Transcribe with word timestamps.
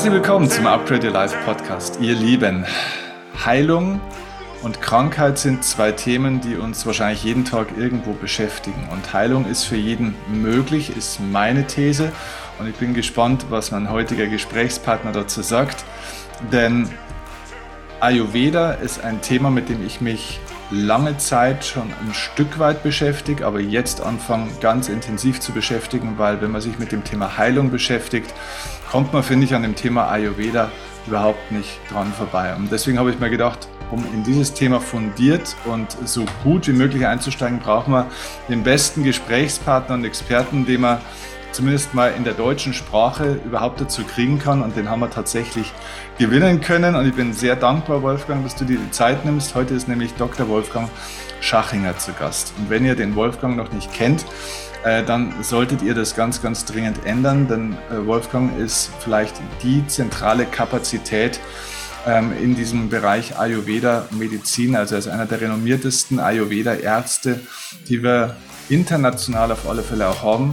Herzlich 0.00 0.14
willkommen 0.14 0.48
zum 0.48 0.66
Upgrade 0.66 1.08
Your 1.08 1.12
Life 1.12 1.36
Podcast. 1.44 1.98
Ihr 2.00 2.14
Lieben, 2.14 2.64
Heilung 3.44 4.00
und 4.62 4.80
Krankheit 4.80 5.36
sind 5.36 5.62
zwei 5.62 5.92
Themen, 5.92 6.40
die 6.40 6.56
uns 6.56 6.86
wahrscheinlich 6.86 7.22
jeden 7.22 7.44
Tag 7.44 7.76
irgendwo 7.76 8.14
beschäftigen. 8.14 8.88
Und 8.90 9.12
Heilung 9.12 9.44
ist 9.44 9.64
für 9.64 9.76
jeden 9.76 10.14
möglich, 10.32 10.96
ist 10.96 11.20
meine 11.20 11.66
These. 11.66 12.12
Und 12.58 12.66
ich 12.66 12.76
bin 12.76 12.94
gespannt, 12.94 13.44
was 13.50 13.72
mein 13.72 13.90
heutiger 13.90 14.26
Gesprächspartner 14.26 15.12
dazu 15.12 15.42
sagt. 15.42 15.84
Denn 16.50 16.88
Ayurveda 18.00 18.72
ist 18.72 19.04
ein 19.04 19.20
Thema, 19.20 19.50
mit 19.50 19.68
dem 19.68 19.84
ich 19.84 20.00
mich 20.00 20.40
lange 20.70 21.18
Zeit 21.18 21.62
schon 21.62 21.92
ein 22.02 22.14
Stück 22.14 22.58
weit 22.58 22.82
beschäftigt, 22.82 23.42
aber 23.42 23.60
jetzt 23.60 24.00
anfange 24.00 24.50
ganz 24.62 24.88
intensiv 24.88 25.40
zu 25.40 25.52
beschäftigen, 25.52 26.14
weil 26.16 26.40
wenn 26.40 26.52
man 26.52 26.62
sich 26.62 26.78
mit 26.78 26.90
dem 26.90 27.04
Thema 27.04 27.36
Heilung 27.36 27.70
beschäftigt, 27.70 28.32
kommt 28.90 29.12
man, 29.12 29.22
finde 29.22 29.46
ich, 29.46 29.54
an 29.54 29.62
dem 29.62 29.76
Thema 29.76 30.10
Ayurveda 30.10 30.70
überhaupt 31.06 31.52
nicht 31.52 31.78
dran 31.90 32.12
vorbei. 32.12 32.54
Und 32.56 32.70
deswegen 32.72 32.98
habe 32.98 33.10
ich 33.10 33.20
mir 33.20 33.30
gedacht, 33.30 33.68
um 33.90 34.04
in 34.12 34.24
dieses 34.24 34.52
Thema 34.52 34.80
fundiert 34.80 35.56
und 35.64 35.96
so 36.04 36.24
gut 36.44 36.66
wie 36.66 36.72
möglich 36.72 37.06
einzusteigen, 37.06 37.60
brauchen 37.60 37.92
wir 37.92 38.06
den 38.48 38.62
besten 38.62 39.04
Gesprächspartner 39.04 39.94
und 39.94 40.04
Experten, 40.04 40.66
den 40.66 40.82
man 40.82 40.98
zumindest 41.52 41.94
mal 41.94 42.12
in 42.16 42.24
der 42.24 42.34
deutschen 42.34 42.74
Sprache 42.74 43.40
überhaupt 43.44 43.80
dazu 43.80 44.02
kriegen 44.04 44.38
kann. 44.38 44.62
Und 44.62 44.76
den 44.76 44.90
haben 44.90 45.00
wir 45.00 45.10
tatsächlich 45.10 45.72
gewinnen 46.18 46.60
können. 46.60 46.94
Und 46.94 47.06
ich 47.08 47.14
bin 47.14 47.32
sehr 47.32 47.56
dankbar, 47.56 48.02
Wolfgang, 48.02 48.44
dass 48.44 48.56
du 48.56 48.64
dir 48.64 48.78
die 48.78 48.90
Zeit 48.90 49.24
nimmst. 49.24 49.54
Heute 49.54 49.74
ist 49.74 49.88
nämlich 49.88 50.14
Dr. 50.14 50.48
Wolfgang 50.48 50.88
Schachinger 51.40 51.96
zu 51.98 52.12
Gast. 52.12 52.52
Und 52.58 52.70
wenn 52.70 52.84
ihr 52.84 52.94
den 52.94 53.14
Wolfgang 53.16 53.56
noch 53.56 53.72
nicht 53.72 53.92
kennt, 53.92 54.24
äh, 54.84 55.04
dann 55.04 55.34
solltet 55.42 55.82
ihr 55.82 55.94
das 55.94 56.16
ganz, 56.16 56.40
ganz 56.40 56.64
dringend 56.64 57.04
ändern, 57.04 57.48
denn 57.48 57.76
äh, 57.90 58.06
Wolfgang 58.06 58.58
ist 58.58 58.90
vielleicht 59.00 59.34
die 59.62 59.86
zentrale 59.86 60.46
Kapazität 60.46 61.38
ähm, 62.06 62.32
in 62.42 62.54
diesem 62.56 62.88
Bereich 62.88 63.38
Ayurveda-Medizin. 63.38 64.76
Also 64.76 64.94
er 64.94 65.00
ist 65.00 65.08
einer 65.08 65.26
der 65.26 65.42
renommiertesten 65.42 66.18
Ayurveda-Ärzte, 66.18 67.40
die 67.88 68.02
wir 68.02 68.36
international 68.68 69.52
auf 69.52 69.68
alle 69.68 69.82
Fälle 69.82 70.08
auch 70.08 70.22
haben. 70.22 70.50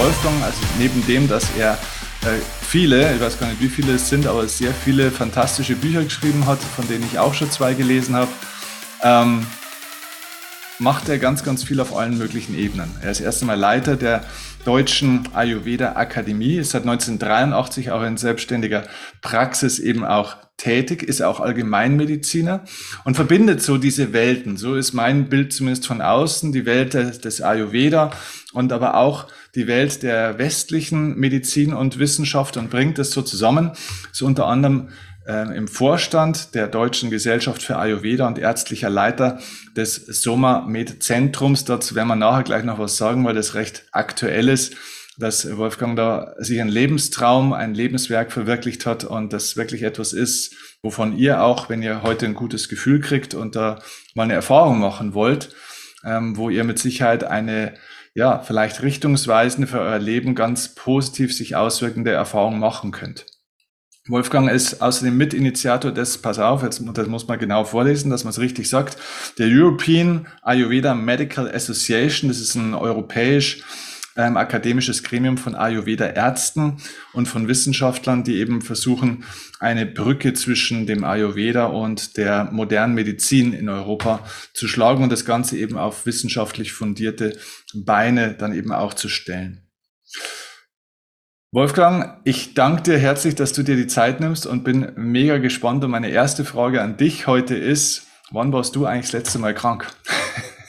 Wolfgang, 0.00 0.42
also 0.42 0.58
neben 0.78 1.06
dem, 1.06 1.28
dass 1.28 1.44
er 1.58 1.72
äh, 2.22 2.40
viele, 2.62 3.14
ich 3.14 3.20
weiß 3.20 3.38
gar 3.38 3.48
nicht, 3.48 3.60
wie 3.60 3.68
viele 3.68 3.96
es 3.96 4.08
sind, 4.08 4.26
aber 4.26 4.48
sehr 4.48 4.72
viele 4.72 5.10
fantastische 5.10 5.76
Bücher 5.76 6.02
geschrieben 6.02 6.46
hat, 6.46 6.58
von 6.58 6.88
denen 6.88 7.04
ich 7.04 7.18
auch 7.18 7.34
schon 7.34 7.50
zwei 7.50 7.74
gelesen 7.74 8.16
habe, 8.16 8.30
ähm, 9.02 9.46
macht 10.78 11.10
er 11.10 11.18
ganz, 11.18 11.44
ganz 11.44 11.64
viel 11.64 11.80
auf 11.80 11.94
allen 11.94 12.16
möglichen 12.16 12.58
Ebenen. 12.58 12.90
Er 13.02 13.10
ist 13.10 13.20
erst 13.20 13.42
einmal 13.42 13.58
Leiter 13.58 13.96
der 13.96 14.24
Deutschen 14.64 15.28
Ayurveda 15.34 15.96
Akademie, 15.96 16.56
ist 16.56 16.70
seit 16.70 16.84
1983 16.84 17.90
auch 17.90 18.02
in 18.02 18.16
selbstständiger 18.16 18.84
Praxis 19.20 19.78
eben 19.78 20.06
auch 20.06 20.36
tätig, 20.60 21.02
ist 21.02 21.22
auch 21.22 21.40
Allgemeinmediziner 21.40 22.64
und 23.04 23.14
verbindet 23.14 23.62
so 23.62 23.78
diese 23.78 24.12
Welten. 24.12 24.56
So 24.56 24.74
ist 24.74 24.92
mein 24.92 25.28
Bild 25.28 25.52
zumindest 25.52 25.86
von 25.86 26.02
außen, 26.02 26.52
die 26.52 26.66
Welt 26.66 26.94
des 26.94 27.40
Ayurveda 27.40 28.12
und 28.52 28.72
aber 28.72 28.96
auch 28.96 29.26
die 29.54 29.66
Welt 29.66 30.02
der 30.02 30.38
westlichen 30.38 31.18
Medizin 31.18 31.72
und 31.72 31.98
Wissenschaft 31.98 32.56
und 32.56 32.70
bringt 32.70 32.98
das 32.98 33.10
so 33.10 33.22
zusammen. 33.22 33.72
So 34.12 34.26
unter 34.26 34.46
anderem 34.46 34.90
äh, 35.26 35.56
im 35.56 35.66
Vorstand 35.66 36.54
der 36.54 36.68
Deutschen 36.68 37.10
Gesellschaft 37.10 37.62
für 37.62 37.78
Ayurveda 37.78 38.26
und 38.26 38.38
ärztlicher 38.38 38.90
Leiter 38.90 39.40
des 39.76 39.94
Soma 39.94 40.66
Med 40.66 41.02
Zentrums. 41.02 41.64
Dazu 41.64 41.94
werden 41.94 42.08
wir 42.08 42.16
nachher 42.16 42.42
gleich 42.42 42.64
noch 42.64 42.78
was 42.78 42.96
sagen, 42.96 43.24
weil 43.24 43.34
das 43.34 43.54
recht 43.54 43.84
aktuell 43.92 44.48
ist 44.48 44.74
dass 45.20 45.56
Wolfgang 45.56 45.96
da 45.96 46.34
sich 46.38 46.60
ein 46.60 46.68
Lebenstraum, 46.68 47.52
ein 47.52 47.74
Lebenswerk 47.74 48.32
verwirklicht 48.32 48.86
hat 48.86 49.04
und 49.04 49.32
das 49.32 49.56
wirklich 49.56 49.82
etwas 49.82 50.12
ist, 50.12 50.54
wovon 50.82 51.16
ihr 51.16 51.42
auch, 51.42 51.68
wenn 51.68 51.82
ihr 51.82 52.02
heute 52.02 52.26
ein 52.26 52.34
gutes 52.34 52.68
Gefühl 52.68 53.00
kriegt 53.00 53.34
und 53.34 53.54
da 53.54 53.78
mal 54.14 54.24
eine 54.24 54.34
Erfahrung 54.34 54.80
machen 54.80 55.14
wollt, 55.14 55.54
ähm, 56.04 56.36
wo 56.36 56.50
ihr 56.50 56.64
mit 56.64 56.78
Sicherheit 56.78 57.24
eine 57.24 57.74
ja, 58.14 58.40
vielleicht 58.40 58.82
richtungsweisende 58.82 59.68
für 59.68 59.80
euer 59.80 59.98
Leben 59.98 60.34
ganz 60.34 60.74
positiv 60.74 61.34
sich 61.34 61.54
auswirkende 61.54 62.10
Erfahrungen 62.10 62.58
machen 62.58 62.90
könnt. 62.90 63.26
Wolfgang 64.08 64.50
ist 64.50 64.82
außerdem 64.82 65.16
Mitinitiator 65.16 65.92
des, 65.92 66.18
pass 66.18 66.38
auf, 66.38 66.62
jetzt, 66.62 66.82
das 66.94 67.06
muss 67.06 67.28
man 67.28 67.38
genau 67.38 67.64
vorlesen, 67.64 68.10
dass 68.10 68.24
man 68.24 68.32
es 68.32 68.40
richtig 68.40 68.68
sagt, 68.68 68.96
der 69.38 69.46
European 69.48 70.26
Ayurveda 70.42 70.94
Medical 70.94 71.48
Association, 71.48 72.28
das 72.28 72.40
ist 72.40 72.56
ein 72.56 72.74
europäisch 72.74 73.62
ähm, 74.20 74.36
akademisches 74.36 75.02
Gremium 75.02 75.38
von 75.38 75.54
Ayurveda-Ärzten 75.54 76.76
und 77.12 77.26
von 77.26 77.48
Wissenschaftlern, 77.48 78.24
die 78.24 78.36
eben 78.36 78.62
versuchen, 78.62 79.24
eine 79.58 79.86
Brücke 79.86 80.34
zwischen 80.34 80.86
dem 80.86 81.04
Ayurveda 81.04 81.66
und 81.66 82.16
der 82.16 82.50
modernen 82.52 82.94
Medizin 82.94 83.52
in 83.52 83.68
Europa 83.68 84.24
zu 84.54 84.68
schlagen 84.68 85.02
und 85.02 85.10
das 85.10 85.24
Ganze 85.24 85.56
eben 85.56 85.76
auf 85.76 86.06
wissenschaftlich 86.06 86.72
fundierte 86.72 87.36
Beine 87.74 88.34
dann 88.34 88.54
eben 88.54 88.72
auch 88.72 88.94
zu 88.94 89.08
stellen. 89.08 89.66
Wolfgang, 91.52 92.20
ich 92.22 92.54
danke 92.54 92.82
dir 92.82 92.98
herzlich, 92.98 93.34
dass 93.34 93.52
du 93.52 93.64
dir 93.64 93.74
die 93.74 93.88
Zeit 93.88 94.20
nimmst 94.20 94.46
und 94.46 94.62
bin 94.62 94.92
mega 94.94 95.38
gespannt. 95.38 95.82
Und 95.82 95.90
meine 95.90 96.10
erste 96.10 96.44
Frage 96.44 96.80
an 96.80 96.96
dich 96.96 97.26
heute 97.26 97.56
ist, 97.56 98.06
wann 98.30 98.52
warst 98.52 98.76
du 98.76 98.86
eigentlich 98.86 99.06
das 99.06 99.12
letzte 99.14 99.40
Mal 99.40 99.52
krank? 99.52 99.88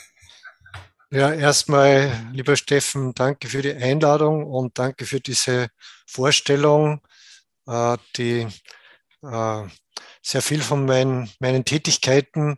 Ja, 1.13 1.33
erstmal, 1.33 2.29
lieber 2.31 2.55
Steffen, 2.55 3.13
danke 3.13 3.49
für 3.49 3.61
die 3.61 3.73
Einladung 3.73 4.45
und 4.45 4.79
danke 4.79 5.05
für 5.05 5.19
diese 5.19 5.67
Vorstellung, 6.07 7.01
äh, 7.67 7.97
die 8.17 8.47
äh, 9.23 9.63
sehr 10.23 10.41
viel 10.41 10.61
von 10.61 10.85
meinen, 10.85 11.31
meinen 11.39 11.66
Tätigkeiten 11.66 12.57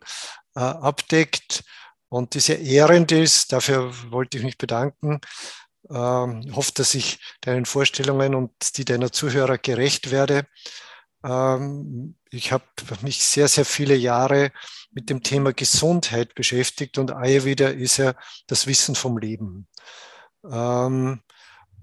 äh, 0.56 0.60
abdeckt 0.60 1.64
und 2.10 2.34
die 2.34 2.40
sehr 2.40 2.60
ehrend 2.60 3.12
ist. 3.12 3.52
Dafür 3.52 3.92
wollte 4.12 4.38
ich 4.38 4.44
mich 4.44 4.58
bedanken. 4.58 5.20
Ähm, 5.90 6.42
ich 6.46 6.56
hoffe, 6.56 6.72
dass 6.74 6.94
ich 6.94 7.20
deinen 7.42 7.66
Vorstellungen 7.66 8.34
und 8.34 8.52
die 8.78 8.84
deiner 8.84 9.12
Zuhörer 9.12 9.58
gerecht 9.58 10.10
werde. 10.10 10.46
Ähm, 11.24 12.16
ich 12.30 12.52
habe 12.52 12.64
mich 13.02 13.22
sehr, 13.24 13.48
sehr 13.48 13.64
viele 13.64 13.94
Jahre 13.96 14.52
mit 14.94 15.10
dem 15.10 15.22
Thema 15.22 15.52
Gesundheit 15.52 16.34
beschäftigt 16.34 16.98
und 16.98 17.12
Ayurveda 17.12 17.68
ist 17.68 17.98
ja 17.98 18.14
das 18.46 18.66
Wissen 18.66 18.94
vom 18.94 19.18
Leben. 19.18 19.68
Ähm, 20.48 21.20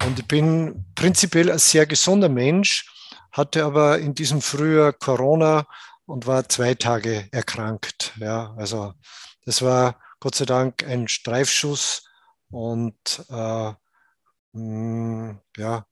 und 0.05 0.19
ich 0.19 0.27
bin 0.27 0.85
prinzipiell 0.95 1.51
ein 1.51 1.59
sehr 1.59 1.85
gesunder 1.85 2.29
Mensch, 2.29 2.89
hatte 3.31 3.65
aber 3.65 3.99
in 3.99 4.15
diesem 4.15 4.41
Frühjahr 4.41 4.93
Corona 4.93 5.67
und 6.05 6.25
war 6.25 6.47
zwei 6.49 6.73
Tage 6.73 7.27
erkrankt. 7.31 8.13
Ja, 8.17 8.53
also 8.57 8.93
das 9.45 9.61
war 9.61 9.99
Gott 10.19 10.35
sei 10.35 10.45
Dank 10.45 10.83
ein 10.83 11.07
Streifschuss 11.07 12.03
und 12.49 13.25
äh, 13.29 13.73
mh, 14.53 14.53
mm, 14.53 15.39
ja, 15.57 15.85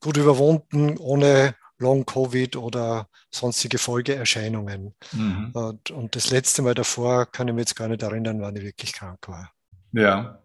gut 0.00 0.16
überwunden, 0.16 0.96
ohne 0.98 1.54
Long-Covid 1.78 2.56
oder 2.56 3.08
sonstige 3.30 3.78
Folgeerscheinungen. 3.78 4.94
Mhm. 5.12 5.50
Und, 5.52 5.90
und, 5.90 6.16
das 6.16 6.30
letzte 6.30 6.62
Mal 6.62 6.74
davor 6.74 7.26
kann 7.26 7.48
ich 7.48 7.54
mich 7.54 7.62
jetzt 7.62 7.76
gar 7.76 7.88
nicht 7.88 8.02
erinnern, 8.02 8.40
wann 8.40 8.56
ich 8.56 8.62
wirklich 8.62 8.92
krank 8.92 9.18
war. 9.26 9.52
Ja, 9.92 10.40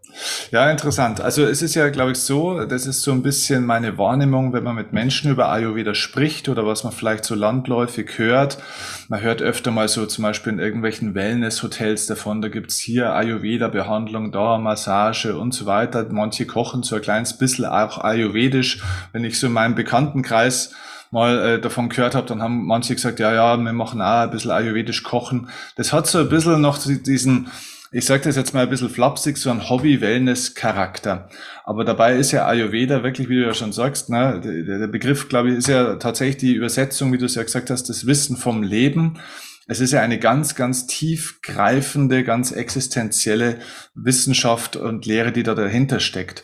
ja, 0.52 0.70
interessant. 0.70 1.22
Also 1.22 1.44
es 1.44 1.62
ist 1.62 1.76
ja, 1.76 1.90
glaube 1.90 2.12
ich, 2.12 2.20
so, 2.20 2.66
das 2.66 2.86
ist 2.86 3.02
so 3.02 3.12
ein 3.12 3.24
bisschen 3.24 3.66
meine 3.66 3.98
Wahrnehmung, 3.98 4.54
wenn 4.54 4.64
man 4.64 4.76
mit 4.76 4.94
Menschen 4.94 5.32
über 5.32 5.50
Ayurveda 5.50 5.96
spricht 5.96 6.50
oder 6.50 6.66
was 6.66 6.84
man 6.84 6.94
vielleicht 6.94 7.26
so 7.26 7.34
landläufig 7.34 8.18
hört. 8.18 8.58
Man 9.08 9.22
hört 9.22 9.42
öfter 9.42 9.72
mal 9.72 9.88
so 9.88 10.06
zum 10.06 10.24
Beispiel 10.24 10.54
in 10.54 10.60
irgendwelchen 10.60 11.16
Wellness-Hotels 11.16 12.08
davon, 12.08 12.42
da 12.42 12.50
gibt's 12.50 12.78
hier 12.78 13.14
Ayurveda-Behandlung, 13.14 14.32
da 14.32 14.58
Massage 14.60 15.36
und 15.36 15.54
so 15.54 15.66
weiter. 15.66 16.08
Manche 16.12 16.46
kochen 16.46 16.84
so 16.84 16.96
ein 16.96 17.02
kleines 17.02 17.38
bisschen 17.38 17.66
auch 17.66 18.00
ayurvedisch. 18.00 18.84
Wenn 19.14 19.24
ich 19.24 19.40
so 19.40 19.48
in 19.48 19.54
meinem 19.54 19.76
Bekanntenkreis 19.76 20.74
mal 21.12 21.40
äh, 21.40 21.62
davon 21.62 21.90
gehört 21.90 22.16
habe, 22.16 22.28
dann 22.28 22.42
haben 22.42 22.66
manche 22.66 22.94
gesagt, 22.94 23.20
ja, 23.20 23.34
ja, 23.34 23.58
wir 23.58 23.74
machen 23.74 24.02
auch 24.02 24.22
ein 24.22 24.32
bisschen 24.32 24.52
ayurvedisch 24.52 25.04
kochen. 25.04 25.50
Das 25.76 25.92
hat 25.92 26.08
so 26.08 26.20
ein 26.20 26.30
bisschen 26.30 26.62
noch 26.62 26.78
diesen, 26.78 27.50
ich 27.92 28.06
sage 28.06 28.24
das 28.24 28.36
jetzt 28.36 28.54
mal 28.54 28.64
ein 28.64 28.70
bisschen 28.70 28.90
flapsig, 28.90 29.38
so 29.38 29.50
ein 29.50 29.70
Hobby-Wellness-Charakter. 29.70 31.30
Aber 31.66 31.84
dabei 31.84 32.16
ist 32.16 32.32
ja 32.32 32.46
Ayurveda 32.46 33.04
wirklich, 33.04 33.30
wie 33.30 33.38
du 33.38 33.46
ja 33.46 33.54
schon 33.54 33.74
sagst, 33.74 34.10
ne, 34.10 34.40
der, 34.44 34.80
der 34.80 34.88
Begriff, 34.88 35.30
glaube 35.30 35.50
ich, 35.50 35.58
ist 35.58 35.68
ja 35.68 35.96
tatsächlich 35.96 36.38
die 36.38 36.54
Übersetzung, 36.54 37.12
wie 37.12 37.18
du 37.18 37.26
es 37.26 37.36
ja 37.36 37.44
gesagt 37.44 37.72
hast, 37.72 37.90
das 37.90 38.06
Wissen 38.06 38.38
vom 38.38 38.62
Leben. 38.62 39.20
es 39.68 39.80
ist 39.80 39.94
ja 39.94 40.02
eine 40.02 40.20
ganz, 40.20 40.56
ganz 40.56 40.86
tiefgreifende, 40.86 42.24
ganz 42.24 42.52
existenzielle 42.52 43.58
Wissenschaft 43.96 44.76
und 44.76 45.06
Lehre, 45.06 45.32
die 45.32 45.44
da 45.44 45.56
dahinter 45.56 46.00
steckt. 46.00 46.44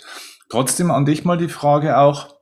Trotzdem 0.49 0.91
an 0.91 1.05
dich 1.05 1.25
mal 1.25 1.37
die 1.37 1.47
Frage 1.47 1.97
auch, 1.97 2.34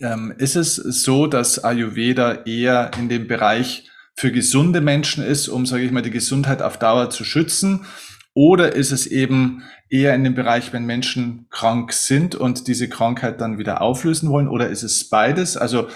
ähm, 0.00 0.34
ist 0.38 0.56
es 0.56 0.76
so, 0.76 1.26
dass 1.26 1.62
Ayurveda 1.62 2.44
eher 2.44 2.90
in 2.98 3.08
dem 3.08 3.26
Bereich 3.26 3.88
für 4.14 4.32
gesunde 4.32 4.80
Menschen 4.80 5.24
ist, 5.24 5.48
um, 5.48 5.66
sage 5.66 5.84
ich 5.84 5.92
mal, 5.92 6.02
die 6.02 6.10
Gesundheit 6.10 6.62
auf 6.62 6.78
Dauer 6.78 7.10
zu 7.10 7.24
schützen? 7.24 7.86
Oder 8.34 8.74
ist 8.74 8.92
es 8.92 9.06
eben 9.06 9.62
eher 9.90 10.14
in 10.14 10.24
dem 10.24 10.34
Bereich, 10.34 10.72
wenn 10.72 10.84
Menschen 10.84 11.46
krank 11.50 11.92
sind 11.92 12.34
und 12.34 12.66
diese 12.66 12.88
Krankheit 12.88 13.40
dann 13.40 13.58
wieder 13.58 13.82
auflösen 13.82 14.30
wollen? 14.30 14.48
Oder 14.48 14.68
ist 14.68 14.82
es 14.82 15.08
beides? 15.08 15.56
Also 15.56 15.88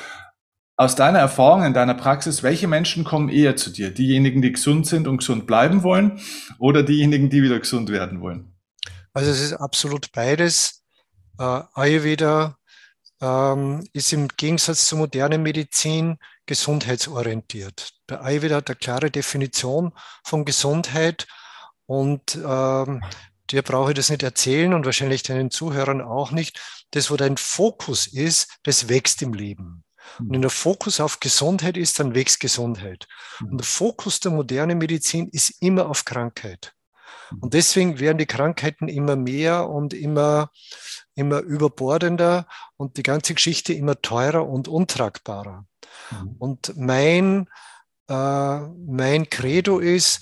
aus 0.76 0.94
deiner 0.94 1.18
Erfahrung, 1.18 1.64
in 1.64 1.72
deiner 1.72 1.94
Praxis, 1.94 2.42
welche 2.42 2.68
Menschen 2.68 3.04
kommen 3.04 3.30
eher 3.30 3.56
zu 3.56 3.70
dir? 3.70 3.90
Diejenigen, 3.90 4.42
die 4.42 4.52
gesund 4.52 4.86
sind 4.86 5.08
und 5.08 5.18
gesund 5.18 5.46
bleiben 5.46 5.82
wollen 5.82 6.20
oder 6.58 6.82
diejenigen, 6.82 7.30
die 7.30 7.42
wieder 7.42 7.58
gesund 7.58 7.88
werden 7.88 8.20
wollen? 8.20 8.52
Also 9.14 9.30
es 9.30 9.40
ist 9.40 9.54
absolut 9.54 10.12
beides. 10.12 10.82
Äh, 11.38 11.62
Ayurveda 11.72 12.58
ist 13.18 14.12
im 14.12 14.28
Gegensatz 14.28 14.88
zur 14.88 14.98
modernen 14.98 15.42
Medizin 15.42 16.18
gesundheitsorientiert. 16.44 17.92
Der 18.08 18.22
Ayurveda 18.22 18.56
hat 18.56 18.68
eine 18.68 18.76
klare 18.76 19.10
Definition 19.10 19.92
von 20.22 20.44
Gesundheit 20.44 21.26
und 21.86 22.36
ähm, 22.36 23.02
dir 23.50 23.62
brauche 23.62 23.92
ich 23.92 23.96
das 23.96 24.10
nicht 24.10 24.22
erzählen 24.22 24.74
und 24.74 24.84
wahrscheinlich 24.84 25.22
deinen 25.22 25.50
Zuhörern 25.50 26.02
auch 26.02 26.30
nicht. 26.30 26.60
Das, 26.90 27.10
wo 27.10 27.16
dein 27.16 27.36
Fokus 27.36 28.06
ist, 28.06 28.58
das 28.62 28.88
wächst 28.88 29.22
im 29.22 29.32
Leben. 29.32 29.84
Und 30.18 30.32
wenn 30.32 30.40
der 30.40 30.50
Fokus 30.50 31.00
auf 31.00 31.20
Gesundheit 31.20 31.76
ist, 31.76 31.98
dann 31.98 32.14
wächst 32.14 32.40
Gesundheit. 32.40 33.06
Mhm. 33.40 33.50
Und 33.50 33.58
der 33.58 33.66
Fokus 33.66 34.20
der 34.20 34.32
modernen 34.32 34.78
Medizin 34.78 35.28
ist 35.28 35.60
immer 35.60 35.88
auf 35.88 36.04
Krankheit. 36.04 36.74
Mhm. 37.30 37.38
Und 37.40 37.54
deswegen 37.54 37.98
werden 37.98 38.18
die 38.18 38.26
Krankheiten 38.26 38.88
immer 38.88 39.16
mehr 39.16 39.68
und 39.68 39.94
immer, 39.94 40.50
immer 41.16 41.40
überbordender 41.40 42.46
und 42.76 42.96
die 42.98 43.02
ganze 43.02 43.34
Geschichte 43.34 43.72
immer 43.72 44.00
teurer 44.00 44.46
und 44.46 44.68
untragbarer. 44.68 45.66
Mhm. 46.10 46.36
Und 46.38 46.76
mein, 46.76 47.48
äh, 48.08 48.60
mein 48.86 49.28
Credo 49.28 49.80
ist, 49.80 50.20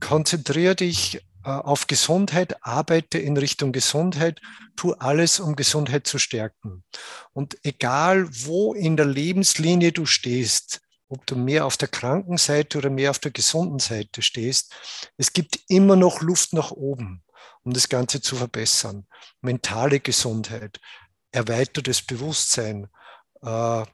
konzentriere 0.00 0.76
dich 0.76 1.16
äh, 1.44 1.50
auf 1.50 1.88
Gesundheit, 1.88 2.64
arbeite 2.64 3.18
in 3.18 3.36
Richtung 3.36 3.72
Gesundheit, 3.72 4.40
tu 4.76 4.92
alles, 4.92 5.40
um 5.40 5.56
Gesundheit 5.56 6.06
zu 6.06 6.18
stärken. 6.18 6.84
Und 7.32 7.58
egal, 7.64 8.28
wo 8.30 8.74
in 8.74 8.96
der 8.96 9.06
Lebenslinie 9.06 9.92
du 9.92 10.06
stehst, 10.06 10.80
ob 11.08 11.26
du 11.26 11.36
mehr 11.36 11.66
auf 11.66 11.76
der 11.76 11.88
kranken 11.88 12.38
Seite 12.38 12.78
oder 12.78 12.90
mehr 12.90 13.10
auf 13.10 13.18
der 13.18 13.32
gesunden 13.32 13.80
Seite 13.80 14.22
stehst, 14.22 14.72
es 15.16 15.32
gibt 15.32 15.58
immer 15.68 15.96
noch 15.96 16.22
Luft 16.22 16.52
nach 16.52 16.70
oben, 16.70 17.22
um 17.64 17.72
das 17.72 17.88
Ganze 17.88 18.20
zu 18.20 18.36
verbessern. 18.36 19.06
Mentale 19.40 20.00
Gesundheit, 20.00 20.80
erweitertes 21.30 22.02
Bewusstsein, 22.02 22.88
äh, 23.42 23.84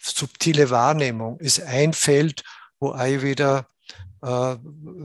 subtile 0.00 0.70
Wahrnehmung 0.70 1.38
ist 1.40 1.60
ein 1.62 1.92
Feld, 1.92 2.42
wo 2.78 2.92
Ayurveda 2.92 3.66
äh, 4.22 4.56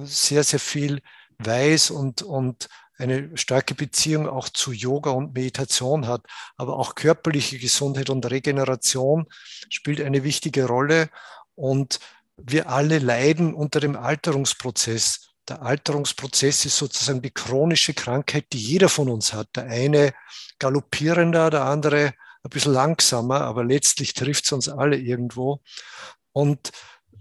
sehr, 0.04 0.44
sehr 0.44 0.60
viel 0.60 1.02
weiß 1.40 1.92
und, 1.92 2.22
und 2.22 2.68
eine 2.98 3.38
starke 3.38 3.76
Beziehung 3.76 4.28
auch 4.28 4.50
zu 4.50 4.74
Yoga 4.74 5.12
und 5.12 5.34
Meditation 5.34 6.06
hat, 6.06 6.22
aber 6.58 6.78
auch 6.78 6.96
körperliche 6.96 7.58
Gesundheit 7.58 8.10
und 8.10 8.30
Regeneration 8.30 9.26
spielt 9.70 10.02
eine 10.02 10.24
wichtige 10.24 10.66
Rolle. 10.66 11.10
Und 11.56 12.00
wir 12.36 12.70
alle 12.70 13.00
leiden 13.00 13.54
unter 13.54 13.80
dem 13.80 13.96
Alterungsprozess. 13.96 15.29
Der 15.50 15.62
Alterungsprozess 15.64 16.66
ist 16.66 16.78
sozusagen 16.78 17.22
die 17.22 17.32
chronische 17.32 17.94
Krankheit, 17.94 18.46
die 18.54 18.60
jeder 18.60 18.90
von 18.90 19.10
uns 19.10 19.34
hat. 19.34 19.48
Der 19.56 19.66
eine 19.66 20.14
galoppierender, 20.60 21.50
der 21.50 21.66
andere 21.66 22.14
ein 22.44 22.50
bisschen 22.50 22.74
langsamer, 22.74 23.42
aber 23.42 23.64
letztlich 23.64 24.14
trifft 24.14 24.46
es 24.46 24.52
uns 24.52 24.70
alle 24.70 24.98
irgendwo. 24.98 25.62
Und 26.32 26.72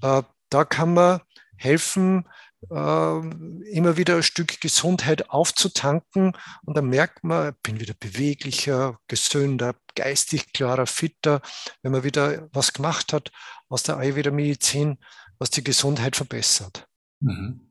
äh, 0.03 0.23
da 0.51 0.65
kann 0.65 0.95
man 0.95 1.21
helfen, 1.57 2.27
ähm, 2.71 3.63
immer 3.71 3.97
wieder 3.97 4.17
ein 4.17 4.23
Stück 4.23 4.61
Gesundheit 4.61 5.31
aufzutanken 5.31 6.33
und 6.65 6.77
dann 6.77 6.89
merkt 6.89 7.23
man, 7.23 7.51
ich 7.51 7.63
bin 7.63 7.81
wieder 7.81 7.95
beweglicher, 7.99 8.99
gesünder, 9.07 9.77
geistig 9.95 10.53
klarer, 10.53 10.87
fitter, 10.87 11.41
wenn 11.83 11.93
man 11.93 12.03
wieder 12.03 12.49
was 12.53 12.73
gemacht 12.73 13.13
hat 13.13 13.31
aus 13.69 13.85
der 13.85 13.97
Ayurveda-Medizin, 13.97 14.99
was 15.39 15.51
die 15.51 15.63
Gesundheit 15.65 16.17
verbessert. 16.17 16.89
Mhm. 17.21 17.68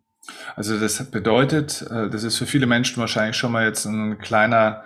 Also 0.56 0.80
das 0.80 1.04
bedeutet, 1.12 1.86
äh, 1.90 2.10
das 2.10 2.24
ist 2.24 2.38
für 2.38 2.46
viele 2.46 2.68
Menschen 2.68 3.00
wahrscheinlich 3.00 3.38
schon 3.38 3.52
mal 3.52 3.66
jetzt 3.66 3.86
ein 3.86 4.20
kleiner 4.20 4.84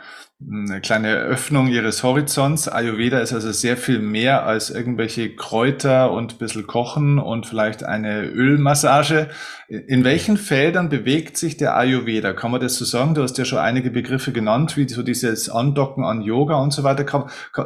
eine 0.50 0.82
kleine 0.82 1.14
Öffnung 1.16 1.68
ihres 1.68 2.04
Horizonts. 2.04 2.68
Ayurveda 2.68 3.20
ist 3.20 3.34
also 3.34 3.52
sehr 3.52 3.78
viel 3.78 4.00
mehr 4.00 4.46
als 4.46 4.70
irgendwelche 4.70 5.36
Kräuter 5.36 6.12
und 6.12 6.34
ein 6.34 6.38
bisschen 6.38 6.68
Kochen 6.68 7.20
und 7.20 7.46
vielleicht 7.46 7.84
eine 7.84 8.24
Ölmassage. 8.24 9.30
In 9.68 10.04
welchen 10.04 10.38
Feldern 10.38 10.90
bewegt 10.90 11.38
sich 11.38 11.58
der 11.58 11.78
Ayurveda? 11.78 12.34
Kann 12.34 12.52
man 12.52 12.60
das 12.60 12.76
so 12.76 12.86
sagen? 12.86 13.14
Du 13.14 13.22
hast 13.22 13.38
ja 13.38 13.46
schon 13.46 13.60
einige 13.60 13.92
Begriffe 13.92 14.32
genannt, 14.32 14.78
wie 14.78 14.90
so 14.90 15.04
dieses 15.04 15.50
Andocken 15.50 16.04
an 16.04 16.22
Yoga 16.22 16.56
und 16.56 16.74
so 16.74 16.84
weiter. 16.84 17.04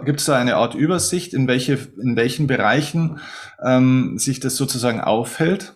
Gibt 0.04 0.20
es 0.20 0.26
da 0.26 0.36
eine 0.36 0.58
Art 0.58 0.76
Übersicht, 0.76 1.34
in 1.34 1.48
welche, 1.48 1.80
in 2.02 2.16
welchen 2.16 2.48
Bereichen 2.48 3.20
ähm, 3.64 4.18
sich 4.18 4.40
das 4.40 4.58
sozusagen 4.58 5.00
aufhält? 5.00 5.76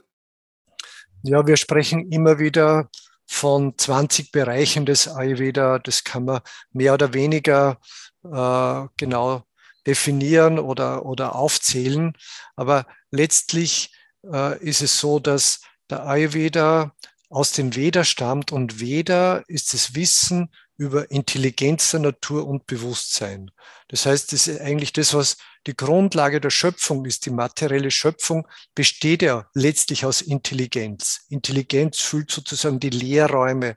Ja, 1.23 1.45
wir 1.45 1.57
sprechen 1.57 2.11
immer 2.11 2.39
wieder 2.39 2.89
von 3.27 3.77
20 3.77 4.31
Bereichen 4.31 4.85
des 4.85 5.07
Ayurveda. 5.07 5.79
Das 5.79 6.03
kann 6.03 6.25
man 6.25 6.41
mehr 6.71 6.93
oder 6.93 7.13
weniger 7.13 7.77
äh, 8.23 8.87
genau 8.97 9.43
definieren 9.85 10.59
oder, 10.59 11.05
oder 11.05 11.35
aufzählen. 11.35 12.13
Aber 12.55 12.85
letztlich 13.11 13.93
äh, 14.31 14.57
ist 14.63 14.81
es 14.81 14.99
so, 14.99 15.19
dass 15.19 15.61
der 15.89 16.05
Ayurveda 16.05 16.93
aus 17.29 17.51
dem 17.51 17.75
Veda 17.75 18.03
stammt 18.03 18.51
und 18.51 18.79
Veda 18.79 19.43
ist 19.47 19.73
das 19.73 19.95
Wissen 19.95 20.49
über 20.79 21.11
Intelligenz 21.11 21.91
der 21.91 21.99
Natur 21.99 22.47
und 22.47 22.65
Bewusstsein. 22.65 23.51
Das 23.89 24.05
heißt, 24.05 24.31
das 24.31 24.47
ist 24.47 24.61
eigentlich 24.61 24.93
das, 24.93 25.13
was 25.13 25.35
die 25.67 25.75
Grundlage 25.75 26.39
der 26.39 26.51
Schöpfung 26.51 27.05
ist. 27.05 27.25
Die 27.25 27.31
materielle 27.31 27.91
Schöpfung 27.91 28.47
besteht 28.75 29.21
ja 29.21 29.45
letztlich 29.53 30.05
aus 30.05 30.21
Intelligenz. 30.21 31.25
Intelligenz 31.27 31.99
füllt 31.99 32.31
sozusagen 32.31 32.79
die 32.79 32.91
Leerräume 32.91 33.75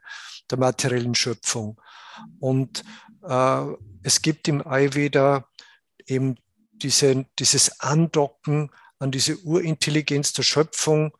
der 0.49 0.57
materiellen 0.57 1.13
Schöpfung. 1.13 1.77
Und 2.39 2.85
äh, 3.27 3.65
es 4.03 4.21
gibt 4.21 4.47
im 4.47 4.65
Ayurveda 4.65 5.45
eben 6.05 6.37
diese, 6.71 7.25
dieses 7.37 7.81
Andocken 7.81 8.71
an 8.99 9.11
diese 9.11 9.37
Urintelligenz 9.39 10.31
der 10.31 10.43
Schöpfung 10.43 11.11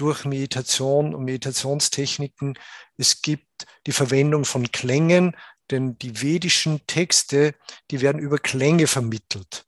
durch 0.00 0.24
Meditation 0.24 1.14
und 1.14 1.24
Meditationstechniken. 1.24 2.58
Es 2.96 3.20
gibt 3.20 3.66
die 3.86 3.92
Verwendung 3.92 4.46
von 4.46 4.72
Klängen, 4.72 5.36
denn 5.70 5.98
die 5.98 6.22
vedischen 6.22 6.86
Texte, 6.86 7.54
die 7.90 8.00
werden 8.00 8.18
über 8.18 8.38
Klänge 8.38 8.86
vermittelt. 8.86 9.66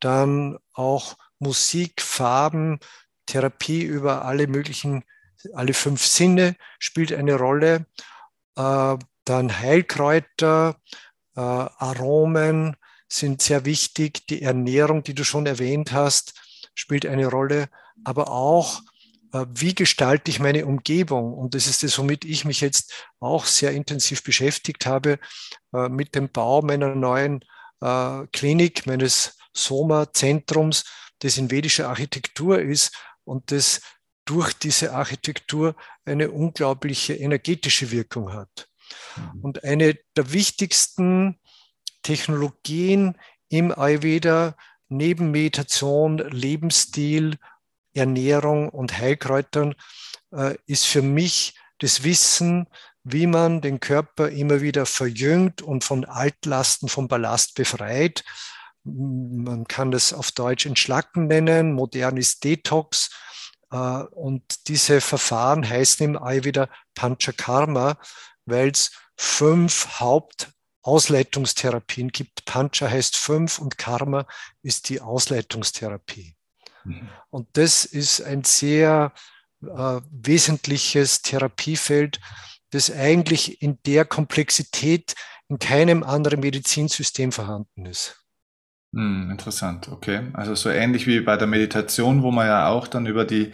Dann 0.00 0.58
auch 0.74 1.16
Musik, 1.38 2.02
Farben, 2.02 2.78
Therapie 3.26 3.82
über 3.82 4.26
alle 4.26 4.46
möglichen, 4.48 5.04
alle 5.54 5.72
fünf 5.72 6.04
Sinne 6.04 6.56
spielt 6.78 7.12
eine 7.12 7.36
Rolle. 7.36 7.86
Äh, 8.56 8.96
dann 9.24 9.58
Heilkräuter, 9.60 10.76
äh, 11.36 11.40
Aromen 11.40 12.76
sind 13.08 13.40
sehr 13.40 13.64
wichtig. 13.64 14.26
Die 14.26 14.42
Ernährung, 14.42 15.02
die 15.02 15.14
du 15.14 15.24
schon 15.24 15.46
erwähnt 15.46 15.92
hast, 15.92 16.34
spielt 16.74 17.06
eine 17.06 17.28
Rolle. 17.28 17.68
Aber 18.04 18.30
auch 18.30 18.82
wie 19.52 19.74
gestalte 19.74 20.30
ich 20.30 20.38
meine 20.38 20.66
Umgebung? 20.66 21.34
Und 21.34 21.54
das 21.54 21.66
ist 21.66 21.82
das, 21.82 21.98
womit 21.98 22.24
ich 22.24 22.44
mich 22.44 22.60
jetzt 22.60 23.08
auch 23.20 23.46
sehr 23.46 23.72
intensiv 23.72 24.22
beschäftigt 24.22 24.86
habe, 24.86 25.18
äh, 25.72 25.88
mit 25.88 26.14
dem 26.14 26.30
Bau 26.30 26.62
meiner 26.62 26.94
neuen 26.94 27.44
äh, 27.80 28.26
Klinik, 28.32 28.86
meines 28.86 29.36
Soma-Zentrums, 29.52 30.84
das 31.20 31.36
in 31.36 31.50
vedischer 31.50 31.88
Architektur 31.88 32.60
ist 32.60 32.96
und 33.24 33.50
das 33.50 33.80
durch 34.24 34.52
diese 34.54 34.92
Architektur 34.92 35.74
eine 36.04 36.30
unglaubliche 36.30 37.14
energetische 37.14 37.90
Wirkung 37.90 38.32
hat. 38.32 38.68
Mhm. 39.16 39.40
Und 39.40 39.64
eine 39.64 39.98
der 40.16 40.32
wichtigsten 40.32 41.38
Technologien 42.02 43.16
im 43.48 43.76
Ayurveda 43.76 44.56
neben 44.88 45.30
Meditation, 45.30 46.18
Lebensstil 46.18 47.38
Ernährung 47.94 48.68
und 48.68 48.98
Heilkräutern 48.98 49.74
äh, 50.32 50.56
ist 50.66 50.86
für 50.86 51.02
mich 51.02 51.58
das 51.78 52.04
Wissen, 52.04 52.68
wie 53.02 53.26
man 53.26 53.60
den 53.60 53.80
Körper 53.80 54.28
immer 54.28 54.60
wieder 54.60 54.86
verjüngt 54.86 55.62
und 55.62 55.84
von 55.84 56.04
Altlasten, 56.04 56.88
vom 56.88 57.08
Ballast 57.08 57.54
befreit. 57.54 58.24
Man 58.84 59.66
kann 59.66 59.90
das 59.90 60.12
auf 60.12 60.32
Deutsch 60.32 60.66
Entschlacken 60.66 61.26
nennen, 61.26 61.72
modern 61.72 62.16
ist 62.16 62.44
Detox, 62.44 63.10
und 63.70 64.68
diese 64.68 65.00
Verfahren 65.00 65.68
heißen 65.68 66.04
im 66.04 66.16
Ayurveda 66.16 66.68
Panchakarma, 66.94 67.98
weil 68.46 68.70
es 68.70 68.92
fünf 69.16 69.98
Hauptausleitungstherapien 69.98 72.10
gibt. 72.10 72.44
Pancha 72.44 72.88
heißt 72.88 73.16
fünf 73.16 73.58
und 73.58 73.76
Karma 73.76 74.28
ist 74.62 74.90
die 74.90 75.00
Ausleitungstherapie. 75.00 76.36
Und 77.30 77.48
das 77.54 77.84
ist 77.84 78.22
ein 78.22 78.44
sehr 78.44 79.12
äh, 79.62 80.00
wesentliches 80.10 81.22
Therapiefeld, 81.22 82.20
das 82.70 82.90
eigentlich 82.90 83.62
in 83.62 83.78
der 83.86 84.04
Komplexität 84.04 85.14
in 85.48 85.58
keinem 85.58 86.02
anderen 86.02 86.40
Medizinsystem 86.40 87.32
vorhanden 87.32 87.86
ist. 87.86 88.24
Hm, 88.94 89.30
interessant, 89.30 89.88
okay. 89.88 90.22
Also 90.32 90.54
so 90.54 90.70
ähnlich 90.70 91.06
wie 91.06 91.20
bei 91.20 91.36
der 91.36 91.46
Meditation, 91.46 92.22
wo 92.22 92.30
man 92.30 92.46
ja 92.46 92.68
auch 92.68 92.86
dann 92.86 93.06
über 93.06 93.24
die 93.24 93.50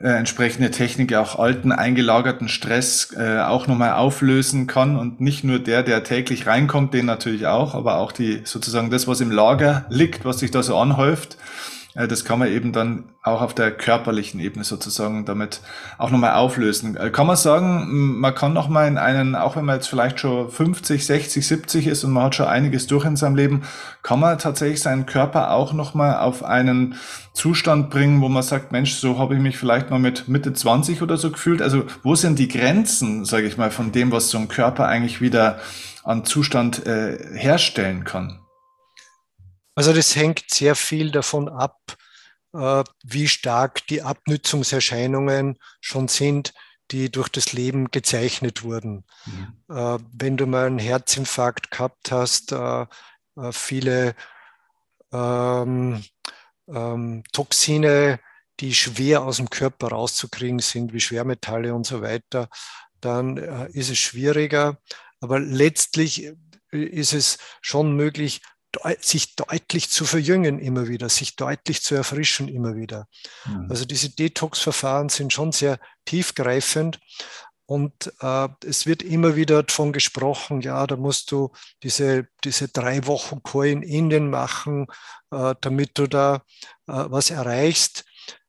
äh, 0.00 0.08
entsprechende 0.08 0.70
Technik 0.70 1.14
auch 1.14 1.38
alten 1.38 1.72
eingelagerten 1.72 2.48
Stress 2.48 3.14
äh, 3.14 3.40
auch 3.40 3.66
nochmal 3.66 3.92
auflösen 3.92 4.66
kann 4.66 4.96
und 4.96 5.20
nicht 5.20 5.44
nur 5.44 5.58
der, 5.58 5.82
der 5.82 6.02
täglich 6.02 6.46
reinkommt, 6.46 6.94
den 6.94 7.04
natürlich 7.04 7.46
auch, 7.46 7.74
aber 7.74 7.98
auch 7.98 8.10
die 8.10 8.40
sozusagen 8.44 8.90
das, 8.90 9.06
was 9.06 9.20
im 9.20 9.30
Lager 9.30 9.84
liegt, 9.90 10.24
was 10.24 10.38
sich 10.38 10.50
da 10.50 10.62
so 10.62 10.78
anhäuft, 10.78 11.36
das 11.94 12.24
kann 12.24 12.38
man 12.38 12.48
eben 12.48 12.72
dann 12.72 13.04
auch 13.22 13.42
auf 13.42 13.52
der 13.52 13.72
körperlichen 13.72 14.38
Ebene 14.38 14.64
sozusagen 14.64 15.24
damit 15.24 15.60
auch 15.98 16.10
nochmal 16.10 16.34
auflösen. 16.34 16.96
Äh, 16.96 17.10
kann 17.10 17.26
man 17.26 17.36
sagen, 17.36 18.18
man 18.20 18.34
kann 18.34 18.52
nochmal 18.52 18.86
in 18.86 18.96
einen, 18.96 19.34
auch 19.34 19.56
wenn 19.56 19.64
man 19.64 19.76
jetzt 19.76 19.88
vielleicht 19.88 20.20
schon 20.20 20.50
50, 20.50 21.04
60, 21.04 21.46
70 21.46 21.86
ist 21.88 22.04
und 22.04 22.12
man 22.12 22.24
hat 22.24 22.36
schon 22.36 22.46
einiges 22.46 22.86
durch 22.86 23.04
in 23.04 23.16
seinem 23.16 23.34
Leben, 23.34 23.62
kann 24.02 24.20
man 24.20 24.38
tatsächlich 24.38 24.80
seinen 24.80 25.06
Körper 25.06 25.50
auch 25.50 25.72
nochmal 25.72 26.18
auf 26.18 26.44
einen 26.44 26.94
Zustand 27.32 27.90
bringen, 27.90 28.20
wo 28.20 28.28
man 28.28 28.42
sagt, 28.42 28.72
Mensch, 28.72 28.94
so 28.94 29.18
habe 29.18 29.34
ich 29.34 29.40
mich 29.40 29.58
vielleicht 29.58 29.90
mal 29.90 29.98
mit 29.98 30.28
Mitte 30.28 30.52
20 30.52 31.02
oder 31.02 31.16
so 31.16 31.30
gefühlt. 31.30 31.60
Also 31.60 31.84
wo 32.02 32.14
sind 32.14 32.38
die 32.38 32.48
Grenzen, 32.48 33.24
sage 33.24 33.46
ich 33.46 33.56
mal, 33.56 33.70
von 33.70 33.92
dem, 33.92 34.12
was 34.12 34.30
so 34.30 34.38
ein 34.38 34.48
Körper 34.48 34.86
eigentlich 34.86 35.20
wieder 35.20 35.58
an 36.04 36.24
Zustand 36.24 36.86
äh, 36.86 37.18
herstellen 37.34 38.04
kann? 38.04 38.39
Also 39.80 39.94
das 39.94 40.14
hängt 40.14 40.44
sehr 40.50 40.74
viel 40.74 41.10
davon 41.10 41.48
ab, 41.48 41.96
äh, 42.52 42.84
wie 43.02 43.28
stark 43.28 43.86
die 43.86 44.02
Abnützungserscheinungen 44.02 45.58
schon 45.80 46.06
sind, 46.06 46.52
die 46.90 47.10
durch 47.10 47.30
das 47.30 47.54
Leben 47.54 47.90
gezeichnet 47.90 48.62
wurden. 48.62 49.06
Mhm. 49.24 49.74
Äh, 49.74 49.98
wenn 50.12 50.36
du 50.36 50.44
mal 50.44 50.66
einen 50.66 50.78
Herzinfarkt 50.78 51.70
gehabt 51.70 52.12
hast, 52.12 52.52
äh, 52.52 52.84
viele 53.52 54.14
ähm, 55.12 56.04
ähm, 56.68 57.24
Toxine, 57.32 58.20
die 58.60 58.74
schwer 58.74 59.22
aus 59.22 59.38
dem 59.38 59.48
Körper 59.48 59.92
rauszukriegen 59.92 60.58
sind, 60.58 60.92
wie 60.92 61.00
Schwermetalle 61.00 61.74
und 61.74 61.86
so 61.86 62.02
weiter, 62.02 62.50
dann 63.00 63.38
ist 63.68 63.88
es 63.88 63.98
schwieriger. 63.98 64.76
Aber 65.20 65.40
letztlich 65.40 66.30
ist 66.70 67.14
es 67.14 67.38
schon 67.62 67.96
möglich, 67.96 68.42
sich 69.00 69.34
deutlich 69.36 69.90
zu 69.90 70.04
verjüngen 70.04 70.58
immer 70.58 70.88
wieder, 70.88 71.08
sich 71.08 71.36
deutlich 71.36 71.82
zu 71.82 71.94
erfrischen 71.94 72.48
immer 72.48 72.76
wieder. 72.76 73.08
Mhm. 73.46 73.66
Also 73.68 73.84
diese 73.84 74.10
Detox-Verfahren 74.10 75.08
sind 75.08 75.32
schon 75.32 75.52
sehr 75.52 75.78
tiefgreifend 76.04 77.00
und 77.70 78.12
äh, 78.20 78.48
es 78.66 78.84
wird 78.84 79.04
immer 79.04 79.36
wieder 79.36 79.62
davon 79.62 79.92
gesprochen, 79.92 80.60
ja, 80.60 80.88
da 80.88 80.96
musst 80.96 81.30
du 81.30 81.52
diese, 81.84 82.26
diese 82.42 82.66
drei 82.66 83.06
Wochen 83.06 83.44
Coin 83.44 83.82
Indien 83.82 84.28
machen, 84.28 84.88
äh, 85.30 85.54
damit 85.60 85.96
du 85.96 86.08
da 86.08 86.42
äh, 86.88 87.04
was 87.06 87.30
erreichst. 87.30 88.04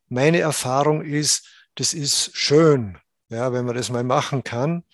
Meine 0.09 0.39
Erfahrung 0.39 1.03
ist, 1.03 1.47
das 1.75 1.93
ist 1.93 2.35
schön, 2.35 2.97
ja, 3.29 3.53
wenn 3.53 3.65
man 3.65 3.75
das 3.75 3.91
mal 3.91 4.03
machen 4.03 4.43
kann. 4.43 4.85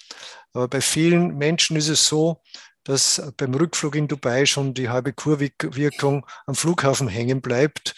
Aber 0.51 0.67
bei 0.67 0.81
vielen 0.81 1.37
Menschen 1.37 1.77
ist 1.77 1.87
es 1.87 2.05
so, 2.05 2.41
dass 2.87 3.21
beim 3.35 3.53
Rückflug 3.53 3.95
in 3.95 4.07
Dubai 4.07 4.45
schon 4.45 4.73
die 4.73 4.87
halbe 4.87 5.11
Kurwirkung 5.11 6.25
am 6.45 6.55
Flughafen 6.55 7.09
hängen 7.09 7.41
bleibt. 7.41 7.95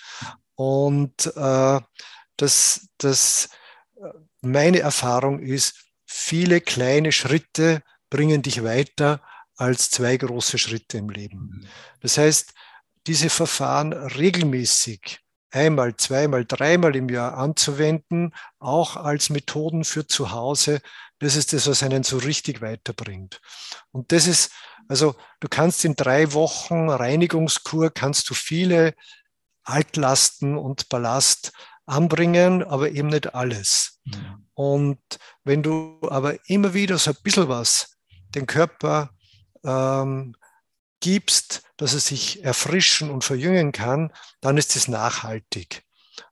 Und 0.55 1.27
äh, 1.35 1.79
das, 2.37 2.89
das, 2.97 3.49
meine 4.41 4.79
Erfahrung 4.79 5.39
ist, 5.39 5.75
viele 6.07 6.59
kleine 6.59 7.11
Schritte 7.11 7.83
bringen 8.09 8.41
dich 8.41 8.63
weiter 8.63 9.21
als 9.57 9.91
zwei 9.91 10.17
große 10.17 10.57
Schritte 10.57 10.97
im 10.97 11.09
Leben. 11.09 11.37
Mhm. 11.37 11.67
Das 11.99 12.17
heißt, 12.17 12.53
diese 13.05 13.29
Verfahren 13.29 13.93
regelmäßig 13.93 15.19
einmal, 15.51 15.97
zweimal, 15.97 16.45
dreimal 16.45 16.95
im 16.95 17.09
Jahr 17.09 17.37
anzuwenden, 17.37 18.33
auch 18.57 18.95
als 18.95 19.29
Methoden 19.29 19.83
für 19.83 20.07
zu 20.07 20.31
Hause, 20.31 20.81
das 21.19 21.35
ist 21.35 21.53
das, 21.53 21.67
was 21.67 21.83
einen 21.83 22.03
so 22.03 22.17
richtig 22.17 22.61
weiterbringt. 22.61 23.41
Und 23.91 24.11
das 24.11 24.27
ist, 24.27 24.51
also 24.87 25.15
du 25.39 25.47
kannst 25.49 25.85
in 25.85 25.95
drei 25.95 26.33
Wochen 26.33 26.89
Reinigungskur, 26.89 27.91
kannst 27.91 28.29
du 28.29 28.33
viele 28.33 28.95
Altlasten 29.63 30.57
und 30.57 30.89
Ballast 30.89 31.51
anbringen, 31.85 32.63
aber 32.63 32.91
eben 32.91 33.09
nicht 33.09 33.33
alles. 33.33 33.99
Mhm. 34.05 34.47
Und 34.53 34.99
wenn 35.43 35.63
du 35.63 35.99
aber 36.09 36.37
immer 36.49 36.73
wieder 36.73 36.97
so 36.97 37.11
ein 37.11 37.17
bisschen 37.23 37.49
was 37.49 37.97
den 38.35 38.45
Körper 38.45 39.11
ähm, 39.63 40.35
gibst, 40.99 41.63
dass 41.77 41.93
er 41.93 41.99
sich 41.99 42.43
erfrischen 42.43 43.09
und 43.09 43.23
verjüngen 43.23 43.71
kann, 43.71 44.11
dann 44.41 44.57
ist 44.57 44.75
es 44.75 44.87
nachhaltig. 44.87 45.83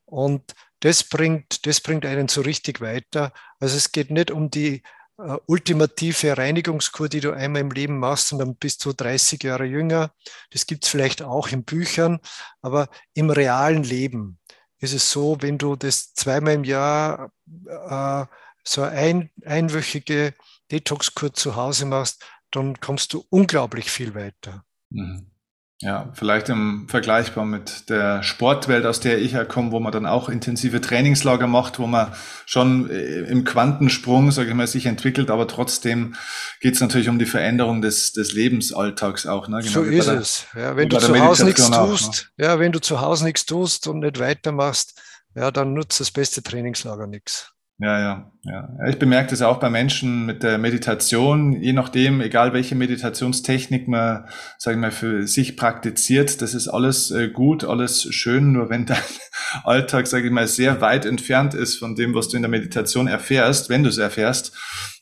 Und 0.05 0.53
das 0.81 1.03
bringt, 1.03 1.65
das 1.65 1.81
bringt 1.81 2.05
einen 2.05 2.27
so 2.27 2.41
richtig 2.41 2.81
weiter. 2.81 3.33
Also 3.59 3.77
es 3.77 3.91
geht 3.91 4.11
nicht 4.11 4.31
um 4.31 4.51
die 4.51 4.83
äh, 5.17 5.37
ultimative 5.47 6.37
Reinigungskur, 6.37 7.09
die 7.09 7.19
du 7.19 7.31
einmal 7.31 7.61
im 7.61 7.71
Leben 7.71 7.97
machst 7.97 8.31
und 8.31 8.39
dann 8.39 8.55
bist 8.55 8.85
du 8.85 8.93
30 8.93 9.43
Jahre 9.43 9.65
jünger. 9.65 10.11
Das 10.51 10.67
gibt 10.67 10.85
es 10.85 10.91
vielleicht 10.91 11.21
auch 11.23 11.47
in 11.49 11.63
Büchern, 11.63 12.19
aber 12.61 12.89
im 13.13 13.29
realen 13.29 13.83
Leben 13.83 14.39
ist 14.79 14.93
es 14.93 15.11
so, 15.11 15.37
wenn 15.41 15.57
du 15.57 15.75
das 15.75 16.13
zweimal 16.13 16.53
im 16.53 16.63
Jahr 16.63 17.31
äh, 17.65 18.25
so 18.63 18.83
ein, 18.83 19.31
einwöchige 19.43 20.33
Detoxkur 20.71 21.33
zu 21.33 21.55
Hause 21.55 21.85
machst, 21.85 22.23
dann 22.51 22.79
kommst 22.79 23.13
du 23.13 23.25
unglaublich 23.29 23.89
viel 23.89 24.13
weiter. 24.13 24.63
Mhm. 24.89 25.31
Ja, 25.79 26.11
vielleicht 26.13 26.49
im 26.49 26.87
vergleichbar 26.89 27.45
mit 27.45 27.87
der 27.89 28.23
Sportwelt, 28.23 28.87
aus 28.87 28.99
der 28.99 29.19
ich 29.19 29.33
herkomme, 29.33 29.71
wo 29.71 29.79
man 29.79 29.91
dann 29.91 30.07
auch 30.07 30.27
intensive 30.27 30.81
Trainingslager 30.81 31.45
macht, 31.45 31.77
wo 31.77 31.85
man 31.85 32.13
schon 32.47 32.89
äh, 32.89 33.21
im 33.29 33.43
Quantensprung, 33.43 34.31
sage 34.31 34.49
ich 34.49 34.55
mal, 34.55 34.65
sich 34.65 34.87
entwickelt, 34.87 35.29
aber 35.29 35.47
trotzdem 35.47 36.15
geht 36.61 36.73
es 36.73 36.81
natürlich 36.81 37.09
um 37.09 37.19
die 37.19 37.27
Veränderung 37.27 37.83
des, 37.83 38.11
des 38.11 38.33
Lebensalltags 38.33 39.27
auch. 39.27 39.47
Ne? 39.49 39.59
Genau 39.59 39.71
so 39.71 39.83
ist 39.83 40.07
der, 40.07 40.15
es. 40.15 40.47
Ja, 40.55 40.75
wenn 40.75 40.89
du 40.89 40.97
zu 40.97 41.19
Hause 41.19 41.45
nichts 41.45 41.69
tust, 41.69 42.31
ne? 42.37 42.45
ja, 42.45 42.59
wenn 42.59 42.71
du 42.71 42.81
zu 42.81 42.99
Hause 42.99 43.25
nichts 43.25 43.45
tust 43.45 43.85
und 43.85 43.99
nicht 43.99 44.17
weitermachst, 44.17 44.99
ja, 45.35 45.51
dann 45.51 45.75
nutzt 45.75 45.99
das 45.99 46.09
beste 46.09 46.41
Trainingslager 46.41 47.05
nichts. 47.05 47.53
Ja, 47.79 47.99
ja, 47.99 48.31
ja. 48.43 48.69
Ich 48.87 48.97
bemerke 48.97 49.29
das 49.29 49.43
auch 49.43 49.59
bei 49.59 49.69
Menschen 49.69 50.25
mit 50.25 50.41
der 50.41 50.57
Meditation, 50.57 51.61
je 51.61 51.73
nachdem, 51.73 52.21
egal 52.21 52.51
welche 52.53 52.73
Meditationstechnik 52.73 53.87
man, 53.87 54.27
sage 54.57 54.77
ich 54.77 54.81
mal, 54.81 54.91
für 54.91 55.27
sich 55.27 55.55
praktiziert, 55.55 56.41
das 56.41 56.55
ist 56.55 56.67
alles 56.67 57.11
äh, 57.11 57.27
gut, 57.29 57.63
alles 57.63 58.11
schön, 58.15 58.51
nur 58.51 58.71
wenn 58.71 58.87
dein 58.87 58.97
Alltag, 59.63 60.07
sage 60.07 60.25
ich 60.25 60.31
mal, 60.31 60.47
sehr 60.47 60.81
weit 60.81 61.05
entfernt 61.05 61.53
ist 61.53 61.77
von 61.77 61.95
dem, 61.95 62.15
was 62.15 62.29
du 62.29 62.37
in 62.37 62.41
der 62.41 62.49
Meditation 62.49 63.07
erfährst, 63.07 63.69
wenn 63.69 63.83
du 63.83 63.89
es 63.89 63.99
erfährst, 63.99 64.57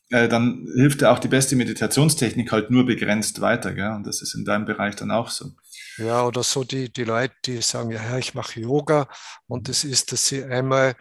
äh, 0.10 0.28
dann 0.28 0.68
hilft 0.76 1.00
dir 1.00 1.12
auch 1.12 1.20
die 1.20 1.30
beste 1.30 1.56
Meditationstechnik 1.56 2.52
halt 2.52 2.72
nur 2.72 2.86
begrenzt 2.86 3.40
weiter, 3.40 3.74
gell? 3.74 3.92
Und 3.92 4.06
das 4.06 4.22
ist 4.22 4.36
in 4.36 4.44
deinem 4.44 4.66
Bereich 4.66 4.98
dann 4.98 5.12
auch 5.12 5.30
so. 5.30 5.52
Ja, 5.98 6.26
oder 6.26 6.44
so 6.44 6.66
die, 6.66 6.92
die 6.92 7.06
Leute, 7.06 7.34
die 7.46 7.62
sagen, 7.62 7.92
ja, 7.92 8.18
ich 8.18 8.34
mache 8.34 8.60
Yoga 8.60 9.08
und 9.48 9.70
das 9.70 9.86
ist, 9.86 10.12
dass 10.12 10.28
sie 10.28 10.44
einmal 10.44 10.96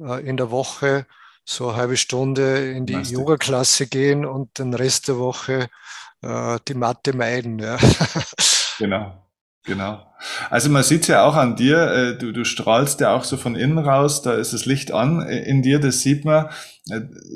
in 0.00 0.36
der 0.36 0.50
Woche 0.50 1.06
so 1.44 1.68
eine 1.68 1.76
halbe 1.76 1.96
Stunde 1.96 2.72
in 2.72 2.86
die 2.86 2.94
Yoga-Klasse 2.94 3.86
gehen 3.86 4.24
und 4.24 4.58
den 4.58 4.74
Rest 4.74 5.08
der 5.08 5.18
Woche 5.18 5.68
äh, 6.22 6.58
die 6.68 6.74
Matte 6.74 7.16
meiden. 7.16 7.58
Ja. 7.58 7.78
Genau. 8.78 9.12
Genau. 9.64 10.06
Also 10.48 10.70
man 10.70 10.82
sieht 10.82 11.06
ja 11.06 11.24
auch 11.24 11.36
an 11.36 11.54
dir, 11.54 11.90
äh, 11.92 12.18
du, 12.18 12.32
du 12.32 12.44
strahlst 12.44 13.00
ja 13.00 13.14
auch 13.14 13.24
so 13.24 13.36
von 13.36 13.56
innen 13.56 13.78
raus, 13.78 14.22
da 14.22 14.32
ist 14.32 14.54
das 14.54 14.64
Licht 14.64 14.90
an 14.90 15.20
in 15.20 15.60
dir, 15.60 15.78
das 15.80 16.00
sieht 16.00 16.24
man. 16.24 16.48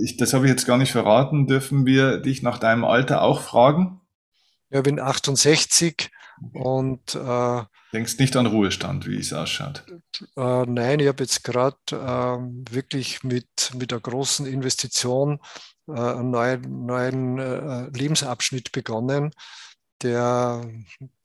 Ich, 0.02 0.16
das 0.16 0.32
habe 0.32 0.46
ich 0.46 0.50
jetzt 0.50 0.66
gar 0.66 0.78
nicht 0.78 0.92
verraten. 0.92 1.46
Dürfen 1.46 1.84
wir 1.84 2.16
dich 2.18 2.42
nach 2.42 2.58
deinem 2.58 2.84
Alter 2.84 3.20
auch 3.20 3.42
fragen? 3.42 4.00
Ja, 4.70 4.78
ich 4.78 4.84
bin 4.84 4.98
68 4.98 6.10
und 6.52 7.14
äh, 7.14 7.62
Denkst 7.92 8.18
nicht 8.18 8.36
an 8.36 8.46
Ruhestand, 8.46 9.06
wie 9.06 9.18
es 9.18 9.32
ausschaut? 9.32 9.84
Äh, 10.36 10.66
nein, 10.66 10.98
ich 10.98 11.06
habe 11.06 11.22
jetzt 11.22 11.44
gerade 11.44 11.76
äh, 11.92 12.74
wirklich 12.74 13.22
mit, 13.22 13.72
mit 13.74 13.92
einer 13.92 14.00
großen 14.00 14.46
Investition 14.46 15.38
äh, 15.86 15.92
einen 15.92 16.30
neuen, 16.30 16.86
neuen 16.86 17.38
äh, 17.38 17.86
Lebensabschnitt 17.96 18.72
begonnen, 18.72 19.30
der 20.02 20.68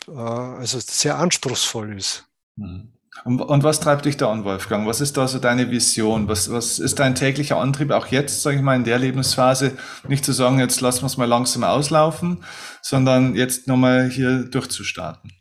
äh, 0.07 0.11
also 0.11 0.79
sehr 0.79 1.17
anspruchsvoll 1.17 1.97
ist. 1.97 2.27
Mhm. 2.55 2.93
Und, 3.25 3.41
und, 3.41 3.63
was 3.63 3.79
treibt 3.79 4.05
dich 4.05 4.17
da 4.17 4.31
an, 4.31 4.43
Wolfgang? 4.43 4.87
Was 4.87 5.01
ist 5.01 5.17
da 5.17 5.27
so 5.27 5.39
deine 5.39 5.71
Vision? 5.71 6.27
Was, 6.27 6.51
was 6.51 6.79
ist 6.79 6.99
dein 6.99 7.15
täglicher 7.15 7.57
Antrieb 7.57 7.91
auch 7.91 8.07
jetzt, 8.07 8.41
sage 8.41 8.57
ich 8.57 8.61
mal, 8.61 8.75
in 8.75 8.83
der 8.83 8.99
Lebensphase? 8.99 9.77
Nicht 10.07 10.23
zu 10.23 10.31
sagen, 10.31 10.59
jetzt 10.59 10.79
lassen 10.79 11.01
wir 11.01 11.07
es 11.07 11.17
mal 11.17 11.25
langsam 11.25 11.63
auslaufen, 11.63 12.43
sondern 12.81 13.35
jetzt 13.35 13.67
nochmal 13.67 14.09
hier 14.09 14.43
durchzustarten. 14.43 15.31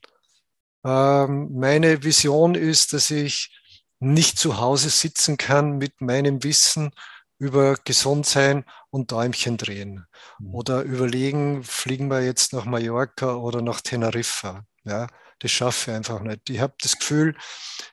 Ähm, 0.84 1.50
meine 1.52 2.02
Vision 2.02 2.54
ist, 2.54 2.92
dass 2.92 3.10
ich 3.10 3.54
nicht 4.00 4.38
zu 4.38 4.58
Hause 4.58 4.90
sitzen 4.90 5.36
kann 5.36 5.78
mit 5.78 6.00
meinem 6.00 6.42
Wissen 6.44 6.90
über 7.38 7.76
Gesundsein 7.84 8.64
und 8.90 9.12
Däumchen 9.12 9.56
drehen 9.56 10.06
mhm. 10.38 10.54
oder 10.54 10.82
überlegen, 10.82 11.62
fliegen 11.62 12.10
wir 12.10 12.24
jetzt 12.24 12.52
nach 12.52 12.64
Mallorca 12.64 13.34
oder 13.34 13.62
nach 13.62 13.80
Teneriffa. 13.80 14.64
Ja, 14.84 15.06
das 15.40 15.50
schaffe 15.50 15.90
ich 15.90 15.96
einfach 15.96 16.20
nicht. 16.20 16.50
Ich 16.50 16.60
habe 16.60 16.74
das 16.80 16.98
Gefühl, 16.98 17.36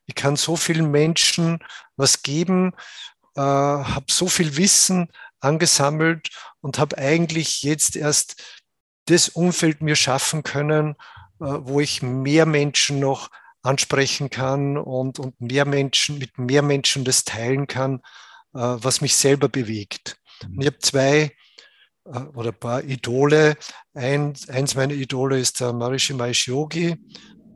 ich 0.06 0.16
kann 0.16 0.36
so 0.36 0.56
vielen 0.56 0.92
Menschen 0.92 1.60
was 1.96 2.24
geben, 2.24 2.74
äh, 3.36 3.42
habe 3.42 4.06
so 4.10 4.28
viel 4.28 4.58
Wissen 4.58 5.10
angesammelt 5.40 6.30
und 6.62 6.80
habe 6.80 6.98
eigentlich 6.98 7.64
jetzt 7.64 7.96
erst 7.96 8.42
das 9.06 9.30
Umfeld 9.30 9.82
mir 9.82 9.96
schaffen 9.96 10.44
können, 10.44 10.96
äh, 11.40 11.46
wo 11.46 11.80
ich 11.80 12.02
mehr 12.02 12.46
Menschen 12.46 13.00
noch 13.00 13.30
ansprechen 13.62 14.30
kann 14.30 14.78
und, 14.78 15.20
und 15.20 15.40
mehr 15.42 15.66
Menschen, 15.66 16.18
mit 16.18 16.38
mehr 16.38 16.62
Menschen 16.62 17.04
das 17.04 17.24
teilen 17.24 17.68
kann, 17.68 18.00
äh, 18.54 18.60
was 18.60 19.02
mich 19.02 19.16
selber 19.16 19.50
bewegt. 19.50 20.18
Und 20.44 20.62
ich 20.62 20.68
habe 20.68 20.80
zwei 20.80 21.36
äh, 22.06 22.20
oder 22.36 22.50
ein 22.50 22.60
paar 22.60 22.84
Idole. 22.84 23.58
Ein, 23.94 24.34
eins 24.48 24.76
meiner 24.76 24.94
Idole 24.94 25.40
ist 25.40 25.60
der 25.60 25.74
Maharishi 25.74 26.14
Mahesh 26.14 26.48
Yogi, 26.48 26.96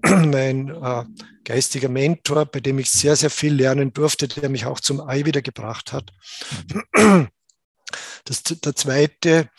mein 0.03 0.69
äh, 0.69 1.05
geistiger 1.43 1.89
Mentor, 1.89 2.45
bei 2.45 2.59
dem 2.59 2.79
ich 2.79 2.89
sehr, 2.89 3.15
sehr 3.15 3.29
viel 3.29 3.53
lernen 3.53 3.93
durfte, 3.93 4.27
der 4.27 4.49
mich 4.49 4.65
auch 4.65 4.79
zum 4.79 5.01
Ei 5.01 5.25
wieder 5.25 5.41
gebracht 5.41 5.93
hat. 5.93 6.11
Das, 8.25 8.43
der 8.43 8.75
zweite, 8.75 9.49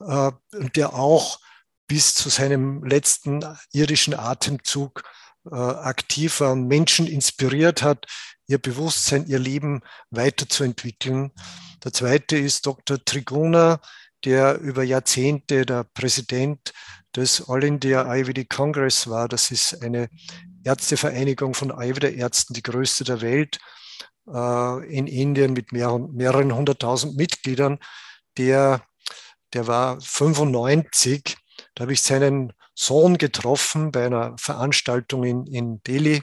äh, 0.00 0.30
der 0.76 0.94
auch 0.94 1.40
bis 1.86 2.14
zu 2.14 2.28
seinem 2.28 2.84
letzten 2.84 3.42
irdischen 3.72 4.14
Atemzug 4.14 5.02
äh, 5.50 5.54
aktiv 5.56 6.40
war 6.40 6.52
und 6.52 6.68
Menschen 6.68 7.06
inspiriert 7.06 7.82
hat, 7.82 8.06
ihr 8.46 8.58
Bewusstsein, 8.58 9.26
ihr 9.26 9.38
Leben 9.38 9.82
weiterzuentwickeln. 10.10 11.32
Der 11.84 11.92
zweite 11.92 12.36
ist 12.36 12.66
Dr. 12.66 13.02
Triguna, 13.02 13.80
der 14.24 14.58
über 14.60 14.82
Jahrzehnte 14.82 15.64
der 15.64 15.84
Präsident 15.84 16.72
des 17.14 17.48
All 17.48 17.64
India 17.64 18.04
Ayurvedic 18.04 18.50
Congress 18.50 19.08
war. 19.08 19.28
Das 19.28 19.50
ist 19.50 19.82
eine 19.82 20.08
Ärztevereinigung 20.64 21.54
von 21.54 21.70
Ayurveda-Ärzten, 21.70 22.54
die 22.54 22.62
größte 22.62 23.04
der 23.04 23.20
Welt 23.20 23.58
äh, 24.26 24.96
in 24.96 25.06
Indien 25.06 25.52
mit 25.52 25.72
mehreren, 25.72 26.14
mehreren 26.14 26.54
hunderttausend 26.54 27.16
Mitgliedern. 27.16 27.78
Der, 28.36 28.82
der 29.52 29.66
war 29.66 30.00
95. 30.00 31.36
Da 31.74 31.82
habe 31.82 31.92
ich 31.92 32.02
seinen 32.02 32.52
Sohn 32.74 33.18
getroffen 33.18 33.90
bei 33.90 34.06
einer 34.06 34.36
Veranstaltung 34.38 35.24
in, 35.24 35.46
in 35.46 35.82
Delhi 35.82 36.22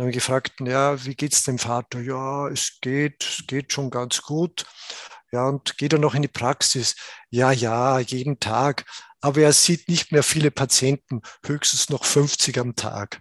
und 0.00 0.06
habe 0.06 0.12
gefragt, 0.14 0.54
ja, 0.60 1.04
wie 1.04 1.14
geht's 1.14 1.44
dem 1.44 1.58
Vater? 1.58 2.00
Ja, 2.00 2.48
es 2.48 2.78
geht, 2.80 3.22
es 3.22 3.46
geht 3.46 3.70
schon 3.70 3.90
ganz 3.90 4.22
gut. 4.22 4.64
Ja, 5.30 5.46
und 5.46 5.76
geht 5.76 5.92
er 5.92 5.98
noch 5.98 6.14
in 6.14 6.22
die 6.22 6.28
Praxis? 6.28 6.96
Ja, 7.28 7.52
ja, 7.52 7.98
jeden 7.98 8.40
Tag. 8.40 8.86
Aber 9.20 9.42
er 9.42 9.52
sieht 9.52 9.90
nicht 9.90 10.10
mehr 10.10 10.22
viele 10.22 10.50
Patienten, 10.50 11.20
höchstens 11.44 11.90
noch 11.90 12.06
50 12.06 12.58
am 12.58 12.76
Tag. 12.76 13.20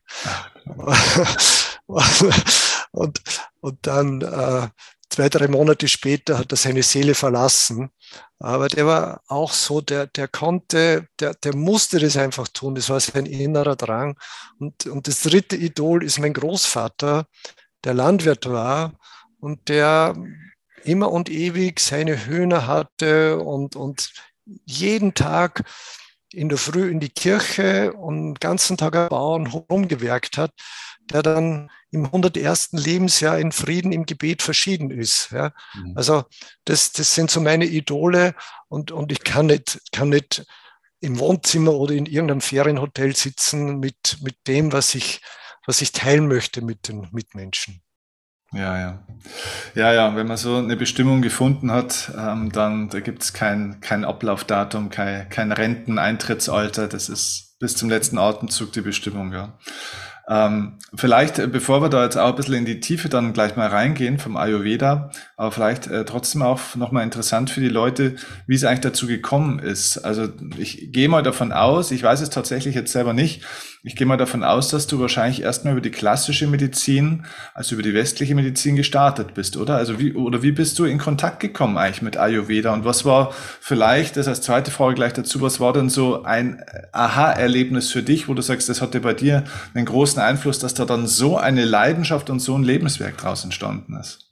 und, 2.92 3.22
und 3.60 3.78
dann 3.82 4.22
äh, 4.22 4.70
zwei, 5.10 5.30
drei 5.30 5.48
Monate 5.48 5.88
später 5.88 6.38
hat 6.38 6.52
er 6.52 6.58
seine 6.58 6.84
Seele 6.84 7.16
verlassen. 7.16 7.90
Aber 8.40 8.68
der 8.68 8.86
war 8.86 9.22
auch 9.28 9.52
so, 9.52 9.82
der, 9.82 10.08
der 10.08 10.28
konnte, 10.28 11.08
der, 11.20 11.34
der 11.34 11.56
musste 11.56 12.00
das 12.00 12.16
einfach 12.16 12.48
tun. 12.48 12.76
Das 12.76 12.90
war 12.90 13.00
sein 13.00 13.26
innerer 13.26 13.76
Drang. 13.76 14.18
Und, 14.60 14.86
und 14.86 15.08
das 15.08 15.22
dritte 15.24 15.56
Idol 15.56 16.04
ist 16.04 16.20
mein 16.20 16.34
Großvater, 16.34 17.26
der 17.84 17.94
Landwirt 17.94 18.50
war 18.50 18.94
und 19.40 19.68
der 19.70 20.16
immer 20.84 21.12
und 21.12 21.30
ewig 21.30 21.80
seine 21.80 22.26
Hühner 22.26 22.68
hatte 22.68 23.40
und, 23.40 23.76
und 23.76 24.12
jeden 24.66 25.14
Tag 25.14 25.64
in 26.32 26.50
der 26.50 26.58
Früh 26.58 26.90
in 26.90 27.00
die 27.00 27.10
Kirche 27.10 27.94
und 27.94 28.26
den 28.26 28.34
ganzen 28.36 28.78
Tag 28.78 28.96
am 28.96 29.10
Bauern 29.10 29.48
rumgewerkt 29.48 30.38
hat, 30.38 30.52
der 31.12 31.24
dann 31.24 31.70
im 31.92 32.06
101. 32.06 32.70
Lebensjahr 32.74 33.40
in 33.40 33.52
Frieden 33.52 33.92
im 33.92 34.06
Gebet 34.06 34.42
verschieden 34.42 34.92
ist. 34.92 35.32
Ja. 35.32 35.52
Mhm. 35.74 35.94
Also 35.96 36.24
das, 36.66 36.92
das 36.92 37.16
sind 37.16 37.32
so 37.32 37.42
meine 37.42 37.66
Idole 37.66 38.36
und, 38.68 38.92
und 38.92 39.12
ich 39.12 39.24
kann 39.24 39.48
nicht, 39.48 39.82
kann 39.92 40.10
nicht 40.10 40.46
im 41.02 41.20
Wohnzimmer 41.20 41.74
oder 41.74 41.94
in 41.94 42.06
irgendeinem 42.06 42.42
Ferienhotel 42.42 43.16
sitzen 43.16 43.80
mit, 43.80 44.18
mit 44.22 44.36
dem, 44.48 44.72
was 44.72 44.96
ich, 44.96 45.22
was 45.66 45.82
ich 45.82 45.92
teilen 45.92 46.28
möchte 46.28 46.62
mit 46.62 46.88
den 46.88 47.08
Mitmenschen. 47.12 47.82
Ja, 48.52 48.80
ja. 48.80 49.00
Ja, 49.76 49.94
ja, 49.94 50.16
wenn 50.16 50.28
man 50.28 50.38
so 50.38 50.58
eine 50.58 50.76
Bestimmung 50.76 51.22
gefunden 51.22 51.72
hat, 51.72 52.12
ähm, 52.18 52.52
dann 52.52 52.90
da 52.90 53.00
gibt 53.00 53.22
es 53.22 53.34
kein, 53.34 53.80
kein 53.80 54.04
Ablaufdatum, 54.04 54.90
kein, 54.90 55.30
kein 55.30 55.52
Renteneintrittsalter. 55.52 56.88
Das 56.88 57.10
ist 57.10 57.58
bis 57.60 57.76
zum 57.76 57.90
letzten 57.90 58.18
Atemzug 58.18 58.72
die 58.74 58.82
Bestimmung, 58.82 59.34
ja. 59.34 59.60
Ähm, 60.30 60.74
vielleicht, 60.94 61.40
äh, 61.40 61.48
bevor 61.48 61.82
wir 61.82 61.90
da 61.90 62.04
jetzt 62.04 62.16
auch 62.16 62.30
ein 62.30 62.36
bisschen 62.36 62.54
in 62.54 62.66
die 62.66 62.80
Tiefe 62.80 63.10
dann 63.10 63.34
gleich 63.34 63.56
mal 63.56 63.68
reingehen 63.68 64.20
vom 64.20 64.38
Ayurveda, 64.38 65.10
aber 65.38 65.52
vielleicht 65.52 65.88
äh, 65.88 66.06
trotzdem 66.06 66.44
auch 66.44 66.76
nochmal 66.76 67.04
interessant 67.04 67.50
für 67.50 67.62
die 67.62 67.70
Leute, 67.70 68.16
wie 68.46 68.54
es 68.54 68.64
eigentlich 68.64 68.82
dazu 68.82 69.08
gekommen 69.08 69.58
ist. 69.58 69.98
Also 69.98 70.30
ich 70.58 70.92
gehe 70.92 71.10
mal 71.10 71.24
davon 71.24 71.52
aus, 71.52 71.90
ich 71.90 72.04
weiß 72.04 72.22
es 72.22 72.30
tatsächlich 72.30 72.76
jetzt 72.76 72.92
selber 72.92 73.14
nicht, 73.14 73.44
ich 73.82 73.96
gehe 73.96 74.06
mal 74.06 74.18
davon 74.18 74.44
aus, 74.44 74.68
dass 74.70 74.88
du 74.88 75.00
wahrscheinlich 75.00 75.42
erstmal 75.42 75.72
über 75.72 75.82
die 75.82 75.90
klassische 75.90 76.48
Medizin, 76.48 77.24
also 77.54 77.76
über 77.76 77.82
die 77.82 77.94
westliche 77.94 78.36
Medizin 78.36 78.76
gestartet 78.76 79.34
bist, 79.36 79.56
oder? 79.56 79.78
Also 79.78 80.00
wie, 80.00 80.14
oder 80.14 80.44
wie 80.44 80.52
bist 80.52 80.78
du 80.80 80.84
in 80.84 80.98
Kontakt 80.98 81.40
gekommen 81.40 81.78
eigentlich 81.78 82.02
mit 82.02 82.18
Ayurveda? 82.18 82.74
Und 82.74 82.84
was 82.84 83.06
war 83.06 83.34
vielleicht, 83.62 84.18
das 84.18 84.28
als 84.28 84.42
zweite 84.42 84.70
Frage 84.70 84.96
gleich 84.96 85.14
dazu, 85.14 85.40
was 85.40 85.62
war 85.62 85.72
denn 85.72 85.88
so 85.88 86.24
ein 86.24 86.62
Aha-Erlebnis 86.92 87.90
für 87.90 88.04
dich, 88.04 88.28
wo 88.28 88.34
du 88.34 88.42
sagst, 88.42 88.68
das 88.68 88.82
hatte 88.82 89.00
bei 89.00 89.14
dir 89.14 89.46
einen 89.74 89.86
großen 89.86 90.19
Einfluss, 90.24 90.60
dass 90.60 90.74
da 90.74 90.86
dann 90.86 91.08
so 91.08 91.38
eine 91.38 91.66
Leidenschaft 91.66 92.30
und 92.30 92.40
so 92.40 92.58
ein 92.58 92.64
Lebenswerk 92.64 93.18
draus 93.18 93.44
entstanden 93.44 93.98
ist? 93.98 94.26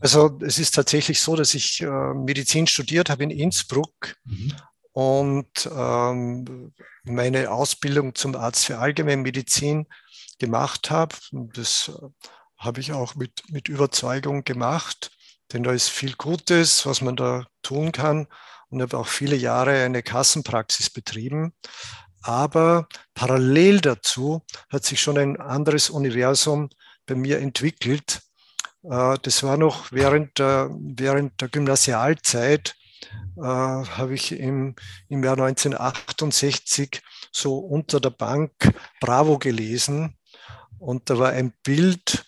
Also 0.00 0.38
es 0.42 0.58
ist 0.58 0.74
tatsächlich 0.74 1.20
so, 1.20 1.34
dass 1.36 1.54
ich 1.54 1.80
äh, 1.80 2.14
Medizin 2.14 2.66
studiert 2.66 3.10
habe 3.10 3.24
in 3.24 3.30
Innsbruck 3.30 4.16
mhm 4.24 4.52
und 4.94 5.68
ähm, 5.76 6.72
meine 7.02 7.50
Ausbildung 7.50 8.14
zum 8.14 8.36
Arzt 8.36 8.64
für 8.64 8.78
Allgemeinmedizin 8.78 9.88
gemacht 10.38 10.90
habe. 10.90 11.16
Das 11.32 11.88
äh, 11.88 12.08
habe 12.56 12.80
ich 12.80 12.92
auch 12.92 13.16
mit, 13.16 13.42
mit 13.50 13.68
Überzeugung 13.68 14.44
gemacht, 14.44 15.10
denn 15.52 15.64
da 15.64 15.72
ist 15.72 15.88
viel 15.88 16.14
Gutes, 16.14 16.86
was 16.86 17.00
man 17.00 17.16
da 17.16 17.46
tun 17.62 17.92
kann. 17.92 18.28
Und 18.70 18.82
habe 18.82 18.96
auch 18.96 19.06
viele 19.06 19.36
Jahre 19.36 19.84
eine 19.84 20.02
Kassenpraxis 20.02 20.90
betrieben. 20.90 21.52
Aber 22.24 22.88
parallel 23.12 23.82
dazu 23.82 24.42
hat 24.70 24.84
sich 24.84 25.00
schon 25.00 25.18
ein 25.18 25.38
anderes 25.38 25.90
Universum 25.90 26.70
bei 27.04 27.14
mir 27.14 27.38
entwickelt. 27.38 28.22
Äh, 28.82 29.18
das 29.20 29.42
war 29.42 29.58
noch 29.58 29.92
während 29.92 30.38
der, 30.38 30.70
während 30.72 31.38
der 31.42 31.48
Gymnasialzeit 31.48 32.76
äh, 33.36 33.42
habe 33.42 34.14
ich 34.14 34.32
im, 34.32 34.74
im 35.08 35.22
Jahr 35.22 35.38
1968 35.38 37.02
so 37.30 37.58
unter 37.58 38.00
der 38.00 38.10
Bank 38.10 38.52
Bravo 39.00 39.38
gelesen. 39.38 40.16
Und 40.78 41.10
da 41.10 41.18
war 41.18 41.30
ein 41.30 41.52
Bild, 41.62 42.24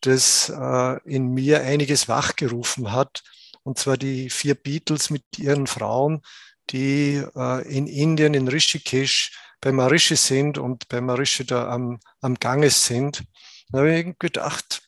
das 0.00 0.48
äh, 0.48 1.00
in 1.04 1.28
mir 1.28 1.62
einiges 1.62 2.08
wachgerufen 2.08 2.90
hat. 2.90 3.22
Und 3.62 3.78
zwar 3.78 3.96
die 3.96 4.28
vier 4.28 4.56
Beatles 4.56 5.10
mit 5.10 5.38
ihren 5.38 5.68
Frauen, 5.68 6.22
die 6.70 7.24
äh, 7.36 7.68
in 7.68 7.86
Indien, 7.86 8.34
in 8.34 8.48
Rishikesh, 8.48 9.32
bei 9.60 9.72
Marishi 9.72 10.16
sind 10.16 10.58
und 10.58 10.88
bei 10.88 11.00
Marishi 11.00 11.44
da 11.44 11.68
am, 11.68 12.00
am 12.20 12.34
Ganges 12.34 12.86
sind. 12.86 13.24
Da 13.70 13.78
habe 13.78 13.98
ich 13.98 14.18
gedacht, 14.18 14.82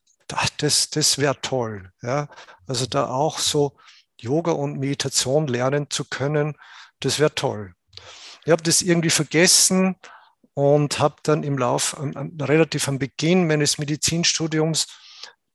das, 0.59 0.91
das 0.91 1.19
wäre 1.19 1.39
toll. 1.41 1.91
Ja? 2.03 2.29
Also 2.67 2.87
da 2.87 3.09
auch 3.09 3.39
so 3.39 3.77
Yoga 4.19 4.53
und 4.53 4.79
Meditation 4.79 5.47
lernen 5.47 5.91
zu 5.91 6.05
können, 6.05 6.57
das 7.01 7.19
wäre 7.19 7.35
toll. 7.35 7.75
Ich 8.45 8.51
habe 8.51 8.63
das 8.63 8.83
irgendwie 8.83 9.11
vergessen 9.11 9.97
und 10.55 10.99
habe 10.99 11.17
dann 11.23 11.43
im 11.43 11.59
Lauf, 11.59 11.97
relativ 12.41 12.89
am 12.89 12.99
Beginn 12.99 13.47
meines 13.47 13.79
Medizinstudiums, 13.79 14.87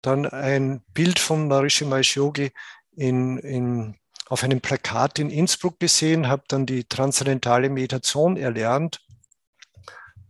dann 0.01 0.25
ein 0.25 0.83
Bild 0.93 1.19
von 1.19 1.47
Maharishi 1.47 1.85
Mahesh 1.85 2.15
Yogi 2.15 2.51
in, 2.95 3.37
in, 3.39 3.95
auf 4.29 4.43
einem 4.43 4.61
Plakat 4.61 5.19
in 5.19 5.29
Innsbruck 5.29 5.79
gesehen, 5.79 6.27
habe 6.27 6.43
dann 6.47 6.65
die 6.65 6.83
transzendentale 6.83 7.69
Meditation 7.69 8.37
erlernt 8.37 8.99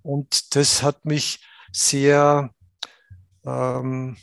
und 0.01 0.55
das 0.55 0.83
hat 0.83 1.05
mich 1.05 1.43
sehr 1.71 2.51
ähm, 3.45 4.17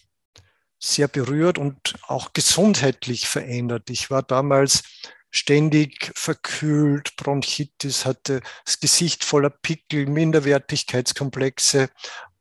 sehr 0.84 1.08
berührt 1.08 1.58
und 1.58 1.94
auch 2.06 2.32
gesundheitlich 2.34 3.26
verändert. 3.26 3.88
Ich 3.88 4.10
war 4.10 4.22
damals 4.22 4.82
ständig 5.30 6.12
verkühlt, 6.14 7.16
Bronchitis, 7.16 8.04
hatte 8.04 8.40
das 8.64 8.80
Gesicht 8.80 9.24
voller 9.24 9.50
Pickel, 9.50 10.06
Minderwertigkeitskomplexe, 10.06 11.88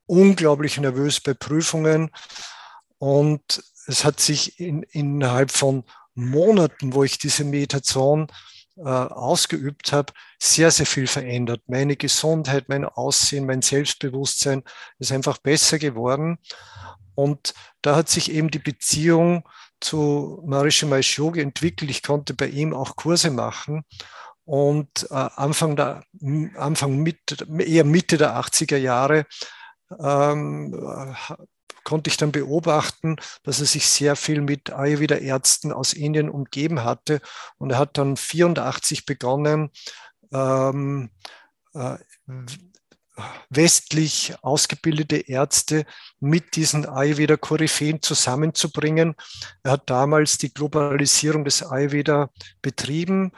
unglaublich 0.06 0.78
nervös 0.78 1.22
bei 1.22 1.34
Prüfungen. 1.34 2.12
Und 2.98 3.64
es 3.88 4.04
hat 4.04 4.20
sich 4.20 4.60
in, 4.60 4.84
innerhalb 4.84 5.52
von 5.52 5.86
Monaten, 6.16 6.94
wo 6.94 7.04
ich 7.04 7.18
diese 7.18 7.44
Meditation 7.44 8.28
äh, 8.78 8.82
ausgeübt 8.82 9.92
habe, 9.94 10.14
sehr, 10.40 10.72
sehr 10.72 10.86
viel 10.86 11.08
verändert. 11.08 11.62
Meine 11.68 11.96
Gesundheit, 11.96 12.70
mein 12.70 12.86
Aussehen, 12.86 13.46
mein 13.46 13.62
Selbstbewusstsein 13.62 14.64
ist 15.00 15.12
einfach 15.12 15.38
besser 15.38 15.80
geworden. 15.80 16.40
Und 17.16 17.54
da 17.82 17.96
hat 17.96 18.10
sich 18.10 18.32
eben 18.32 18.50
die 18.50 18.60
Beziehung 18.60 19.48
zu 19.80 20.42
Maharishi 20.46 20.86
Mahesh 20.86 21.18
Yogi 21.18 21.42
entwickelt. 21.42 21.92
Ich 21.92 22.02
konnte 22.02 22.34
bei 22.34 22.48
ihm 22.48 22.74
auch 22.74 22.96
Kurse 22.96 23.30
machen. 23.30 23.84
Und 24.46 25.08
äh, 25.10 25.14
Anfang, 25.14 25.76
der, 25.76 26.04
Anfang 26.56 26.98
Mitte, 26.98 27.48
eher 27.60 27.86
Mitte 27.86 28.18
der 28.18 28.36
80er 28.38 28.78
Jahre 28.78 29.26
ähm, 30.00 30.74
konnte 31.84 32.10
ich 32.10 32.18
dann 32.18 32.32
beobachten, 32.32 33.18
dass 33.44 33.60
er 33.60 33.66
sich 33.66 33.88
sehr 33.88 34.16
viel 34.16 34.42
mit 34.42 34.72
Ayurveda-Ärzten 34.72 35.72
aus 35.72 35.94
Indien 35.94 36.30
umgeben 36.30 36.84
hatte. 36.84 37.22
Und 37.58 37.72
er 37.72 37.78
hat 37.78 37.98
dann 37.98 38.18
84 38.18 39.06
begonnen, 39.06 39.72
ähm, 40.32 41.10
äh, 41.74 41.98
westlich 43.50 44.34
ausgebildete 44.42 45.18
Ärzte 45.18 45.86
mit 46.20 46.56
diesen 46.56 46.88
Ayurveda-Koryphäen 46.88 48.02
zusammenzubringen. 48.02 49.16
Er 49.62 49.74
hat 49.74 49.90
damals 49.90 50.38
die 50.40 50.54
Globalisierung 50.54 51.46
des 51.46 51.64
Ayurveda 51.64 52.32
betrieben 52.62 53.32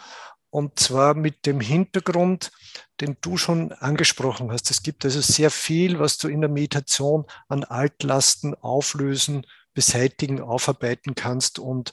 und 0.56 0.80
zwar 0.80 1.16
mit 1.16 1.46
dem 1.46 1.60
Hintergrund, 1.60 2.54
den 3.02 3.18
du 3.20 3.36
schon 3.36 3.74
angesprochen 3.74 4.54
hast. 4.54 4.72
Es 4.72 4.84
gibt 4.84 5.04
also 5.04 5.20
sehr 5.20 5.52
viel, 5.52 6.00
was 6.00 6.18
du 6.18 6.30
in 6.30 6.40
der 6.40 6.50
Meditation 6.50 7.26
an 7.50 7.66
Altlasten 7.66 8.56
auflösen, 8.56 9.46
beseitigen, 9.74 10.40
aufarbeiten 10.40 11.14
kannst 11.14 11.60
und 11.60 11.92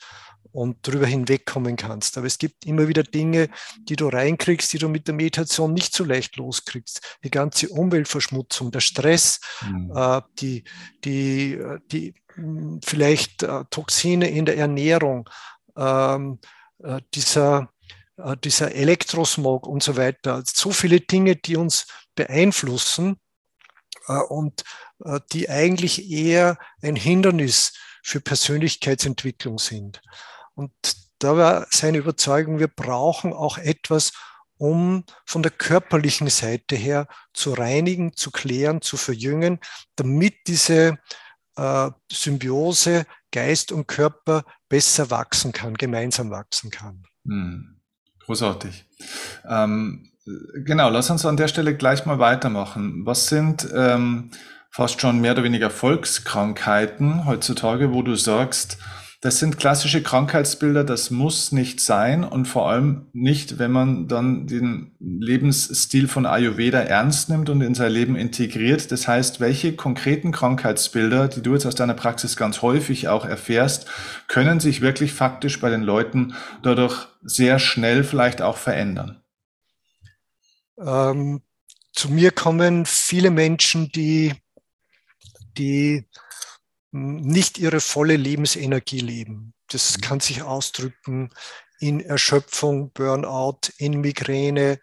und 0.52 0.86
drüber 0.86 1.06
hinwegkommen 1.06 1.76
kannst. 1.76 2.18
Aber 2.18 2.26
es 2.26 2.36
gibt 2.36 2.66
immer 2.66 2.86
wieder 2.86 3.02
Dinge, 3.02 3.48
die 3.78 3.96
du 3.96 4.08
reinkriegst, 4.08 4.70
die 4.74 4.78
du 4.78 4.88
mit 4.88 5.08
der 5.08 5.14
Meditation 5.14 5.72
nicht 5.72 5.94
so 5.94 6.04
leicht 6.04 6.36
loskriegst. 6.36 7.18
Die 7.24 7.30
ganze 7.30 7.70
Umweltverschmutzung, 7.70 8.70
der 8.70 8.80
Stress, 8.80 9.40
mhm. 9.66 9.92
äh, 9.96 10.20
die, 10.40 10.64
die, 11.04 11.58
die 11.90 12.14
hm, 12.34 12.80
vielleicht 12.84 13.42
äh, 13.44 13.64
Toxine 13.70 14.28
in 14.28 14.44
der 14.44 14.58
Ernährung, 14.58 15.26
ähm, 15.74 16.38
äh, 16.82 17.00
dieser, 17.14 17.71
dieser 18.42 18.74
Elektrosmog 18.74 19.66
und 19.66 19.82
so 19.82 19.96
weiter. 19.96 20.42
So 20.46 20.70
viele 20.70 21.00
Dinge, 21.00 21.36
die 21.36 21.56
uns 21.56 21.86
beeinflussen 22.14 23.16
äh, 24.06 24.14
und 24.14 24.64
äh, 25.04 25.20
die 25.32 25.48
eigentlich 25.48 26.10
eher 26.10 26.58
ein 26.82 26.96
Hindernis 26.96 27.72
für 28.02 28.20
Persönlichkeitsentwicklung 28.20 29.58
sind. 29.58 30.02
Und 30.54 30.72
da 31.18 31.36
war 31.36 31.66
seine 31.70 31.98
Überzeugung, 31.98 32.58
wir 32.58 32.68
brauchen 32.68 33.32
auch 33.32 33.58
etwas, 33.58 34.12
um 34.58 35.04
von 35.24 35.42
der 35.42 35.52
körperlichen 35.52 36.28
Seite 36.28 36.76
her 36.76 37.08
zu 37.32 37.52
reinigen, 37.52 38.16
zu 38.16 38.30
klären, 38.30 38.80
zu 38.80 38.96
verjüngen, 38.96 39.58
damit 39.96 40.34
diese 40.46 40.98
äh, 41.56 41.90
Symbiose 42.10 43.06
Geist 43.32 43.72
und 43.72 43.88
Körper 43.88 44.44
besser 44.68 45.10
wachsen 45.10 45.52
kann, 45.52 45.74
gemeinsam 45.74 46.30
wachsen 46.30 46.70
kann. 46.70 47.04
Hm. 47.26 47.81
Großartig. 48.26 48.84
Ähm, 49.48 50.10
genau, 50.64 50.90
lass 50.90 51.10
uns 51.10 51.26
an 51.26 51.36
der 51.36 51.48
Stelle 51.48 51.76
gleich 51.76 52.06
mal 52.06 52.18
weitermachen. 52.18 53.04
Was 53.04 53.26
sind 53.26 53.68
ähm, 53.74 54.30
fast 54.70 55.00
schon 55.00 55.20
mehr 55.20 55.32
oder 55.32 55.44
weniger 55.44 55.70
Volkskrankheiten 55.70 57.26
heutzutage, 57.26 57.92
wo 57.92 58.02
du 58.02 58.16
sagst, 58.16 58.78
das 59.22 59.38
sind 59.38 59.56
klassische 59.56 60.02
Krankheitsbilder, 60.02 60.82
das 60.82 61.12
muss 61.12 61.52
nicht 61.52 61.78
sein 61.78 62.24
und 62.24 62.46
vor 62.46 62.68
allem 62.68 63.06
nicht, 63.12 63.60
wenn 63.60 63.70
man 63.70 64.08
dann 64.08 64.48
den 64.48 64.96
Lebensstil 64.98 66.08
von 66.08 66.26
Ayurveda 66.26 66.80
ernst 66.80 67.28
nimmt 67.28 67.48
und 67.48 67.60
in 67.60 67.76
sein 67.76 67.92
Leben 67.92 68.16
integriert. 68.16 68.90
Das 68.90 69.06
heißt, 69.06 69.38
welche 69.38 69.76
konkreten 69.76 70.32
Krankheitsbilder, 70.32 71.28
die 71.28 71.40
du 71.40 71.52
jetzt 71.52 71.66
aus 71.66 71.76
deiner 71.76 71.94
Praxis 71.94 72.36
ganz 72.36 72.62
häufig 72.62 73.06
auch 73.06 73.24
erfährst, 73.24 73.86
können 74.26 74.58
sich 74.58 74.80
wirklich 74.80 75.12
faktisch 75.12 75.60
bei 75.60 75.70
den 75.70 75.82
Leuten 75.82 76.34
dadurch 76.64 77.06
sehr 77.22 77.60
schnell 77.60 78.02
vielleicht 78.02 78.42
auch 78.42 78.56
verändern? 78.56 79.22
Ähm, 80.84 81.42
zu 81.92 82.10
mir 82.10 82.32
kommen 82.32 82.86
viele 82.86 83.30
Menschen, 83.30 83.92
die, 83.92 84.34
die 85.56 86.06
nicht 86.92 87.58
ihre 87.58 87.80
volle 87.80 88.16
Lebensenergie 88.16 89.00
leben. 89.00 89.54
Das 89.68 89.96
mhm. 89.96 90.00
kann 90.02 90.20
sich 90.20 90.42
ausdrücken 90.42 91.30
in 91.80 92.00
Erschöpfung, 92.00 92.92
Burnout, 92.92 93.72
in 93.78 94.00
Migräne, 94.00 94.78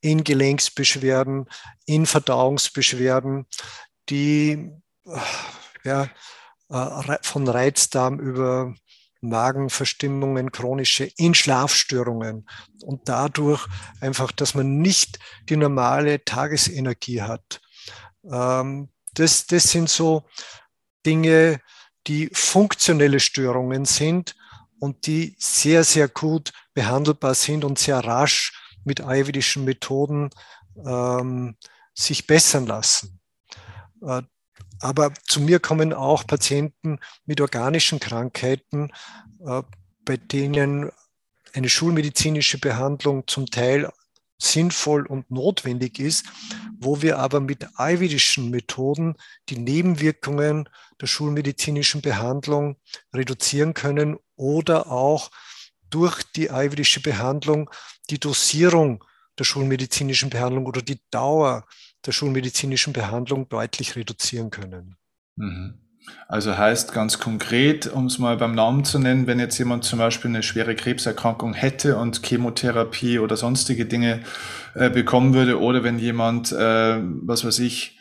in 0.00 0.24
Gelenksbeschwerden, 0.24 1.46
in 1.86 2.04
Verdauungsbeschwerden, 2.04 3.46
die 4.10 4.70
ja, 5.84 6.10
äh, 6.68 7.18
von 7.22 7.48
Reizdarm 7.48 8.18
über 8.18 8.74
Magenverstimmungen, 9.20 10.50
chronische, 10.50 11.08
in 11.16 11.34
Schlafstörungen 11.34 12.46
und 12.82 13.08
dadurch 13.08 13.66
einfach, 14.00 14.32
dass 14.32 14.54
man 14.54 14.78
nicht 14.78 15.20
die 15.48 15.56
normale 15.56 16.24
Tagesenergie 16.24 17.22
hat. 17.22 17.60
Ähm, 18.24 18.88
das, 19.14 19.46
das 19.46 19.70
sind 19.70 19.88
so 19.88 20.24
Dinge, 21.04 21.60
die 22.06 22.30
funktionelle 22.32 23.20
Störungen 23.20 23.84
sind 23.84 24.34
und 24.78 25.06
die 25.06 25.36
sehr, 25.38 25.84
sehr 25.84 26.08
gut 26.08 26.52
behandelbar 26.74 27.34
sind 27.34 27.64
und 27.64 27.78
sehr 27.78 27.98
rasch 28.00 28.52
mit 28.84 29.00
ayurvedischen 29.00 29.64
Methoden 29.64 30.30
ähm, 30.84 31.56
sich 31.94 32.26
bessern 32.26 32.66
lassen. 32.66 33.20
Äh, 34.02 34.22
aber 34.80 35.12
zu 35.28 35.40
mir 35.40 35.60
kommen 35.60 35.92
auch 35.92 36.26
Patienten 36.26 36.98
mit 37.24 37.40
organischen 37.40 38.00
Krankheiten, 38.00 38.90
äh, 39.46 39.62
bei 40.04 40.16
denen 40.16 40.90
eine 41.54 41.68
schulmedizinische 41.68 42.58
Behandlung 42.58 43.26
zum 43.28 43.46
Teil 43.46 43.92
sinnvoll 44.42 45.06
und 45.06 45.30
notwendig 45.30 45.98
ist, 45.98 46.26
wo 46.78 47.02
wir 47.02 47.18
aber 47.18 47.40
mit 47.40 47.66
ayurvedischen 47.78 48.50
Methoden 48.50 49.14
die 49.48 49.58
Nebenwirkungen 49.58 50.68
der 51.00 51.06
schulmedizinischen 51.06 52.02
Behandlung 52.02 52.76
reduzieren 53.14 53.74
können 53.74 54.18
oder 54.36 54.90
auch 54.90 55.30
durch 55.90 56.22
die 56.22 56.50
ayurvedische 56.50 57.00
Behandlung 57.00 57.70
die 58.10 58.18
Dosierung 58.18 59.04
der 59.38 59.44
schulmedizinischen 59.44 60.30
Behandlung 60.30 60.66
oder 60.66 60.82
die 60.82 61.00
Dauer 61.10 61.66
der 62.04 62.12
schulmedizinischen 62.12 62.92
Behandlung 62.92 63.48
deutlich 63.48 63.94
reduzieren 63.94 64.50
können. 64.50 64.96
Mhm. 65.36 65.81
Also 66.28 66.56
heißt 66.56 66.92
ganz 66.92 67.18
konkret, 67.18 67.86
um 67.86 68.06
es 68.06 68.18
mal 68.18 68.36
beim 68.36 68.54
Namen 68.54 68.84
zu 68.84 68.98
nennen, 68.98 69.26
wenn 69.26 69.38
jetzt 69.38 69.58
jemand 69.58 69.84
zum 69.84 69.98
Beispiel 69.98 70.30
eine 70.30 70.42
schwere 70.42 70.74
Krebserkrankung 70.74 71.54
hätte 71.54 71.96
und 71.96 72.22
Chemotherapie 72.24 73.18
oder 73.18 73.36
sonstige 73.36 73.84
Dinge 73.84 74.20
äh, 74.74 74.90
bekommen 74.90 75.34
würde, 75.34 75.60
oder 75.60 75.84
wenn 75.84 75.98
jemand, 75.98 76.52
äh, 76.52 76.98
was 77.00 77.44
weiß 77.44 77.58
ich, 77.60 77.98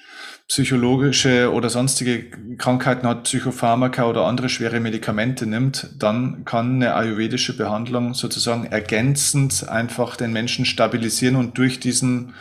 psychologische 0.48 1.50
oder 1.54 1.70
sonstige 1.70 2.30
Krankheiten 2.58 3.08
hat, 3.08 3.24
Psychopharmaka 3.24 4.06
oder 4.06 4.26
andere 4.26 4.50
schwere 4.50 4.82
Medikamente 4.82 5.46
nimmt, 5.46 5.90
dann 5.98 6.44
kann 6.44 6.76
eine 6.76 6.96
ayurvedische 6.96 7.56
Behandlung 7.56 8.14
sozusagen 8.16 8.66
ergänzend 8.66 9.70
einfach 9.70 10.18
den 10.18 10.34
Menschen 10.34 10.66
stabilisieren 10.66 11.38
und 11.38 11.58
durch 11.58 11.80
diesen 11.80 12.34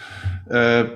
äh, 0.48 0.86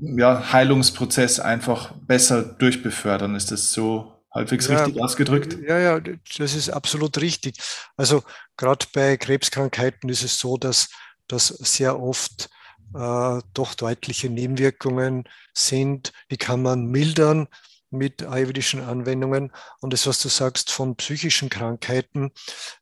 ja, 0.00 0.52
Heilungsprozess 0.52 1.40
einfach 1.40 1.92
besser 2.06 2.42
durchbefördern. 2.42 3.34
Ist 3.34 3.50
das 3.50 3.72
so 3.72 4.12
halbwegs 4.30 4.68
ja, 4.68 4.84
richtig 4.84 5.02
ausgedrückt? 5.02 5.58
Ja, 5.66 5.78
ja, 5.78 6.00
das 6.00 6.54
ist 6.54 6.70
absolut 6.70 7.20
richtig. 7.20 7.56
Also 7.96 8.22
gerade 8.56 8.86
bei 8.92 9.16
Krebskrankheiten 9.16 10.08
ist 10.08 10.22
es 10.22 10.38
so, 10.38 10.56
dass, 10.56 10.90
dass 11.26 11.48
sehr 11.48 12.00
oft 12.00 12.48
äh, 12.94 13.40
doch 13.54 13.74
deutliche 13.74 14.30
Nebenwirkungen 14.30 15.24
sind. 15.52 16.12
Die 16.30 16.36
kann 16.36 16.62
man 16.62 16.86
mildern 16.86 17.48
mit 17.90 18.22
ayurvedischen 18.22 18.82
Anwendungen. 18.82 19.52
Und 19.80 19.92
das, 19.92 20.06
was 20.06 20.20
du 20.20 20.28
sagst 20.28 20.70
von 20.70 20.96
psychischen 20.96 21.48
Krankheiten, 21.48 22.32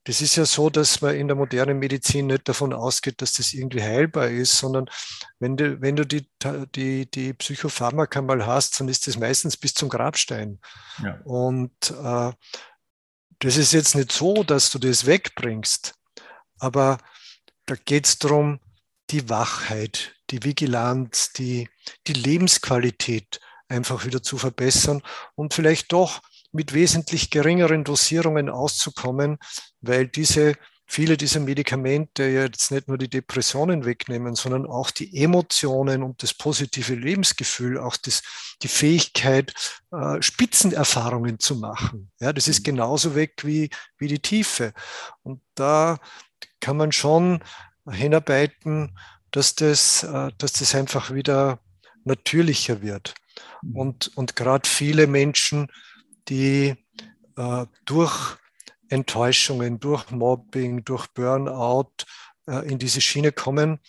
das 0.05 0.21
ist 0.21 0.37
ja 0.37 0.45
so, 0.45 0.71
dass 0.71 1.01
man 1.01 1.15
in 1.15 1.29
der 1.29 1.37
modernen 1.37 1.79
Medizin 1.79 2.27
nicht 2.27 2.49
davon 2.49 2.73
ausgeht, 2.73 3.23
dass 3.23 3.35
das 3.35 3.53
irgendwie 3.53 3.83
heilbar 3.83 4.29
ist, 4.29 4.59
sondern 4.59 4.87
wenn 5.39 5.57
du, 5.57 5.81
wenn 5.81 5.97
du 5.97 6.05
die, 6.05 6.29
die, 6.75 7.11
die 7.11 7.33
Psychopharmaka 7.35 8.21
mal 8.23 8.47
hast, 8.47 8.81
dann 8.81 8.89
ist 8.89 9.07
das 9.07 9.19
meistens 9.19 9.57
bis 9.57 9.75
zum 9.75 9.89
Grabstein. 9.89 10.59
Ja. 11.03 11.21
Und 11.25 11.91
äh, 11.91 12.33
das 13.39 13.57
ist 13.57 13.73
jetzt 13.73 13.95
nicht 13.95 14.13
so, 14.13 14.43
dass 14.43 14.71
du 14.71 14.79
das 14.79 15.07
wegbringst, 15.07 15.95
aber 16.59 16.99
da 17.67 17.75
geht 17.75 18.07
es 18.07 18.19
darum, 18.19 18.61
die 19.11 19.29
Wachheit, 19.29 20.15
die 20.31 20.43
Vigilanz, 20.43 21.33
die, 21.33 21.69
die 22.07 22.13
Lebensqualität 22.15 23.41
einfach 23.69 24.05
wieder 24.05 24.23
zu 24.23 24.39
verbessern 24.39 25.03
und 25.35 25.55
vielleicht 25.55 25.93
doch 25.93 26.21
mit 26.53 26.73
wesentlich 26.73 27.31
geringeren 27.31 27.85
Dosierungen 27.85 28.49
auszukommen, 28.49 29.39
weil 29.81 30.09
diese 30.09 30.55
viele 30.87 31.17
dieser 31.17 31.41
Medikamente 31.41 32.25
jetzt 32.25 32.71
nicht 32.71 32.89
nur 32.89 32.97
die 32.97 33.11
Depressionen 33.11 33.85
wegnehmen, 33.85 34.37
sondern 34.37 34.67
auch 34.67 34.91
die 34.91 35.17
Emotionen 35.23 36.03
und 36.03 36.23
das 36.23 36.33
positive 36.33 36.95
Lebensgefühl, 36.95 37.79
auch 37.79 37.97
das, 37.97 38.23
die 38.63 38.69
Fähigkeit, 38.69 39.53
äh, 39.91 40.23
Spitzenerfahrungen 40.23 41.39
zu 41.41 41.57
machen. 41.57 42.11
Ja, 42.21 42.33
das 42.33 42.49
ist 42.49 42.61
mhm. 42.61 42.65
genauso 42.65 43.15
weg 43.15 43.43
wie, 43.43 43.69
wie 43.99 44.09
die 44.09 44.21
Tiefe. 44.21 44.73
Und 45.23 45.43
da 45.55 45.99
kann 46.61 46.77
man 46.77 46.93
schon 46.93 47.43
hinarbeiten, 47.91 48.97
dass 49.33 49.57
das, 49.57 50.05
äh, 50.05 50.31
dass 50.39 50.53
das 50.53 50.75
einfach 50.75 51.13
wieder 51.13 51.59
natürlicher 52.05 52.81
wird. 52.81 53.15
Mhm. 53.63 53.77
Und, 53.77 54.17
und 54.17 54.37
gerade 54.37 54.69
viele 54.69 55.07
Menschen, 55.07 55.69
die 56.29 56.75
äh, 57.37 57.67
durch 57.85 58.37
Enttäuschungen, 58.89 59.81
durch 59.81 60.11
Mobbing, 60.11 60.85
durch 60.85 61.07
Burnout 61.09 61.93
äh, 62.47 62.69
in 62.69 62.79
diese 62.79 63.01
Schiene 63.01 63.33
kommen 63.33 63.81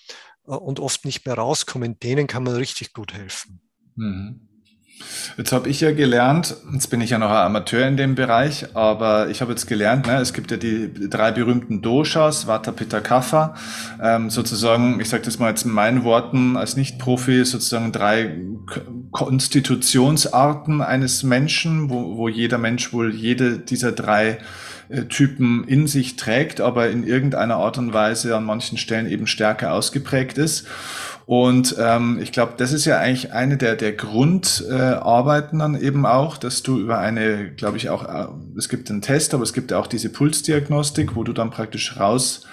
äh, 0.48 0.52
und 0.52 0.80
oft 0.80 1.06
nicht 1.06 1.26
mehr 1.26 1.36
rauskommen, 1.36 2.00
denen 2.00 2.28
kann 2.28 2.44
man 2.44 2.56
richtig 2.56 2.94
gut 2.94 3.14
helfen. 3.14 3.62
Mhm. 3.96 4.47
Jetzt 5.38 5.52
habe 5.52 5.70
ich 5.70 5.82
ja 5.82 5.92
gelernt, 5.92 6.56
jetzt 6.74 6.88
bin 6.88 7.02
ich 7.02 7.12
ja 7.12 7.20
noch 7.20 7.30
ein 7.30 7.36
Amateur 7.36 7.88
in 7.88 7.98
dem 7.98 8.16
Bereich, 8.16 8.76
aber 8.76 9.30
ich 9.30 9.42
habe 9.42 9.52
jetzt 9.52 9.68
gelernt, 9.68 10.08
ne, 10.08 10.18
es 10.18 10.34
gibt 10.34 10.50
ja 10.50 10.58
die 10.58 10.92
drei 11.10 11.32
berühmten 11.32 11.82
Doshas, 11.82 12.48
Vata, 12.48 12.72
Pitta, 12.72 13.02
Kapha, 13.02 13.54
ähm, 14.02 14.30
sozusagen, 14.32 15.00
ich 15.00 15.10
sage 15.10 15.24
das 15.24 15.38
mal 15.38 15.50
jetzt 15.50 15.66
in 15.66 15.72
meinen 15.72 16.04
Worten 16.04 16.58
als 16.58 16.76
Nicht-Profi, 16.76 17.46
sozusagen 17.46 17.92
drei 17.92 18.38
Konstitutionsarten 19.12 20.82
eines 20.82 21.24
Menschen, 21.24 21.90
wo, 21.90 22.18
wo 22.18 22.28
jeder 22.30 22.58
Mensch 22.58 22.92
wohl 22.92 23.14
jede 23.14 23.60
dieser 23.60 23.92
drei 23.92 24.40
äh, 24.90 25.04
Typen 25.04 25.66
in 25.68 25.86
sich 25.88 26.16
trägt, 26.16 26.62
aber 26.62 26.90
in 26.90 27.06
irgendeiner 27.06 27.58
Art 27.58 27.78
und 27.78 27.94
Weise 27.94 28.36
an 28.36 28.46
manchen 28.46 28.78
Stellen 28.78 29.08
eben 29.08 29.28
stärker 29.28 29.74
ausgeprägt 29.74 30.38
ist. 30.38 30.66
Und 31.28 31.76
ähm, 31.78 32.20
ich 32.22 32.32
glaube, 32.32 32.54
das 32.56 32.72
ist 32.72 32.86
ja 32.86 33.00
eigentlich 33.00 33.34
eine 33.34 33.58
der, 33.58 33.76
der 33.76 33.92
Grundarbeiten 33.92 35.60
äh, 35.60 35.62
dann 35.62 35.76
eben 35.76 36.06
auch, 36.06 36.38
dass 36.38 36.63
du 36.63 36.80
über 36.80 37.00
eine, 37.00 37.52
glaube 37.52 37.76
ich, 37.76 37.90
auch, 37.90 38.06
äh, 38.08 38.28
es 38.58 38.70
gibt 38.70 38.90
einen 38.90 39.02
Test, 39.02 39.34
aber 39.34 39.44
es 39.44 39.52
gibt 39.52 39.72
ja 39.72 39.78
auch 39.78 39.88
diese 39.88 40.08
Pulsdiagnostik, 40.08 41.18
wo 41.18 41.26
du 41.26 41.34
dann 41.34 41.50
praktisch 41.50 42.00
raus 42.00 42.46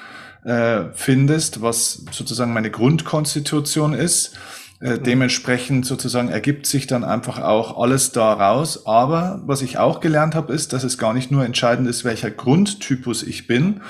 äh, 0.42 0.86
findest, 0.92 1.62
was 1.62 2.04
sozusagen 2.10 2.52
meine 2.52 2.72
Grundkonstitution 2.72 3.94
ist. 3.94 4.36
Äh, 4.80 4.94
mhm. 4.94 5.02
dementsprechend 5.04 5.86
sozusagen 5.86 6.28
ergibt 6.28 6.66
sich 6.66 6.88
dann 6.88 7.04
einfach 7.04 7.38
auch 7.38 7.80
alles 7.80 8.10
da 8.10 8.32
raus. 8.32 8.86
Aber 8.86 9.40
was 9.46 9.62
ich 9.62 9.78
auch 9.78 10.00
gelernt 10.00 10.34
habe, 10.34 10.52
ist, 10.52 10.72
dass 10.72 10.82
es 10.82 10.98
gar 10.98 11.14
nicht 11.14 11.30
nur 11.30 11.44
entscheidend 11.44 11.88
ist, 11.88 12.04
welcher 12.04 12.32
Grundtypus 12.32 13.22
ich 13.22 13.46
bin, 13.46 13.82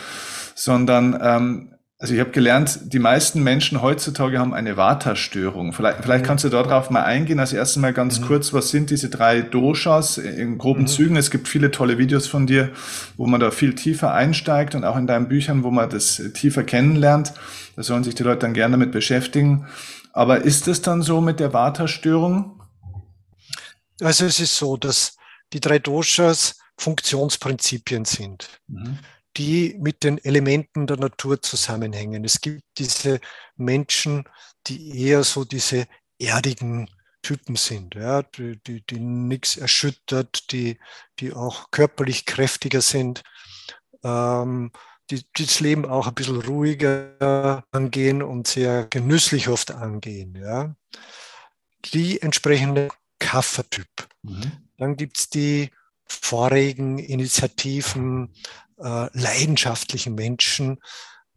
sondern 0.55 1.19
ähm, 1.23 1.74
also 1.99 2.13
ich 2.13 2.21
habe 2.21 2.33
gelernt, 2.33 2.81
die 2.93 2.99
meisten 2.99 3.43
Menschen 3.43 3.81
heutzutage 3.81 4.39
haben 4.39 4.53
eine 4.53 4.77
Vata-Störung. 4.77 5.73
Vielleicht, 5.73 6.03
vielleicht 6.03 6.25
mhm. 6.25 6.27
kannst 6.27 6.45
du 6.45 6.49
darauf 6.49 6.91
mal 6.91 7.05
eingehen. 7.05 7.39
Als 7.39 7.53
erstes 7.53 7.81
mal 7.81 7.93
ganz 7.93 8.19
mhm. 8.19 8.27
kurz, 8.27 8.53
was 8.53 8.71
sind 8.71 8.91
diese 8.91 9.09
drei 9.11 9.43
Doshas 9.43 10.19
in 10.19 10.59
groben 10.59 10.83
mhm. 10.83 10.87
Zügen? 10.89 11.17
Es 11.17 11.31
gibt 11.31 11.47
viele 11.47 11.71
tolle 11.71 11.97
Videos 11.97 12.27
von 12.27 12.49
dir, 12.49 12.71
wo 13.17 13.27
man 13.27 13.41
da 13.41 13.53
viel 13.53 13.77
tiefer 13.77 14.13
einsteigt 14.13 14.75
und 14.75 14.85
auch 14.85 14.97
in 14.97 15.07
deinen 15.07 15.29
Büchern, 15.29 15.63
wo 15.63 15.71
man 15.71 15.89
das 15.89 16.21
tiefer 16.35 16.65
kennenlernt. 16.65 17.33
Da 17.77 17.85
sollen 17.85 18.03
sich 18.03 18.17
die 18.17 18.25
Leute 18.25 18.41
dann 18.41 18.55
gerne 18.55 18.73
damit 18.73 18.91
beschäftigen. 18.91 19.67
Aber 20.13 20.43
ist 20.43 20.67
es 20.67 20.83
dann 20.83 21.01
so 21.01 21.21
mit 21.21 21.39
der 21.39 21.53
Vata-Störung? 21.53 22.61
Also 24.01 24.27
es 24.27 24.41
ist 24.41 24.57
so, 24.57 24.77
dass 24.77 25.17
die 25.53 25.61
drei 25.61 25.79
Doshas 25.79 26.59
Funktionsprinzipien 26.77 28.05
sind. 28.05 28.49
Mhm 28.67 28.99
die 29.37 29.77
mit 29.79 30.05
den 30.05 30.19
Elementen 30.25 30.87
der 30.87 30.97
Natur 30.97 31.43
zusammenhängen. 31.43 32.25
Es 32.25 32.41
gibt 32.41 32.63
diese 32.79 33.21
Menschen, 33.57 34.25
die 34.67 34.99
eher 34.99 35.25
so 35.25 35.45
diese 35.45 35.87
erdigen 36.19 36.89
Typen 37.23 37.57
sind, 37.57 37.95
ja, 37.95 38.23
die, 38.23 38.61
die, 38.67 38.83
die 38.83 39.01
nichts 39.01 39.57
erschüttert, 39.57 40.53
die, 40.53 40.79
die 41.19 41.33
auch 41.33 41.71
körperlich 41.71 42.27
kräftiger 42.27 42.83
sind, 42.83 43.23
ähm, 44.05 44.71
die, 45.11 45.25
die 45.37 45.47
das 45.47 45.61
Leben 45.61 45.87
auch 45.87 46.07
ein 46.07 46.15
bisschen 46.15 46.43
ruhiger 46.43 47.65
angehen 47.73 48.23
und 48.23 48.47
sehr 48.47 48.87
genüsslich 48.87 49.49
oft 49.49 49.71
angehen. 49.71 50.37
Ja. 50.37 50.75
Die 51.87 52.21
entsprechende 52.21 52.89
Kaffertyp. 53.19 53.89
Mhm. 54.23 54.53
Dann 54.77 54.97
gibt 54.97 55.19
es 55.19 55.31
die 55.31 55.71
vorigen 56.07 56.99
Initiativen, 56.99 58.35
äh, 58.79 59.09
leidenschaftlichen 59.13 60.15
Menschen. 60.15 60.81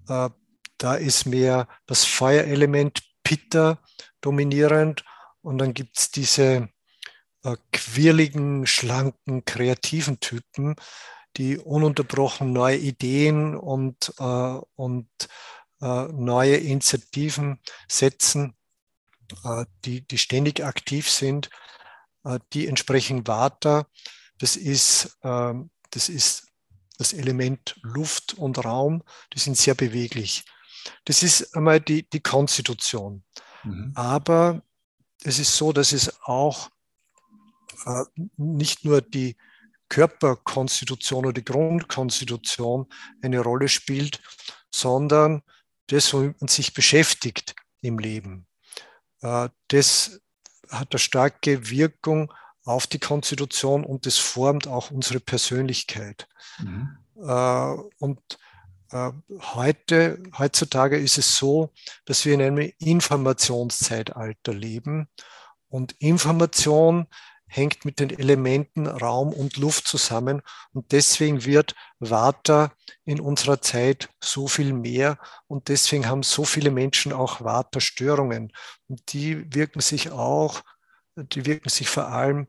Äh, 0.08 0.30
da 0.78 0.96
ist 0.96 1.26
mehr 1.26 1.68
das 1.86 2.06
Feuerelement 2.06 3.04
Pitta 3.24 3.80
dominierend 4.22 5.04
und 5.42 5.58
dann 5.58 5.74
gibt 5.74 5.98
es 5.98 6.12
diese 6.12 6.70
äh, 7.44 7.58
quirligen, 7.72 8.66
schlanken, 8.66 9.46
kreativen 9.46 10.20
Typen, 10.20 10.76
die 11.36 11.58
ununterbrochen 11.58 12.52
neue 12.52 12.78
Ideen 12.78 13.56
und, 13.56 14.12
und 14.18 15.08
neue 15.80 16.58
Initiativen 16.58 17.60
setzen, 17.88 18.56
die, 19.86 20.02
die 20.08 20.18
ständig 20.18 20.66
aktiv 20.66 21.08
sind, 21.12 21.52
die 22.54 22.66
entsprechen 22.66 23.28
Vata. 23.28 23.86
Das 24.40 24.56
ist, 24.56 25.20
ähm, 25.24 25.70
das 25.92 26.10
ist 26.10 26.47
das 26.98 27.14
Element 27.14 27.80
Luft 27.82 28.34
und 28.36 28.64
Raum, 28.64 29.04
die 29.34 29.40
sind 29.40 29.58
sehr 29.58 29.76
beweglich. 29.76 30.46
Das 31.06 31.24
ist 31.24 31.56
einmal 31.56 31.80
die, 31.80 32.10
die 32.10 32.20
Konstitution. 32.20 33.24
Mhm. 33.64 33.92
Aber 33.96 34.62
es 35.24 35.40
ist 35.40 35.56
so, 35.56 35.74
dass 35.74 35.92
es 35.92 36.22
auch 36.24 36.70
äh, 37.86 38.04
nicht 38.38 38.86
nur 38.86 39.02
die 39.02 39.36
Körperkonstitution 39.90 41.26
oder 41.26 41.34
die 41.34 41.46
Grundkonstitution 41.46 42.88
eine 43.22 43.40
Rolle 43.40 43.70
spielt, 43.70 44.22
sondern 44.74 45.44
das, 45.88 46.14
womit 46.14 46.42
man 46.42 46.48
sich 46.48 46.74
beschäftigt 46.74 47.56
im 47.82 48.00
Leben. 48.00 48.48
Äh, 49.22 49.50
das 49.70 50.22
hat 50.70 50.92
eine 50.92 51.00
starke 51.00 51.70
Wirkung 51.70 52.34
auf 52.68 52.86
die 52.86 53.00
Konstitution 53.00 53.86
und 53.86 54.06
das 54.06 54.18
formt 54.18 54.68
auch 54.68 54.92
unsere 54.92 55.20
Persönlichkeit. 55.20 56.28
Mhm. 56.60 56.98
Äh, 57.22 57.76
und 58.00 58.20
äh, 58.92 59.12
heute, 59.56 60.22
heutzutage 60.38 60.98
ist 60.98 61.18
es 61.18 61.38
so, 61.38 61.72
dass 62.06 62.26
wir 62.26 62.34
in 62.34 62.42
einem 62.42 62.72
Informationszeitalter 62.80 64.54
leben 64.54 65.08
und 65.70 65.94
Information 66.00 67.08
hängt 67.50 67.86
mit 67.86 68.02
den 68.02 68.10
Elementen 68.10 68.88
Raum 68.88 69.32
und 69.32 69.56
Luft 69.56 69.88
zusammen 69.88 70.42
und 70.74 70.92
deswegen 70.92 71.46
wird 71.46 71.76
Vata 72.00 72.74
in 73.06 73.22
unserer 73.22 73.62
Zeit 73.62 74.10
so 74.22 74.50
viel 74.50 74.74
mehr 74.74 75.18
und 75.48 75.70
deswegen 75.70 76.08
haben 76.08 76.24
so 76.24 76.44
viele 76.44 76.72
Menschen 76.72 77.14
auch 77.14 77.40
Vata-Störungen 77.40 78.52
und 78.90 79.14
die 79.14 79.54
wirken 79.54 79.80
sich 79.80 80.12
auch 80.12 80.62
die 81.18 81.46
wirken 81.46 81.70
sich 81.70 81.90
vor 81.90 82.08
allem 82.08 82.48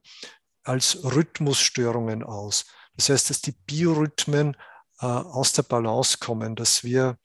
als 0.62 1.02
Rhythmusstörungen 1.02 2.22
aus. 2.22 2.66
Das 2.94 3.08
heißt, 3.08 3.30
dass 3.30 3.40
die 3.40 3.52
Biorhythmen 3.52 4.56
äh, 5.00 5.06
aus 5.06 5.52
der 5.52 5.62
Balance 5.62 6.18
kommen, 6.18 6.56
dass 6.56 6.84
wir 6.84 7.16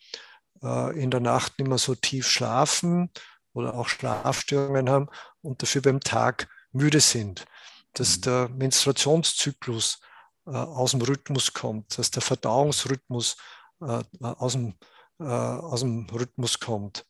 äh, 0.62 0.98
in 1.00 1.12
der 1.12 1.20
Nacht 1.20 1.60
nicht 1.60 1.68
mehr 1.68 1.78
so 1.78 1.96
tief 1.96 2.28
schlafen 2.28 3.12
oder 3.54 3.74
auch 3.76 3.88
Schlafstörungen 3.88 4.90
haben 4.90 5.10
und 5.42 5.62
dafür 5.62 5.82
beim 5.82 6.00
Tag 6.00 6.48
müde 6.72 7.00
sind, 7.00 7.46
dass 7.94 8.18
mhm. 8.18 8.22
der 8.22 8.50
Menstruationszyklus 8.50 10.00
äh, 10.46 10.52
aus 10.52 10.92
dem 10.92 11.02
Rhythmus 11.02 11.54
kommt, 11.54 11.98
dass 11.98 12.12
der 12.12 12.22
Verdauungsrhythmus 12.22 13.38
äh, 13.82 14.04
aus, 14.22 14.54
dem, 14.54 14.76
äh, 15.20 15.24
aus 15.24 15.82
dem 15.82 16.08
Rhythmus 16.10 16.60
kommt. 16.60 17.06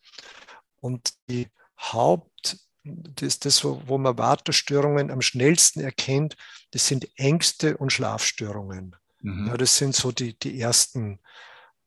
Und 0.82 1.14
die 1.30 1.50
Haupt 1.80 2.58
das, 2.84 3.40
das 3.40 3.64
wo 3.64 3.98
man 3.98 4.18
Waterstörungen 4.18 5.12
am 5.12 5.22
schnellsten 5.22 5.82
erkennt, 5.82 6.36
das 6.72 6.88
sind 6.88 7.08
Ängste 7.16 7.78
und 7.78 7.92
Schlafstörungen. 7.92 8.96
Mhm. 9.22 9.48
Ja, 9.48 9.58
das 9.58 9.78
sind 9.78 9.96
so 9.96 10.12
die, 10.12 10.38
die 10.38 10.60
ersten 10.60 11.20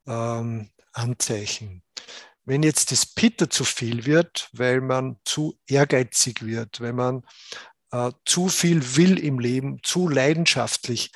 ähm, 0.07 0.71
Anzeichen. 0.93 1.83
Wenn 2.45 2.63
jetzt 2.63 2.93
das 2.93 3.07
Pitter 3.07 3.51
zu 3.51 3.65
viel 3.65 4.07
wird, 4.07 4.49
weil 4.53 4.81
man 4.81 5.19
zu 5.25 5.59
ehrgeizig 5.67 6.45
wird, 6.47 6.81
wenn 6.81 6.95
man 6.95 7.25
äh, 7.91 8.13
zu 8.25 8.49
viel 8.49 8.97
will 8.97 9.19
im 9.19 9.39
Leben, 9.39 9.81
zu 9.83 10.09
leidenschaftlich 10.09 11.11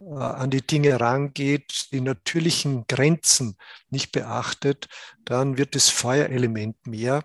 äh, 0.00 0.04
an 0.04 0.50
die 0.50 0.66
Dinge 0.66 1.00
rangeht, 1.00 1.88
die 1.92 2.00
natürlichen 2.00 2.86
Grenzen 2.86 3.56
nicht 3.90 4.12
beachtet, 4.12 4.88
dann 5.24 5.58
wird 5.58 5.74
das 5.74 5.88
Feuerelement 5.88 6.86
mehr. 6.86 7.24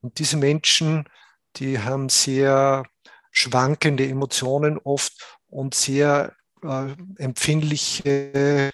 Und 0.00 0.18
diese 0.18 0.36
Menschen, 0.36 1.04
die 1.56 1.78
haben 1.78 2.08
sehr 2.08 2.84
schwankende 3.30 4.08
Emotionen 4.08 4.78
oft 4.78 5.12
und 5.48 5.74
sehr 5.74 6.34
äh, 6.62 6.94
empfindliche 7.18 8.70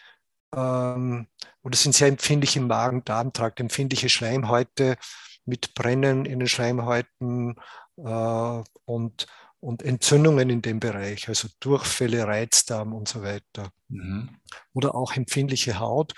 ähm, 0.55 1.27
oder 1.63 1.77
sind 1.77 1.95
sehr 1.95 2.09
empfindlich 2.09 2.57
im 2.57 2.67
Magen-Darm-Trakt, 2.67 3.61
empfindliche 3.61 4.09
Schleimhäute 4.09 4.97
mit 5.45 5.75
Brennen 5.75 6.25
in 6.25 6.41
den 6.41 6.49
Schleimhäuten 6.49 7.57
äh, 7.97 8.63
und, 8.85 9.27
und 9.61 9.83
Entzündungen 9.83 10.51
in 10.51 10.63
dem 10.63 10.81
Bereich, 10.81 11.29
also 11.29 11.49
Durchfälle, 11.61 12.27
Reizdarm 12.27 12.93
und 12.93 13.09
so 13.09 13.23
weiter. 13.23 13.71
Mhm. 13.89 14.31
Oder 14.73 14.95
auch 14.95 15.13
empfindliche 15.15 15.79
Haut. 15.79 16.15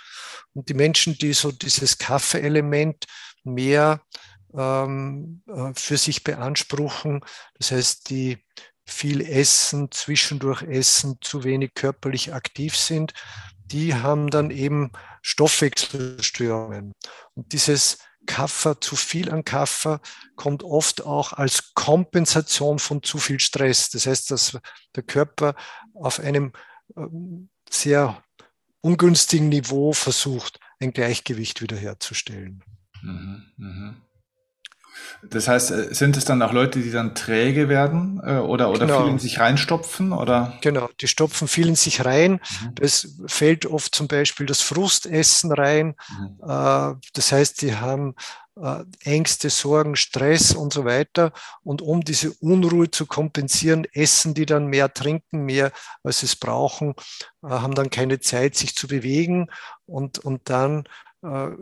Und 0.54 0.68
die 0.68 0.74
Menschen, 0.74 1.16
die 1.18 1.32
so 1.32 1.52
dieses 1.52 1.98
Kaffeeelement 1.98 3.06
mehr 3.44 4.00
ähm, 4.56 5.42
äh, 5.46 5.72
für 5.74 5.96
sich 5.96 6.24
beanspruchen, 6.24 7.24
das 7.58 7.70
heißt, 7.70 8.10
die 8.10 8.44
viel 8.86 9.22
essen, 9.22 9.90
zwischendurch 9.90 10.62
essen, 10.62 11.18
zu 11.20 11.44
wenig 11.44 11.74
körperlich 11.74 12.34
aktiv 12.34 12.76
sind, 12.76 13.14
die 13.66 13.94
haben 13.94 14.30
dann 14.30 14.50
eben 14.50 14.92
Stoffwechselstörungen. 15.22 16.92
Und 17.34 17.52
dieses 17.52 17.98
Kaffer, 18.26 18.80
zu 18.80 18.96
viel 18.96 19.30
an 19.30 19.44
Kaffer, 19.44 20.00
kommt 20.36 20.62
oft 20.62 21.04
auch 21.04 21.32
als 21.32 21.74
Kompensation 21.74 22.78
von 22.78 23.02
zu 23.02 23.18
viel 23.18 23.40
Stress. 23.40 23.90
Das 23.90 24.06
heißt, 24.06 24.30
dass 24.30 24.58
der 24.94 25.02
Körper 25.02 25.54
auf 25.94 26.20
einem 26.20 26.52
ähm, 26.96 27.48
sehr 27.70 28.22
ungünstigen 28.80 29.48
Niveau 29.48 29.92
versucht, 29.92 30.60
ein 30.80 30.92
Gleichgewicht 30.92 31.62
wiederherzustellen. 31.62 32.62
Mhm, 33.02 33.52
mh. 33.56 33.94
Das 35.22 35.48
heißt, 35.48 35.70
äh, 35.70 35.94
sind 35.94 36.16
es 36.16 36.24
dann 36.24 36.42
auch 36.42 36.52
Leute, 36.52 36.80
die 36.80 36.90
dann 36.90 37.14
träge 37.14 37.68
werden 37.68 38.20
äh, 38.24 38.36
oder, 38.36 38.70
oder 38.70 38.86
genau. 38.86 39.02
viel 39.02 39.12
in 39.12 39.18
sich 39.18 39.40
reinstopfen? 39.40 40.12
Oder? 40.12 40.54
Genau, 40.60 40.88
die 41.00 41.08
stopfen 41.08 41.48
viel 41.48 41.68
in 41.68 41.76
sich 41.76 42.04
rein. 42.04 42.32
Mhm. 42.32 42.74
Das 42.76 43.08
fällt 43.26 43.66
oft 43.66 43.94
zum 43.94 44.08
Beispiel 44.08 44.46
das 44.46 44.60
Frustessen 44.60 45.52
rein. 45.52 45.94
Mhm. 46.18 46.50
Äh, 46.50 46.94
das 47.12 47.32
heißt, 47.32 47.62
die 47.62 47.76
haben 47.76 48.14
Ängste, 49.02 49.50
Sorgen, 49.50 49.96
Stress 49.96 50.52
und 50.52 50.72
so 50.72 50.84
weiter. 50.84 51.32
Und 51.64 51.82
um 51.82 52.02
diese 52.04 52.30
Unruhe 52.34 52.88
zu 52.88 53.04
kompensieren, 53.04 53.84
essen 53.92 54.32
die 54.32 54.46
dann 54.46 54.68
mehr, 54.68 54.94
trinken 54.94 55.40
mehr, 55.40 55.72
als 56.04 56.20
sie 56.20 56.26
es 56.26 56.36
brauchen, 56.36 56.94
haben 57.42 57.74
dann 57.74 57.90
keine 57.90 58.20
Zeit, 58.20 58.54
sich 58.54 58.76
zu 58.76 58.86
bewegen. 58.86 59.50
Und, 59.86 60.20
und 60.20 60.48
dann 60.50 60.84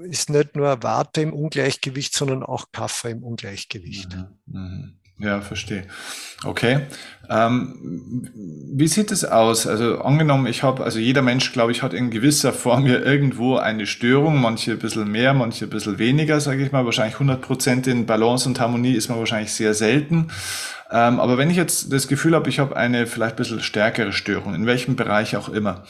ist 0.09 0.31
nicht 0.31 0.57
nur 0.57 0.83
Warte 0.83 1.22
im 1.22 1.33
Ungleichgewicht, 1.33 2.14
sondern 2.14 2.42
auch 2.42 2.66
Kaffee 2.72 3.11
im 3.11 3.22
Ungleichgewicht. 3.22 4.16
Mhm, 4.16 4.61
mhm. 4.61 4.92
Ja, 5.22 5.40
verstehe. 5.40 5.85
Okay. 6.42 6.81
Ähm, 7.31 8.29
wie 8.75 8.88
sieht 8.88 9.12
es 9.12 9.25
aus? 9.25 9.68
Also 9.68 10.01
angenommen, 10.01 10.46
ich 10.48 10.64
habe, 10.64 10.83
also 10.83 10.98
jeder 10.98 11.22
Mensch, 11.22 11.53
glaube 11.53 11.70
ich, 11.70 11.83
hat 11.83 11.94
in 11.94 12.11
gewisser 12.11 12.53
Form 12.53 12.87
ja 12.87 12.98
irgendwo 12.98 13.57
eine 13.57 13.87
Störung, 13.87 14.40
manche 14.40 14.72
ein 14.72 14.79
bisschen 14.81 15.11
mehr, 15.11 15.33
manche 15.33 15.66
ein 15.66 15.70
bisschen 15.70 15.98
weniger, 16.01 16.40
sage 16.40 16.64
ich 16.64 16.72
mal. 16.72 16.85
Wahrscheinlich 16.85 17.14
100 17.14 17.40
Prozent 17.40 17.87
in 17.87 18.05
Balance 18.05 18.48
und 18.48 18.59
Harmonie 18.59 18.94
ist 18.94 19.09
man 19.09 19.18
wahrscheinlich 19.18 19.53
sehr 19.53 19.75
selten. 19.75 20.29
Ähm, 20.90 21.20
aber 21.20 21.38
wenn 21.38 21.51
ich 21.51 21.57
jetzt 21.57 21.92
das 21.92 22.09
Gefühl 22.09 22.35
habe, 22.35 22.51
ich 22.51 22.59
habe 22.59 22.77
eine 22.77 23.07
vielleicht 23.07 23.35
ein 23.35 23.37
bisschen 23.37 23.61
stärkere 23.61 24.12
Störung, 24.12 24.55
in 24.55 24.66
welchem 24.66 24.96
Bereich 24.96 25.37
auch 25.37 25.48
immer, 25.48 25.85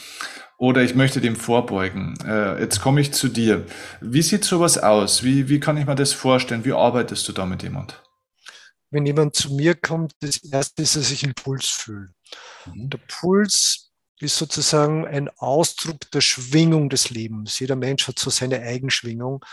oder 0.62 0.84
ich 0.84 0.94
möchte 0.94 1.20
dem 1.20 1.34
vorbeugen. 1.34 2.14
Äh, 2.24 2.60
jetzt 2.60 2.80
komme 2.80 3.00
ich 3.00 3.12
zu 3.12 3.26
dir. 3.26 3.66
Wie 4.00 4.22
sieht 4.22 4.44
sowas 4.44 4.78
aus? 4.78 5.24
Wie, 5.24 5.48
wie 5.48 5.58
kann 5.58 5.76
ich 5.76 5.86
mir 5.86 5.96
das 5.96 6.12
vorstellen? 6.12 6.64
Wie 6.64 6.72
arbeitest 6.72 7.26
du 7.26 7.32
da 7.32 7.46
mit 7.46 7.64
jemand? 7.64 8.00
Wenn 8.88 9.04
jemand 9.04 9.34
zu 9.34 9.52
mir 9.54 9.74
kommt, 9.74 10.12
das 10.20 10.36
erste 10.36 10.82
ist, 10.82 10.94
dass 10.94 11.10
ich 11.10 11.24
einen 11.24 11.34
Puls 11.34 11.66
fühle. 11.66 12.14
Mhm. 12.66 12.90
Der 12.90 13.00
Puls 13.08 13.90
ist 14.20 14.36
sozusagen 14.36 15.04
ein 15.04 15.28
Ausdruck 15.36 16.08
der 16.12 16.20
Schwingung 16.20 16.88
des 16.88 17.10
Lebens. 17.10 17.58
Jeder 17.58 17.74
Mensch 17.74 18.06
hat 18.06 18.20
so 18.20 18.30
seine 18.30 18.60
Eigenschwingung. 18.60 19.44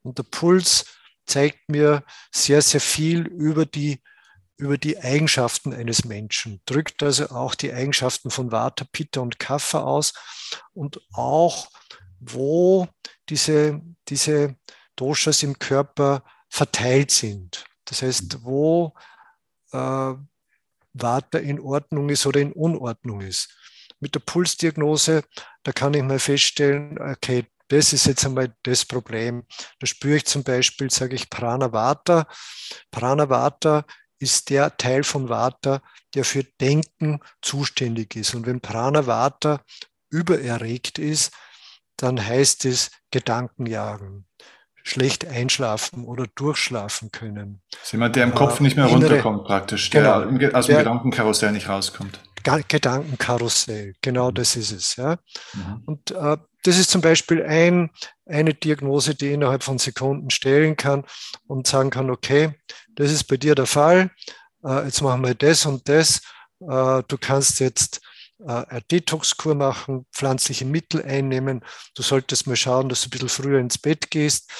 Und 0.00 0.16
der 0.16 0.22
Puls 0.22 0.86
zeigt 1.26 1.68
mir 1.68 2.02
sehr, 2.32 2.62
sehr 2.62 2.80
viel 2.80 3.26
über 3.26 3.66
die 3.66 4.00
über 4.56 4.78
die 4.78 4.98
Eigenschaften 4.98 5.72
eines 5.72 6.04
Menschen, 6.04 6.62
drückt 6.66 7.02
also 7.02 7.28
auch 7.28 7.54
die 7.54 7.72
Eigenschaften 7.72 8.30
von 8.30 8.52
Vata, 8.52 8.86
Pitta 8.90 9.20
und 9.20 9.38
Kapha 9.38 9.82
aus 9.82 10.14
und 10.72 11.00
auch, 11.12 11.68
wo 12.20 12.88
diese, 13.28 13.80
diese 14.08 14.56
Doshas 14.96 15.42
im 15.42 15.58
Körper 15.58 16.22
verteilt 16.48 17.10
sind. 17.10 17.64
Das 17.84 18.02
heißt, 18.02 18.42
wo 18.42 18.94
äh, 19.72 20.14
Vata 20.94 21.38
in 21.38 21.60
Ordnung 21.60 22.08
ist 22.08 22.26
oder 22.26 22.40
in 22.40 22.52
Unordnung 22.52 23.20
ist. 23.20 23.54
Mit 24.00 24.14
der 24.14 24.20
Pulsdiagnose, 24.20 25.22
da 25.62 25.72
kann 25.72 25.94
ich 25.94 26.02
mal 26.02 26.18
feststellen, 26.18 26.98
okay, 26.98 27.46
das 27.68 27.92
ist 27.92 28.06
jetzt 28.06 28.24
einmal 28.24 28.54
das 28.62 28.84
Problem. 28.84 29.44
Da 29.80 29.86
spüre 29.86 30.16
ich 30.16 30.26
zum 30.26 30.44
Beispiel, 30.44 30.90
sage 30.90 31.14
ich 31.16 31.28
Prana 31.28 31.72
Vata. 31.72 32.26
Ist 34.18 34.50
der 34.50 34.76
Teil 34.76 35.04
von 35.04 35.28
Vata, 35.28 35.82
der 36.14 36.24
für 36.24 36.44
Denken 36.44 37.20
zuständig 37.42 38.16
ist. 38.16 38.34
Und 38.34 38.46
wenn 38.46 38.60
Prana 38.60 39.06
Vata 39.06 39.60
übererregt 40.10 40.98
ist, 40.98 41.32
dann 41.96 42.24
heißt 42.24 42.64
es 42.64 42.90
Gedanken 43.10 43.66
jagen, 43.66 44.26
schlecht 44.82 45.26
einschlafen 45.26 46.04
oder 46.04 46.26
durchschlafen 46.34 47.10
können. 47.10 47.62
Das 47.70 47.82
ist 47.84 47.92
jemand, 47.92 48.16
der 48.16 48.24
im 48.24 48.34
Kopf 48.34 48.60
äh, 48.60 48.62
nicht 48.62 48.76
mehr 48.76 48.86
innere, 48.86 49.08
runterkommt 49.08 49.44
praktisch, 49.44 49.90
der 49.90 50.26
genau, 50.26 50.56
aus 50.56 50.66
dem 50.66 50.78
Gedankenkarussell 50.78 51.52
nicht 51.52 51.68
rauskommt. 51.68 52.20
Gedankenkarussell, 52.68 53.94
genau 54.00 54.30
mhm. 54.30 54.34
das 54.34 54.56
ist 54.56 54.70
es. 54.70 54.96
Ja. 54.96 55.18
Mhm. 55.54 55.82
Und 55.86 56.10
äh, 56.12 56.36
das 56.66 56.78
ist 56.78 56.90
zum 56.90 57.00
Beispiel 57.00 57.42
ein, 57.44 57.90
eine 58.26 58.54
Diagnose, 58.54 59.14
die 59.14 59.32
innerhalb 59.32 59.62
von 59.62 59.78
Sekunden 59.78 60.30
stellen 60.30 60.76
kann 60.76 61.04
und 61.46 61.66
sagen 61.66 61.90
kann, 61.90 62.10
okay, 62.10 62.54
das 62.94 63.12
ist 63.12 63.24
bei 63.24 63.36
dir 63.36 63.54
der 63.54 63.66
Fall, 63.66 64.10
äh, 64.64 64.84
jetzt 64.84 65.02
machen 65.02 65.24
wir 65.24 65.34
das 65.34 65.66
und 65.66 65.88
das. 65.88 66.22
Äh, 66.60 67.02
du 67.06 67.18
kannst 67.20 67.60
jetzt 67.60 68.00
äh, 68.40 68.50
eine 68.50 68.82
Detox-Kur 68.82 69.54
machen, 69.54 70.06
pflanzliche 70.12 70.64
Mittel 70.64 71.02
einnehmen. 71.02 71.64
Du 71.94 72.02
solltest 72.02 72.46
mal 72.46 72.56
schauen, 72.56 72.88
dass 72.88 73.02
du 73.02 73.08
ein 73.08 73.10
bisschen 73.10 73.28
früher 73.28 73.60
ins 73.60 73.78
Bett 73.78 74.10
gehst. 74.10 74.50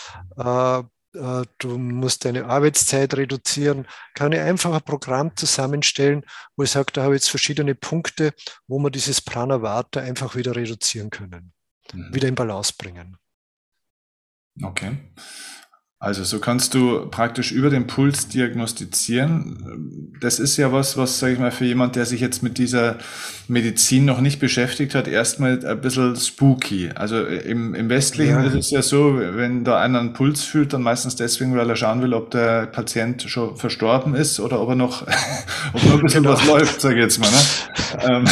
Du 1.59 1.79
musst 1.79 2.27
deine 2.27 2.45
Arbeitszeit 2.45 3.15
reduzieren. 3.15 3.87
Kann 4.13 4.33
ich 4.33 4.39
einfach 4.39 4.75
ein 4.75 4.83
Programm 4.83 5.35
zusammenstellen, 5.35 6.27
wo 6.57 6.63
ich 6.63 6.71
sage, 6.71 6.93
da 6.93 7.05
habe 7.05 7.15
ich 7.17 7.23
jetzt 7.23 7.31
verschiedene 7.31 7.75
Punkte, 7.75 8.35
wo 8.67 8.79
wir 8.81 8.91
dieses 8.91 9.23
Pranavata 9.23 10.01
einfach 10.01 10.37
wieder 10.37 10.55
reduzieren 10.55 11.09
können, 11.09 11.55
mhm. 11.95 12.15
wieder 12.15 12.29
in 12.29 12.35
Balance 12.35 12.73
bringen. 12.77 13.17
Okay. 14.63 14.97
Also 15.99 16.25
so 16.25 16.41
kannst 16.41 16.75
du 16.75 17.07
praktisch 17.07 17.53
über 17.53 17.71
den 17.71 17.87
Puls 17.87 18.29
diagnostizieren. 18.29 20.13
Das 20.21 20.39
ist 20.39 20.59
ja 20.59 20.71
was, 20.71 20.99
was, 20.99 21.19
sage 21.19 21.33
ich 21.33 21.39
mal, 21.39 21.51
für 21.51 21.65
jemand, 21.65 21.97
der 21.97 22.05
sich 22.05 22.21
jetzt 22.21 22.43
mit 22.43 22.59
dieser 22.59 22.99
Medizin 23.49 24.05
noch 24.05 24.21
nicht 24.21 24.39
beschäftigt 24.39 24.95
hat, 24.95 25.09
erstmal 25.09 25.65
ein 25.65 25.81
bisschen 25.81 26.15
spooky. 26.15 26.91
Also 26.95 27.25
im, 27.25 27.75
im 27.75 27.89
Westlichen 27.89 28.35
ja. 28.35 28.45
ist 28.45 28.55
es 28.55 28.71
ja 28.73 28.83
so, 28.83 29.19
wenn 29.19 29.65
da 29.65 29.81
einer 29.81 30.01
einen 30.01 30.13
Puls 30.13 30.45
fühlt, 30.45 30.75
dann 30.75 30.83
meistens 30.83 31.17
deswegen, 31.17 31.57
weil 31.57 31.71
er 31.71 31.77
schauen 31.77 32.03
will, 32.03 32.13
ob 32.13 32.31
der 32.31 32.67
Patient 32.67 33.23
schon 33.23 33.57
verstorben 33.57 34.15
ist 34.15 34.39
oder 34.39 34.61
ob 34.61 34.69
er 34.69 34.75
noch, 34.75 35.01
ob 35.73 35.83
noch 35.83 35.95
ein 35.95 36.03
bisschen 36.03 36.25
genau. 36.25 36.35
was 36.35 36.47
läuft, 36.47 36.79
sage 36.83 36.97
ich 36.97 37.01
jetzt 37.05 37.19
mal. 37.19 37.31
Ne? 37.31 37.39
Ähm, 38.05 38.25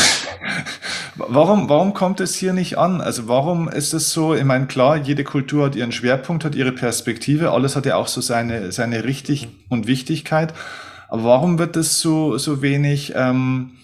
Warum, 1.17 1.69
warum 1.69 1.95
kommt 1.95 2.19
es 2.19 2.35
hier 2.35 2.53
nicht 2.53 2.77
an? 2.77 3.01
Also 3.01 3.29
warum 3.29 3.69
ist 3.69 3.95
es 3.95 4.11
so? 4.11 4.35
Ich 4.35 4.43
meine, 4.43 4.67
klar, 4.67 4.97
jede 4.97 5.23
Kultur 5.23 5.67
hat 5.67 5.77
ihren 5.77 5.93
Schwerpunkt, 5.93 6.45
hat 6.45 6.57
ihre 6.57 6.73
Perspektive, 6.73 7.53
alles 7.55 7.77
hat 7.77 7.87
ja 7.87 7.97
auch 7.97 8.09
so 8.09 8.21
seine, 8.21 8.73
seine 8.73 9.05
Richtig 9.05 9.49
und 9.69 9.87
Wichtigkeit. 9.87 10.55
Aber 11.09 11.25
warum 11.25 11.59
wird 11.59 11.77
das 11.77 12.01
so, 12.01 12.39
so 12.39 12.63
wenig 12.63 13.13
ähm, 13.15 13.79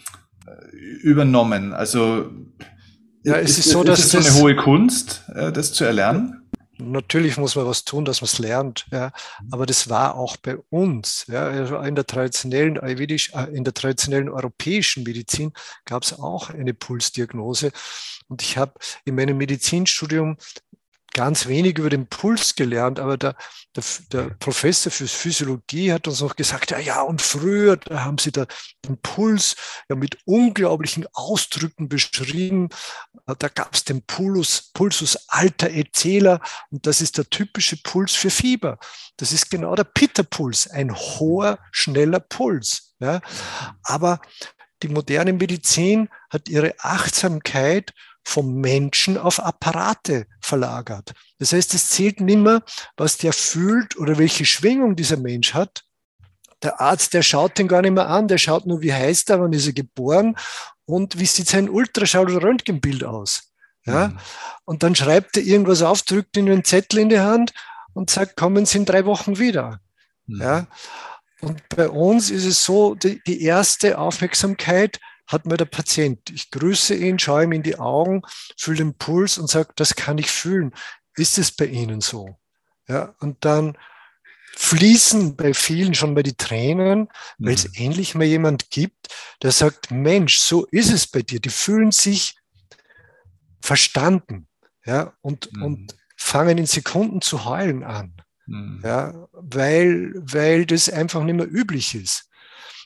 übernommen? 1.03 1.73
Also 1.73 2.31
ja, 3.23 3.37
es 3.37 3.53
ist, 3.53 3.67
ist 3.67 3.71
so, 3.71 3.85
dass 3.85 4.01
ist 4.01 4.15
es 4.15 4.25
so 4.25 4.31
eine 4.31 4.43
hohe 4.43 4.57
Kunst, 4.57 5.23
äh, 5.35 5.53
das 5.53 5.73
zu 5.73 5.85
erlernen? 5.85 6.41
natürlich 6.81 7.37
muss 7.37 7.57
man 7.57 7.67
was 7.67 7.85
tun, 7.85 8.05
dass 8.05 8.21
man 8.21 8.27
es 8.27 8.39
lernt, 8.39 8.87
ja. 8.91 9.13
Aber 9.51 9.67
das 9.67 9.89
war 9.89 10.17
auch 10.17 10.37
bei 10.37 10.57
uns, 10.71 11.27
ja. 11.29 11.49
In 11.85 11.95
der 11.95 12.07
traditionellen 12.07 12.79
Ayurvedisch, 12.79 13.33
äh, 13.35 13.55
in 13.55 13.65
der 13.65 13.75
traditionellen 13.75 14.29
europäischen 14.29 15.05
Medizin 15.05 15.53
gab 15.85 16.03
es 16.03 16.19
auch 16.19 16.51
eine 16.51 16.75
Pulsdiagnose. 16.75 17.73
Und 18.29 18.43
ich 18.43 18.57
habe 18.57 18.75
in 19.05 19.15
meinem 19.15 19.37
Medizinstudium 19.37 20.37
ganz 21.13 21.47
wenig 21.47 21.79
über 21.79 21.91
den 21.91 22.07
Puls 22.07 22.55
gelernt, 22.55 23.01
aber 23.01 23.17
der, 23.17 23.35
der, 23.75 23.85
der, 24.13 24.23
Professor 24.39 24.93
für 24.93 25.09
Physiologie 25.09 25.93
hat 25.93 26.07
uns 26.07 26.21
noch 26.21 26.37
gesagt, 26.37 26.71
ja, 26.71 26.79
ja, 26.79 27.03
und 27.03 27.21
früher, 27.21 27.77
da 27.77 28.05
haben 28.05 28.19
sie 28.19 28.33
da 28.33 28.47
den 28.87 28.97
Puls 28.99 29.57
ja 29.89 29.97
mit 29.97 30.19
unglaublichen 30.25 31.07
Ausdrücken 31.13 31.89
beschrieben. 31.89 32.69
Da 33.39 33.49
gab 33.49 33.75
es 33.75 33.85
den 33.85 34.03
Pulsus, 34.03 34.71
Pulsus 34.73 35.19
alter 35.29 35.71
Erzähler 35.71 36.41
und 36.71 36.87
das 36.87 37.01
ist 37.01 37.19
der 37.19 37.29
typische 37.29 37.77
Puls 37.83 38.15
für 38.15 38.31
Fieber. 38.31 38.79
Das 39.17 39.33
ist 39.33 39.51
genau 39.51 39.75
der 39.75 39.85
Pitta-Puls, 39.85 40.69
ein 40.71 40.95
hoher, 40.95 41.59
schneller 41.73 42.21
Puls. 42.21 42.95
Ja. 43.01 43.21
Aber 43.83 44.21
die 44.83 44.89
moderne 44.89 45.33
Medizin 45.33 46.09
hat 46.31 46.49
ihre 46.49 46.75
Achtsamkeit 46.79 47.93
vom 48.25 48.61
Menschen 48.61 49.19
auf 49.19 49.41
Apparate 49.41 50.27
verlagert. 50.51 51.13
Das 51.39 51.53
heißt, 51.53 51.75
es 51.75 51.89
zählt 51.91 52.21
nicht 52.21 52.39
mehr, 52.39 52.63
was 52.97 53.17
der 53.17 53.33
fühlt 53.33 53.97
oder 53.97 54.19
welche 54.19 54.45
Schwingung 54.45 54.97
dieser 54.97 55.17
Mensch 55.17 55.55
hat. 55.55 55.85
Der 56.63 56.81
Arzt, 56.81 57.15
der 57.15 57.23
schaut 57.23 57.57
den 57.57 57.69
gar 57.69 57.83
nicht 57.83 57.93
mehr 57.93 58.09
an, 58.09 58.29
der 58.29 58.39
schaut 58.39 58.67
nur, 58.67 58.83
wie 58.83 58.93
heißt 58.93 59.31
er, 59.31 59.41
wann 59.41 59.53
ist 59.53 59.67
er 59.67 59.73
geboren 59.73 60.37
und 60.85 61.19
wie 61.19 61.27
sieht 61.27 61.49
sein 61.49 61.71
Ultraschall- 61.71 62.31
oder 62.31 62.43
Röntgenbild 62.43 63.05
aus. 63.05 63.53
Ja? 63.87 64.09
Mhm. 64.09 64.19
Und 64.65 64.83
dann 64.83 64.95
schreibt 64.95 65.37
er 65.37 65.43
irgendwas 65.43 65.83
auf, 65.83 66.03
drückt 66.03 66.37
ihm 66.37 66.47
einen 66.47 66.65
Zettel 66.65 66.99
in 66.99 67.09
die 67.09 67.21
Hand 67.21 67.53
und 67.95 68.11
sagt, 68.11 68.37
kommen 68.37 68.67
Sie 68.67 68.79
in 68.79 68.85
drei 68.85 69.05
Wochen 69.07 69.39
wieder. 69.39 69.81
Mhm. 70.27 70.41
Ja? 70.43 70.67
Und 71.41 71.67
bei 71.71 71.89
uns 71.89 72.31
ist 72.31 72.45
es 72.45 72.63
so, 72.63 72.95
die, 72.95 73.23
die 73.27 73.43
erste 73.43 73.99
Aufmerksamkeit 73.99 75.01
hat 75.31 75.47
mir 75.47 75.57
der 75.57 75.65
Patient. 75.65 76.29
Ich 76.31 76.51
grüße 76.51 76.95
ihn, 76.95 77.19
schaue 77.19 77.45
ihm 77.45 77.53
in 77.53 77.63
die 77.63 77.79
Augen, 77.79 78.23
fühle 78.57 78.79
den 78.79 78.95
Puls 78.95 79.39
und 79.39 79.49
sage, 79.49 79.71
das 79.77 79.95
kann 79.95 80.19
ich 80.19 80.31
fühlen. 80.31 80.73
Ist 81.17 81.39
es 81.39 81.53
bei 81.53 81.67
Ihnen 81.67 82.01
so? 82.01 82.37
Ja, 82.89 83.15
und 83.21 83.45
dann 83.45 83.79
fließen 84.57 85.37
bei 85.37 85.55
vielen 85.55 85.95
schon 85.95 86.15
mal 86.15 86.23
die 86.25 86.37
Tränen, 86.37 87.09
weil 87.39 87.55
es 87.55 87.69
mhm. 87.69 87.75
endlich 87.77 88.15
mal 88.15 88.25
jemand 88.25 88.71
gibt, 88.71 89.09
der 89.43 89.53
sagt, 89.53 89.91
Mensch, 89.91 90.39
so 90.39 90.67
ist 90.67 90.93
es 90.93 91.07
bei 91.07 91.23
dir. 91.23 91.41
Die 91.41 91.51
fühlen 91.51 91.93
sich 91.93 92.37
verstanden, 93.61 94.49
ja, 94.85 95.15
und, 95.21 95.53
mhm. 95.53 95.63
und 95.63 95.95
fangen 96.17 96.59
in 96.59 96.67
Sekunden 96.67 97.21
zu 97.23 97.45
heulen 97.45 97.85
an, 97.85 98.17
mhm. 98.47 98.81
ja, 98.83 99.29
weil, 99.33 100.13
weil 100.17 100.67
das 100.67 100.89
einfach 100.89 101.23
nicht 101.23 101.37
mehr 101.37 101.51
üblich 101.51 101.95
ist. 101.95 102.29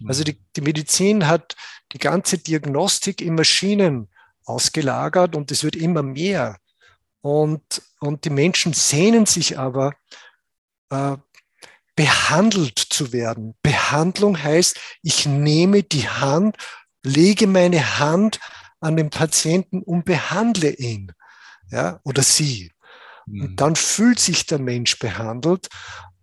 Also 0.07 0.21
mhm. 0.21 0.25
die, 0.27 0.45
die 0.57 0.61
Medizin 0.61 1.27
hat 1.27 1.57
die 1.95 1.99
ganze 1.99 2.39
Diagnostik 2.39 3.21
in 3.21 3.35
Maschinen 3.35 4.09
ausgelagert 4.45 5.35
und 5.35 5.51
es 5.51 5.65
wird 5.65 5.77
immer 5.77 6.03
mehr. 6.03 6.59
Und, 7.23 7.83
und 8.01 8.25
die 8.25 8.31
Menschen 8.31 8.75
sehnen 8.75 9.25
sich 9.25 9.59
aber, 9.59 9.95
äh, 10.91 11.17
behandelt 11.97 12.79
zu 12.79 13.13
werden. 13.13 13.55
Behandlung 13.63 14.43
heißt, 14.43 14.79
ich 15.03 15.27
nehme 15.27 15.85
die 15.85 16.09
Hand, 16.09 16.57
lege 17.03 17.47
meine 17.47 17.99
Hand 17.99 18.41
an 18.81 18.97
den 18.97 19.11
Patienten 19.11 19.81
und 19.83 20.05
behandle 20.05 20.71
ihn 20.71 21.13
ja, 21.71 22.01
oder 22.05 22.23
sie. 22.23 22.73
Mhm. 23.27 23.43
Und 23.43 23.57
dann 23.61 23.77
fühlt 23.77 24.21
sich 24.21 24.47
der 24.47 24.59
Mensch 24.59 24.99
behandelt 24.99 25.69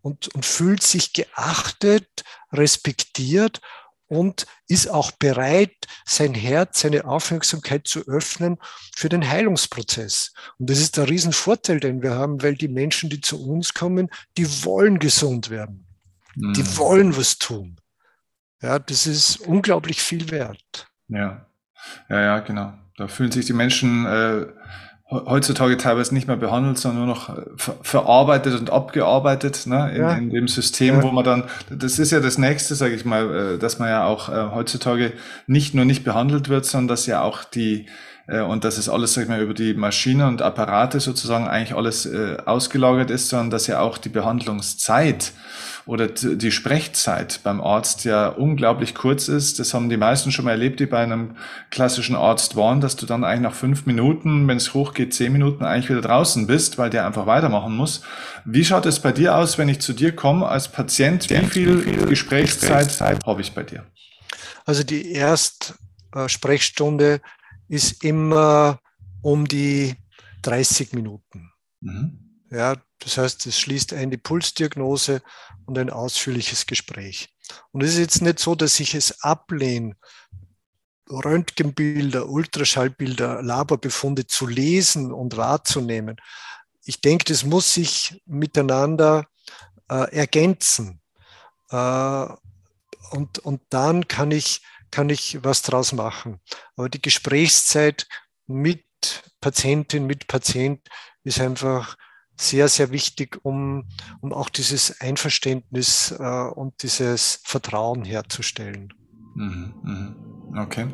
und, 0.02 0.28
und 0.36 0.46
fühlt 0.46 0.84
sich 0.84 1.14
geachtet, 1.14 2.24
respektiert 2.52 3.62
und 4.12 4.46
ist 4.68 4.90
auch 4.90 5.12
bereit, 5.12 5.72
sein 6.06 6.34
Herz, 6.34 6.82
seine 6.82 7.06
Aufmerksamkeit 7.06 7.88
zu 7.88 8.06
öffnen 8.08 8.58
für 8.94 9.08
den 9.08 9.26
Heilungsprozess. 9.26 10.34
Und 10.60 10.70
das 10.70 10.80
ist 10.80 10.98
der 10.98 11.08
Riesenvorteil, 11.08 11.80
den 11.80 12.02
wir 12.02 12.16
haben, 12.16 12.44
weil 12.44 12.56
die 12.56 12.68
Menschen, 12.68 13.10
die 13.10 13.22
zu 13.22 13.42
uns 13.42 13.74
kommen, 13.74 14.10
die 14.38 14.66
wollen 14.66 15.00
gesund 15.00 15.50
werden. 15.50 15.88
Mhm. 16.36 16.54
Die 16.54 16.78
wollen 16.78 17.16
was 17.16 17.38
tun. 17.38 17.78
Ja, 18.62 18.80
das 18.80 19.08
ist 19.08 19.40
unglaublich 19.40 20.02
viel 20.02 20.30
wert. 20.30 20.88
Ja, 21.08 21.46
ja, 22.10 22.22
ja, 22.22 22.40
genau. 22.40 22.74
Da 22.98 23.08
fühlen 23.08 23.32
sich 23.32 23.46
die 23.46 23.54
Menschen 23.54 24.06
äh, 24.06 24.46
heutzutage 25.12 25.76
teilweise 25.76 26.14
nicht 26.14 26.28
mehr 26.28 26.38
behandelt, 26.38 26.78
sondern 26.78 27.06
nur 27.06 27.16
noch 27.16 27.30
äh, 27.30 27.42
ver 27.58 27.76
verarbeitet 27.82 28.58
und 28.60 28.70
abgearbeitet 28.70 29.68
ne, 29.68 29.92
in, 29.94 30.02
ja. 30.02 30.14
in 30.14 30.30
dem 30.30 30.48
System, 30.48 30.96
ja. 30.96 31.04
wo 31.04 31.12
man 31.12 31.26
dann, 31.26 31.44
das 31.70 32.00
ist 32.00 32.12
ja 32.12 32.22
das 32.22 32.38
Nächste, 32.38 32.76
sage 32.76 32.96
ich 32.96 33.04
mal, 33.04 33.56
äh, 33.56 33.58
dass 33.60 33.78
man 33.78 33.90
ja 33.90 34.06
auch 34.06 34.30
äh, 34.30 34.54
heutzutage 34.54 35.12
nicht 35.48 35.76
nur 35.76 35.86
nicht 35.86 36.04
behandelt 36.04 36.48
wird, 36.48 36.66
sondern 36.66 36.88
dass 36.88 37.06
ja 37.08 37.22
auch 37.22 37.44
die, 37.44 37.88
und 38.40 38.64
das 38.64 38.78
ist 38.78 38.88
alles, 38.88 39.14
sag 39.14 39.24
ich 39.24 39.30
mal, 39.30 39.42
über 39.42 39.54
die 39.54 39.74
Maschine 39.74 40.28
und 40.28 40.42
Apparate 40.42 41.02
sozusagen 41.02 41.48
eigentlich 41.48 41.76
alles 41.76 42.06
äh, 42.06 42.38
ausgelagert 42.46 43.12
ist, 43.12 43.28
sondern 43.28 43.50
dass 43.50 43.68
ja 43.68 43.82
auch 43.82 43.98
die 43.98 44.10
Behandlungszeit 44.10 45.34
oder 45.86 46.08
die 46.08 46.52
Sprechzeit 46.52 47.42
beim 47.44 47.60
Arzt 47.60 48.06
ja 48.06 48.28
unglaublich 48.28 48.96
kurz 48.96 49.28
ist. 49.28 49.60
Das 49.60 49.74
haben 49.74 49.90
die 49.90 49.98
meisten 49.98 50.32
schon 50.32 50.46
mal 50.46 50.52
erlebt, 50.52 50.80
die 50.80 50.86
bei 50.86 51.00
einem 51.00 51.36
klassischen 51.72 52.16
Arzt 52.16 52.56
waren, 52.56 52.80
dass 52.82 52.96
du 52.96 53.06
dann 53.06 53.24
eigentlich 53.24 53.42
nach 53.42 53.56
fünf 53.56 53.86
Minuten, 53.86 54.48
wenn 54.48 54.58
es 54.58 54.74
hochgeht, 54.74 55.14
zehn 55.14 55.34
Minuten 55.34 55.66
eigentlich 55.66 55.90
wieder 55.90 56.02
draußen 56.02 56.48
bist, 56.48 56.78
weil 56.78 56.92
der 56.92 57.06
einfach 57.06 57.26
weitermachen 57.26 57.76
muss. 57.76 58.04
Wie 58.46 58.64
schaut 58.64 58.86
es 58.86 59.00
bei 59.00 59.12
dir 59.12 59.36
aus, 59.36 59.58
wenn 59.58 59.70
ich 59.70 59.82
zu 59.82 59.94
dir 59.94 60.16
komme 60.16 60.48
als 60.48 60.68
Patient? 60.68 61.28
Wie 61.30 61.38
viel, 61.38 61.86
wie 61.86 61.94
viel 61.94 62.06
Gesprächszeit, 62.06 62.88
Gesprächszeit 62.88 63.26
habe 63.26 63.42
ich 63.42 63.54
bei 63.54 63.64
dir? 63.64 63.84
Also 64.66 64.84
die 64.84 65.14
Erstsprechstunde 65.14 67.22
ist 67.72 68.04
immer 68.04 68.80
um 69.22 69.48
die 69.48 69.96
30 70.42 70.92
Minuten. 70.92 71.52
Mhm. 71.80 72.44
Ja, 72.52 72.76
das 73.00 73.18
heißt, 73.18 73.46
es 73.46 73.58
schließt 73.58 73.94
ein 73.94 74.12
die 74.12 74.18
Pulsdiagnose 74.18 75.22
und 75.66 75.78
ein 75.78 75.90
ausführliches 75.90 76.66
Gespräch. 76.66 77.34
Und 77.72 77.82
es 77.82 77.94
ist 77.94 78.00
jetzt 78.00 78.22
nicht 78.22 78.40
so, 78.40 78.56
dass 78.56 78.80
ich 78.82 78.94
es 78.94 79.22
ablehne, 79.24 79.96
Röntgenbilder, 81.10 82.28
Ultraschallbilder, 82.28 83.42
Laborbefunde 83.42 84.28
zu 84.28 84.48
lesen 84.48 85.14
und 85.14 85.38
wahrzunehmen. 85.38 86.18
Ich 86.84 87.00
denke, 87.00 87.26
das 87.26 87.46
muss 87.46 87.74
sich 87.74 88.22
miteinander 88.26 89.28
äh, 89.90 90.14
ergänzen. 90.14 91.02
Äh, 91.70 92.28
und, 93.12 93.40
und 93.40 93.62
dann 93.70 94.08
kann 94.10 94.32
ich, 94.32 94.62
kann 94.92 95.10
ich 95.10 95.40
was 95.44 95.62
draus 95.62 95.94
machen. 95.94 96.40
Aber 96.76 96.90
die 96.90 97.02
Gesprächszeit 97.02 98.08
mit 98.48 98.84
Patientin, 99.40 100.06
mit 100.06 100.28
Patient 100.28 100.82
ist 101.24 101.40
einfach 101.40 101.98
sehr, 102.40 102.68
sehr 102.68 102.92
wichtig, 102.92 103.40
um, 103.44 103.88
um 104.20 104.34
auch 104.34 104.50
dieses 104.50 105.00
Einverständnis 105.00 106.14
äh, 106.18 106.24
und 106.24 106.82
dieses 106.84 107.40
Vertrauen 107.44 108.04
herzustellen. 108.04 108.94
Mhm, 109.36 109.74
mhm. 109.84 110.16
Okay. 110.58 110.88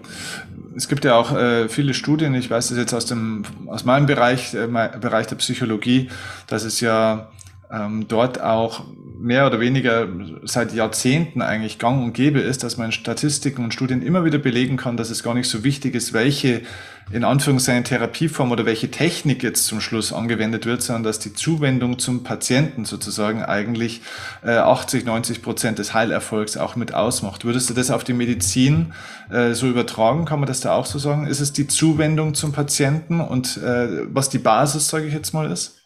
Es 0.76 0.88
gibt 0.88 1.04
ja 1.06 1.16
auch 1.16 1.32
äh, 1.36 1.68
viele 1.68 1.96
Studien, 1.96 2.36
ich 2.36 2.50
weiß 2.50 2.70
das 2.70 2.78
jetzt 2.78 2.94
aus, 2.94 3.08
dem, 3.08 3.44
aus 3.68 3.86
meinem 3.86 4.06
Bereich, 4.06 4.54
äh, 4.54 4.68
Bereich 4.68 5.28
der 5.28 5.38
Psychologie, 5.38 6.12
dass 6.46 6.64
es 6.64 6.80
ja 6.80 7.32
ähm, 7.72 8.08
dort 8.08 8.40
auch 8.40 8.86
mehr 9.20 9.48
oder 9.48 9.60
weniger 9.60 10.08
seit 10.44 10.74
Jahrzehnten 10.74 11.42
eigentlich 11.42 11.80
gang 11.80 12.04
und 12.04 12.14
gäbe 12.14 12.40
ist, 12.40 12.64
dass 12.64 12.78
man 12.78 12.92
Statistiken 12.92 13.64
und 13.64 13.74
Studien 13.74 14.02
immer 14.02 14.26
wieder 14.26 14.38
belegen 14.38 14.78
kann, 14.78 14.98
dass 14.98 15.10
es 15.10 15.24
gar 15.24 15.34
nicht 15.34 15.50
so 15.50 15.64
wichtig 15.64 15.96
ist, 15.96 16.14
welche 16.14 16.62
in 17.10 17.24
Anführungszeichen 17.24 17.86
Therapieform 17.86 18.52
oder 18.52 18.66
welche 18.66 18.92
Technik 18.92 19.42
jetzt 19.42 19.66
zum 19.66 19.80
Schluss 19.80 20.12
angewendet 20.12 20.66
wird, 20.66 20.82
sondern 20.82 21.04
dass 21.04 21.20
die 21.20 21.34
Zuwendung 21.34 22.00
zum 22.00 22.24
Patienten 22.24 22.84
sozusagen 22.84 23.44
eigentlich 23.44 24.02
äh, 24.44 24.52
80, 24.52 25.06
90 25.06 25.42
Prozent 25.42 25.80
des 25.80 25.94
Heilerfolgs 25.94 26.58
auch 26.58 26.76
mit 26.76 26.94
ausmacht. 26.94 27.46
Würdest 27.46 27.70
du 27.70 27.74
das 27.74 27.92
auf 27.92 28.04
die 28.04 28.14
Medizin 28.14 28.94
äh, 29.30 29.54
so 29.54 29.68
übertragen? 29.68 30.26
Kann 30.26 30.40
man 30.40 30.48
das 30.48 30.60
da 30.60 30.76
auch 30.76 30.86
so 30.86 31.00
sagen? 31.00 31.28
Ist 31.28 31.40
es 31.40 31.54
die 31.54 31.68
Zuwendung 31.68 32.34
zum 32.34 32.52
Patienten 32.52 33.22
und 33.22 33.58
äh, 33.58 34.14
was 34.14 34.30
die 34.30 34.40
Basis, 34.40 34.90
sage 34.90 35.08
ich 35.08 35.14
jetzt 35.14 35.34
mal, 35.34 35.50
ist? 35.50 35.77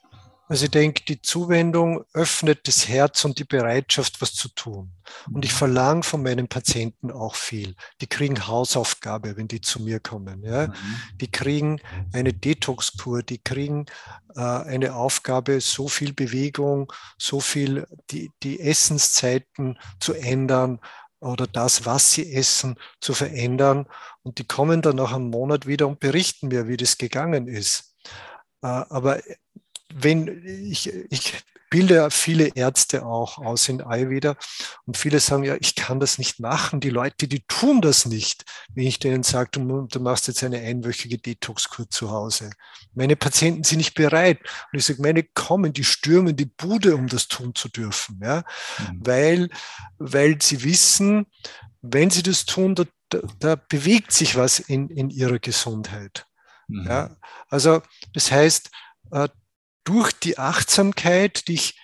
Also 0.52 0.66
ich 0.66 0.72
denke, 0.72 1.06
die 1.08 1.22
Zuwendung 1.22 2.04
öffnet 2.12 2.68
das 2.68 2.90
Herz 2.90 3.24
und 3.24 3.40
die 3.40 3.46
Bereitschaft, 3.46 4.22
was 4.22 4.34
zu 4.34 4.50
tun. 4.50 4.92
Und 5.32 5.46
ich 5.46 5.54
mhm. 5.54 5.56
verlange 5.56 6.04
von 6.04 6.22
meinen 6.22 6.50
Patienten 6.50 7.10
auch 7.10 7.36
viel. 7.36 7.74
Die 8.02 8.08
kriegen 8.08 8.48
Hausaufgabe, 8.48 9.38
wenn 9.38 9.48
die 9.48 9.62
zu 9.62 9.82
mir 9.82 10.02
kommen. 10.02 10.44
Ja? 10.44 10.68
Mhm. 10.68 10.74
Die 11.22 11.32
kriegen 11.32 11.80
eine 12.12 12.34
Detox-Kur, 12.34 13.24
die 13.24 13.38
kriegen 13.38 13.86
äh, 14.36 14.42
eine 14.42 14.94
Aufgabe, 14.96 15.62
so 15.62 15.88
viel 15.88 16.12
Bewegung, 16.12 16.92
so 17.18 17.40
viel 17.40 17.88
die, 18.10 18.30
die 18.44 18.60
Essenszeiten 18.60 19.80
zu 20.02 20.12
ändern 20.12 20.82
oder 21.22 21.48
das, 21.48 21.86
was 21.86 22.12
sie 22.12 22.30
essen, 22.34 22.76
zu 23.00 23.14
verändern. 23.14 23.88
Und 24.22 24.38
die 24.38 24.46
kommen 24.46 24.82
dann 24.82 24.98
nach 24.98 25.14
einem 25.14 25.30
Monat 25.30 25.66
wieder 25.66 25.88
und 25.88 26.02
berichten 26.02 26.50
mir, 26.50 26.68
wie 26.68 26.76
das 26.76 26.98
gegangen 26.98 27.48
ist. 27.48 27.96
Äh, 28.62 28.68
aber 28.68 29.22
wenn 29.94 30.46
ich, 30.46 30.92
ich 31.10 31.44
bilde 31.72 32.12
viele 32.12 32.50
Ärzte 32.54 33.06
auch 33.06 33.38
aus 33.38 33.70
in 33.70 33.82
Ayurveda 33.82 34.36
und 34.86 34.98
viele 34.98 35.22
sagen, 35.22 35.44
ja, 35.44 35.56
ich 35.60 35.74
kann 35.74 36.02
das 36.02 36.18
nicht 36.18 36.40
machen. 36.40 36.82
Die 36.82 36.90
Leute, 36.90 37.30
die 37.30 37.44
tun 37.48 37.82
das 37.82 38.06
nicht, 38.06 38.44
wenn 38.76 38.86
ich 38.86 39.00
denen 39.00 39.24
sage, 39.24 39.52
du, 39.54 39.88
du 39.88 40.00
machst 40.02 40.28
jetzt 40.28 40.44
eine 40.44 40.60
einwöchige 40.60 41.18
Detoxkur 41.18 41.90
zu 41.90 42.12
Hause. 42.12 42.52
Meine 42.94 43.16
Patienten 43.16 43.64
sind 43.64 43.78
nicht 43.78 43.94
bereit. 43.94 44.40
Und 44.72 44.80
ich 44.80 44.86
sage, 44.86 45.02
meine 45.02 45.24
kommen, 45.24 45.72
die 45.72 45.86
stürmen 45.86 46.36
die 46.36 46.46
Bude, 46.46 46.94
um 46.94 47.08
das 47.08 47.30
tun 47.30 47.56
zu 47.56 47.70
dürfen. 47.70 48.20
Ja? 48.22 48.44
Mhm. 48.78 49.00
Weil, 49.00 49.50
weil 49.98 50.42
sie 50.42 50.64
wissen, 50.64 51.26
wenn 51.82 52.10
sie 52.10 52.22
das 52.22 52.46
tun, 52.46 52.76
da, 52.76 52.84
da, 53.40 53.56
bewegt 53.56 54.12
sich 54.12 54.36
was 54.36 54.60
in, 54.60 54.90
in 54.90 55.10
ihrer 55.10 55.40
Gesundheit. 55.40 56.26
Mhm. 56.68 56.86
Ja? 56.86 57.16
Also 57.48 57.82
das 58.14 58.30
heißt, 58.30 58.70
äh, 59.12 59.30
durch 59.84 60.12
die 60.14 60.38
Achtsamkeit, 60.38 61.48
die 61.48 61.56
ich 61.56 61.80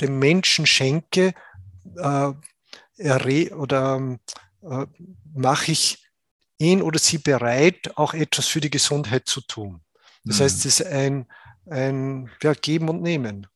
dem 0.00 0.18
Menschen 0.18 0.66
schenke, 0.66 1.34
äh, 1.96 2.32
oder 3.52 4.18
äh, 4.62 4.86
mache 5.34 5.72
ich 5.72 6.04
ihn 6.58 6.82
oder 6.82 6.98
sie 6.98 7.18
bereit, 7.18 7.96
auch 7.96 8.14
etwas 8.14 8.46
für 8.46 8.60
die 8.60 8.70
Gesundheit 8.70 9.26
zu 9.26 9.40
tun. 9.40 9.80
Das 10.24 10.38
mhm. 10.38 10.44
heißt, 10.44 10.58
es 10.58 10.80
ist 10.80 10.86
ein, 10.86 11.26
ein 11.66 12.30
ja, 12.42 12.52
Geben 12.52 12.88
und 12.88 13.02
Nehmen. 13.02 13.46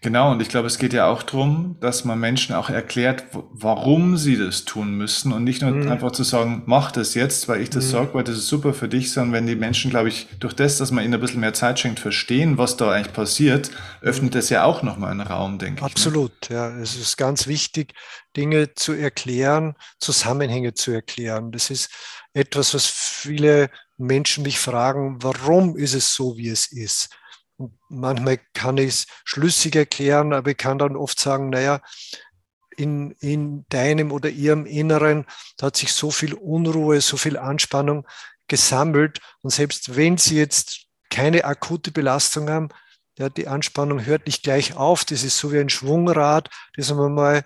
Genau, 0.00 0.32
und 0.32 0.42
ich 0.42 0.48
glaube, 0.48 0.66
es 0.66 0.78
geht 0.78 0.92
ja 0.92 1.06
auch 1.06 1.22
darum, 1.22 1.76
dass 1.80 2.04
man 2.04 2.18
Menschen 2.18 2.54
auch 2.54 2.70
erklärt, 2.70 3.24
warum 3.32 4.16
sie 4.16 4.36
das 4.36 4.64
tun 4.64 4.94
müssen 4.94 5.32
und 5.32 5.44
nicht 5.44 5.62
nur 5.62 5.70
mhm. 5.70 5.90
einfach 5.90 6.10
zu 6.10 6.24
sagen, 6.24 6.62
mach 6.66 6.90
das 6.90 7.14
jetzt, 7.14 7.48
weil 7.48 7.60
ich 7.60 7.70
das 7.70 7.86
mhm. 7.86 7.90
sage, 7.90 8.14
weil 8.14 8.24
das 8.24 8.36
ist 8.36 8.48
super 8.48 8.74
für 8.74 8.88
dich, 8.88 9.12
sondern 9.12 9.32
wenn 9.32 9.46
die 9.46 9.56
Menschen, 9.56 9.90
glaube 9.90 10.08
ich, 10.08 10.26
durch 10.40 10.54
das, 10.54 10.78
dass 10.78 10.90
man 10.90 11.04
ihnen 11.04 11.14
ein 11.14 11.20
bisschen 11.20 11.40
mehr 11.40 11.54
Zeit 11.54 11.78
schenkt, 11.78 12.00
verstehen, 12.00 12.58
was 12.58 12.76
da 12.76 12.90
eigentlich 12.90 13.12
passiert, 13.12 13.70
öffnet 14.00 14.34
das 14.34 14.48
ja 14.48 14.64
auch 14.64 14.82
nochmal 14.82 15.12
einen 15.12 15.20
Raum, 15.20 15.58
denke 15.58 15.84
Absolut, 15.84 16.32
ich. 16.42 16.50
Absolut, 16.50 16.72
ne? 16.72 16.76
ja. 16.78 16.82
Es 16.82 16.96
ist 16.96 17.16
ganz 17.16 17.46
wichtig, 17.46 17.92
Dinge 18.36 18.74
zu 18.74 18.92
erklären, 18.92 19.74
Zusammenhänge 19.98 20.74
zu 20.74 20.90
erklären. 20.90 21.52
Das 21.52 21.70
ist 21.70 21.90
etwas, 22.32 22.74
was 22.74 22.86
viele 22.86 23.70
Menschen 23.98 24.42
mich 24.42 24.58
fragen, 24.58 25.18
warum 25.20 25.76
ist 25.76 25.94
es 25.94 26.14
so, 26.14 26.36
wie 26.36 26.48
es 26.48 26.72
ist? 26.72 27.10
Manchmal 27.88 28.38
kann 28.54 28.76
ich 28.78 28.88
es 28.88 29.06
schlüssig 29.24 29.76
erklären, 29.76 30.32
aber 30.32 30.50
ich 30.50 30.56
kann 30.56 30.78
dann 30.78 30.96
oft 30.96 31.18
sagen, 31.20 31.50
naja, 31.50 31.80
in, 32.76 33.12
in 33.20 33.66
deinem 33.68 34.10
oder 34.10 34.30
ihrem 34.30 34.64
Inneren 34.66 35.26
hat 35.60 35.76
sich 35.76 35.92
so 35.92 36.10
viel 36.10 36.34
Unruhe, 36.34 37.00
so 37.00 37.16
viel 37.16 37.36
Anspannung 37.36 38.06
gesammelt. 38.48 39.20
Und 39.42 39.50
selbst 39.50 39.96
wenn 39.96 40.16
sie 40.16 40.36
jetzt 40.36 40.86
keine 41.10 41.44
akute 41.44 41.90
Belastung 41.90 42.48
haben, 42.48 42.68
ja, 43.18 43.28
die 43.28 43.48
Anspannung 43.48 44.06
hört 44.06 44.26
nicht 44.26 44.42
gleich 44.42 44.76
auf. 44.76 45.04
Das 45.04 45.24
ist 45.24 45.36
so 45.36 45.52
wie 45.52 45.58
ein 45.58 45.68
Schwungrad, 45.68 46.48
das 46.74 46.92
man 46.94 47.12
mal 47.12 47.44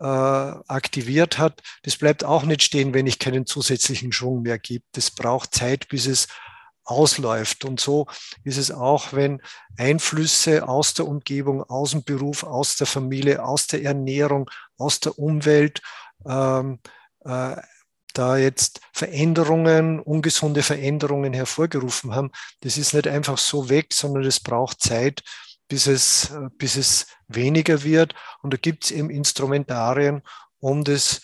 äh, 0.00 0.04
aktiviert 0.04 1.38
hat. 1.38 1.62
Das 1.84 1.96
bleibt 1.96 2.24
auch 2.24 2.42
nicht 2.42 2.62
stehen, 2.62 2.94
wenn 2.94 3.06
ich 3.06 3.20
keinen 3.20 3.46
zusätzlichen 3.46 4.10
Schwung 4.10 4.42
mehr 4.42 4.58
gibt. 4.58 4.86
Das 4.96 5.12
braucht 5.12 5.54
Zeit, 5.54 5.88
bis 5.88 6.06
es 6.06 6.26
ausläuft. 6.84 7.64
Und 7.64 7.80
so 7.80 8.06
ist 8.44 8.58
es 8.58 8.70
auch, 8.70 9.12
wenn 9.12 9.40
Einflüsse 9.76 10.68
aus 10.68 10.94
der 10.94 11.06
Umgebung, 11.06 11.62
aus 11.62 11.92
dem 11.92 12.04
Beruf, 12.04 12.44
aus 12.44 12.76
der 12.76 12.86
Familie, 12.86 13.44
aus 13.44 13.66
der 13.66 13.82
Ernährung, 13.82 14.50
aus 14.78 15.00
der 15.00 15.18
Umwelt, 15.18 15.80
ähm, 16.26 16.78
äh, 17.24 17.56
da 18.12 18.36
jetzt 18.36 18.80
Veränderungen, 18.92 19.98
ungesunde 19.98 20.62
Veränderungen 20.62 21.32
hervorgerufen 21.32 22.14
haben. 22.14 22.30
Das 22.60 22.78
ist 22.78 22.94
nicht 22.94 23.08
einfach 23.08 23.38
so 23.38 23.68
weg, 23.68 23.92
sondern 23.92 24.24
es 24.24 24.38
braucht 24.38 24.80
Zeit, 24.80 25.22
bis 25.66 25.88
es, 25.88 26.32
bis 26.56 26.76
es 26.76 27.06
weniger 27.26 27.82
wird. 27.82 28.14
Und 28.42 28.52
da 28.52 28.56
gibt 28.56 28.84
es 28.84 28.90
eben 28.92 29.10
Instrumentarien, 29.10 30.22
um 30.60 30.84
das, 30.84 31.22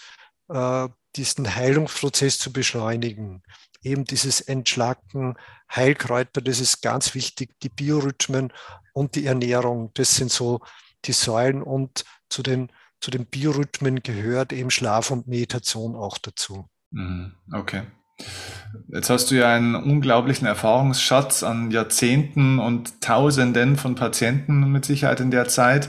äh, 0.48 0.88
diesen 1.14 1.54
Heilungsprozess 1.54 2.38
zu 2.38 2.52
beschleunigen 2.52 3.42
eben 3.82 4.04
dieses 4.04 4.40
Entschlacken, 4.40 5.36
Heilkräuter, 5.74 6.40
das 6.40 6.60
ist 6.60 6.82
ganz 6.82 7.14
wichtig, 7.14 7.58
die 7.62 7.68
Biorhythmen 7.68 8.52
und 8.92 9.14
die 9.14 9.26
Ernährung, 9.26 9.90
das 9.94 10.16
sind 10.16 10.30
so 10.30 10.60
die 11.04 11.12
Säulen 11.12 11.62
und 11.62 12.04
zu 12.28 12.42
den, 12.42 12.70
zu 13.00 13.10
den 13.10 13.26
Biorhythmen 13.26 14.02
gehört 14.02 14.52
eben 14.52 14.70
Schlaf 14.70 15.10
und 15.10 15.26
Meditation 15.26 15.96
auch 15.96 16.18
dazu. 16.18 16.68
Mhm, 16.90 17.34
okay. 17.52 17.82
Jetzt 18.88 19.08
hast 19.08 19.30
du 19.30 19.36
ja 19.36 19.54
einen 19.54 19.74
unglaublichen 19.74 20.46
Erfahrungsschatz 20.46 21.42
an 21.42 21.70
Jahrzehnten 21.70 22.58
und 22.58 23.00
Tausenden 23.00 23.76
von 23.76 23.94
Patienten 23.94 24.70
mit 24.70 24.84
Sicherheit 24.84 25.20
in 25.20 25.30
der 25.30 25.48
Zeit. 25.48 25.88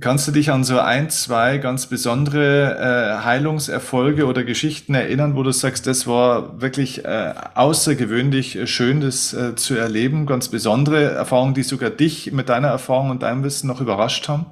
Kannst 0.00 0.26
du 0.26 0.32
dich 0.32 0.50
an 0.50 0.64
so 0.64 0.78
ein, 0.80 1.08
zwei 1.10 1.58
ganz 1.58 1.86
besondere 1.86 3.20
äh, 3.20 3.24
Heilungserfolge 3.24 4.26
oder 4.26 4.42
Geschichten 4.42 4.94
erinnern, 4.94 5.36
wo 5.36 5.42
du 5.42 5.52
sagst, 5.52 5.86
das 5.86 6.06
war 6.06 6.60
wirklich 6.60 7.04
äh, 7.04 7.34
außergewöhnlich 7.54 8.56
äh, 8.56 8.66
schön, 8.66 9.00
das 9.00 9.32
äh, 9.32 9.54
zu 9.54 9.76
erleben? 9.76 10.26
Ganz 10.26 10.48
besondere 10.48 11.12
Erfahrungen, 11.12 11.54
die 11.54 11.62
sogar 11.62 11.90
dich 11.90 12.32
mit 12.32 12.48
deiner 12.48 12.68
Erfahrung 12.68 13.10
und 13.10 13.22
deinem 13.22 13.44
Wissen 13.44 13.68
noch 13.68 13.80
überrascht 13.80 14.28
haben? 14.28 14.46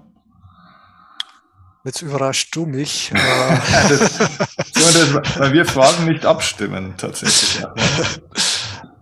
Jetzt 1.84 2.02
überrascht 2.02 2.54
du 2.54 2.66
mich. 2.66 3.12
das, 3.88 4.18
das, 4.18 5.38
weil 5.38 5.52
wir 5.52 5.64
Fragen 5.66 6.06
nicht 6.06 6.24
abstimmen, 6.24 6.94
tatsächlich. 6.96 7.64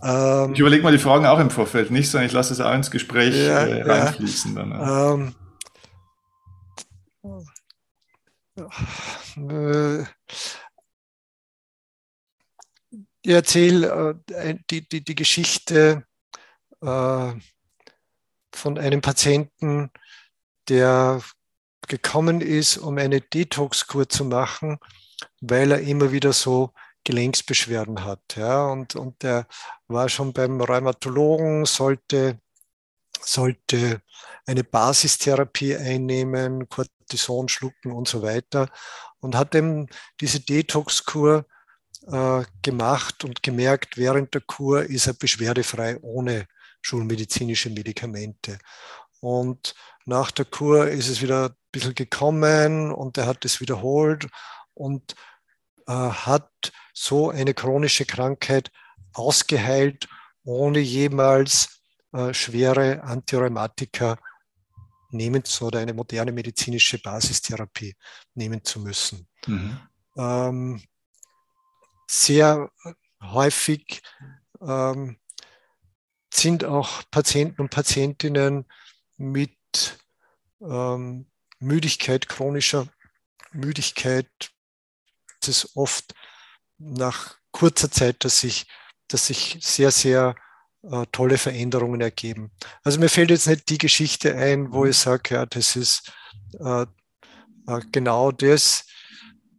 Ähm, 0.03 0.55
ich 0.55 0.61
überlege 0.61 0.83
mal 0.83 0.93
die 0.93 0.99
Fragen 0.99 1.27
auch 1.27 1.39
im 1.39 1.51
Vorfeld 1.51 1.91
nicht, 1.91 2.11
sondern 2.11 2.27
ich 2.27 2.33
lasse 2.33 2.55
es 2.55 2.61
auch 2.63 2.73
ins 2.73 2.91
Gespräch 2.91 3.37
ja, 3.37 3.67
äh, 3.67 3.83
reinfließen. 3.83 4.55
Dann, 4.55 4.71
ja. 4.71 5.13
ähm, 5.13 5.35
äh, 9.37 10.03
ich 13.23 13.33
erzähle 13.33 14.19
äh, 14.29 14.57
die, 14.71 14.89
die, 14.89 15.05
die 15.05 15.15
Geschichte 15.15 16.05
äh, 16.81 17.33
von 18.53 18.79
einem 18.79 19.01
Patienten, 19.01 19.91
der 20.69 21.23
gekommen 21.89 22.41
ist, 22.41 22.79
um 22.79 22.99
eine 22.99 23.21
Detox-Kur 23.21 24.09
zu 24.09 24.25
machen, 24.25 24.79
weil 25.41 25.73
er 25.73 25.81
immer 25.81 26.13
wieder 26.13 26.33
so 26.33 26.73
Gelenksbeschwerden 27.05 28.05
hat. 28.05 28.21
Ja, 28.37 28.67
und, 28.67 28.95
und 28.95 29.23
der 29.23 29.47
war 29.89 30.09
schon 30.09 30.33
beim 30.33 30.61
Rheumatologen, 30.61 31.65
sollte, 31.65 32.39
sollte 33.21 34.03
eine 34.47 34.65
Basistherapie 34.65 35.77
einnehmen, 35.77 36.69
Cortison 37.11 37.49
schlucken 37.49 37.93
und 37.93 38.09
so 38.09 38.23
weiter 38.23 38.69
und 39.21 39.35
hat 39.37 39.55
eben 39.55 39.89
diese 40.21 40.41
Detox-Kur 40.41 41.45
äh, 42.07 42.45
gemacht 42.63 43.25
und 43.25 43.43
gemerkt, 43.43 43.97
während 43.99 44.33
der 44.35 44.41
Kur 44.41 44.85
ist 44.85 45.07
er 45.07 45.15
beschwerdefrei 45.15 45.99
ohne 46.01 46.47
schulmedizinische 46.81 47.71
Medikamente. 47.71 48.59
Und 49.21 49.75
nach 50.07 50.31
der 50.31 50.45
Kur 50.45 50.89
ist 50.89 51.09
es 51.09 51.21
wieder 51.21 51.51
ein 51.51 51.57
bisschen 51.73 51.95
gekommen 51.95 52.93
und 52.93 53.19
er 53.19 53.27
hat 53.27 53.45
es 53.45 53.61
wiederholt 53.61 54.29
und 54.75 55.15
äh, 55.87 55.93
hat 55.93 56.73
so 56.95 57.31
eine 57.31 57.55
chronische 57.55 58.07
Krankheit 58.07 58.71
ausgeheilt, 59.13 60.09
ohne 60.45 60.79
jemals 60.79 61.81
äh, 62.13 62.33
schwere 62.33 63.03
Antirheumatika 63.03 64.17
nehmen 65.11 65.45
zu 65.45 65.67
oder 65.67 65.81
eine 65.81 65.95
moderne 65.95 66.33
medizinische 66.33 66.99
Basistherapie 66.99 67.95
nehmen 68.35 68.65
zu 68.65 68.81
müssen. 68.81 69.27
Mhm. 69.47 69.81
Ähm, 70.17 70.83
sehr 72.07 72.71
häufig 73.23 74.03
ähm, 74.61 75.19
sind 76.33 76.65
auch 76.65 77.03
Patienten 77.11 77.61
und 77.61 77.71
Patientinnen 77.71 78.67
mit 79.17 79.99
ähm, 80.61 81.27
Müdigkeit, 81.59 82.29
chronischer 82.29 82.89
Müdigkeit. 83.53 84.29
Es 85.41 85.49
ist 85.49 85.77
oft 85.77 86.15
nach 86.79 87.37
kurzer 87.51 87.91
Zeit, 87.91 88.25
dass 88.25 88.41
sich, 88.41 88.67
dass 89.09 89.27
sich 89.27 89.59
sehr, 89.61 89.91
sehr 89.91 90.35
äh, 90.83 91.07
tolle 91.13 91.39
Veränderungen 91.39 92.01
ergeben. 92.01 92.51
Also 92.83 92.99
mir 92.99 93.09
fällt 93.09 93.31
jetzt 93.31 93.47
nicht 93.47 93.69
die 93.69 93.79
Geschichte 93.79 94.35
ein, 94.35 94.73
wo 94.73 94.85
ich 94.87 94.97
sage, 94.97 95.35
ja, 95.35 95.47
das 95.47 95.77
ist 95.77 96.13
äh, 96.59 96.83
äh, 96.83 97.81
genau 97.93 98.33
das. 98.33 98.87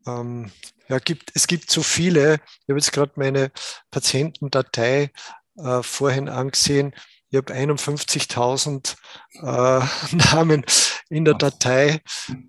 Ähm, 0.07 0.51
ja, 0.87 0.99
gibt, 0.99 1.31
es 1.35 1.47
gibt 1.47 1.71
so 1.71 1.83
viele. 1.83 2.35
Ich 2.35 2.69
habe 2.69 2.79
jetzt 2.79 2.91
gerade 2.91 3.13
meine 3.15 3.51
Patientendatei 3.91 5.11
äh, 5.57 5.83
vorhin 5.83 6.27
angesehen. 6.27 6.93
Ich 7.31 7.37
habe 7.37 7.53
51.000 7.53 8.95
äh, 9.41 10.15
Namen 10.35 10.65
in 11.09 11.23
der 11.23 11.35
Datei. 11.35 12.01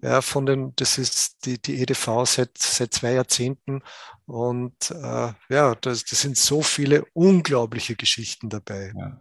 Ja, 0.02 0.20
von 0.20 0.44
den, 0.44 0.72
das 0.74 0.98
ist 0.98 1.46
die, 1.46 1.62
die 1.62 1.80
EDV 1.80 2.24
seit, 2.24 2.58
seit 2.58 2.92
zwei 2.92 3.12
Jahrzehnten. 3.12 3.82
Und 4.26 4.90
äh, 4.90 5.32
ja, 5.48 5.74
das, 5.80 6.04
das 6.04 6.20
sind 6.20 6.36
so 6.36 6.62
viele 6.62 7.04
unglaubliche 7.12 7.94
Geschichten 7.94 8.48
dabei. 8.48 8.92
Ja. 8.96 9.18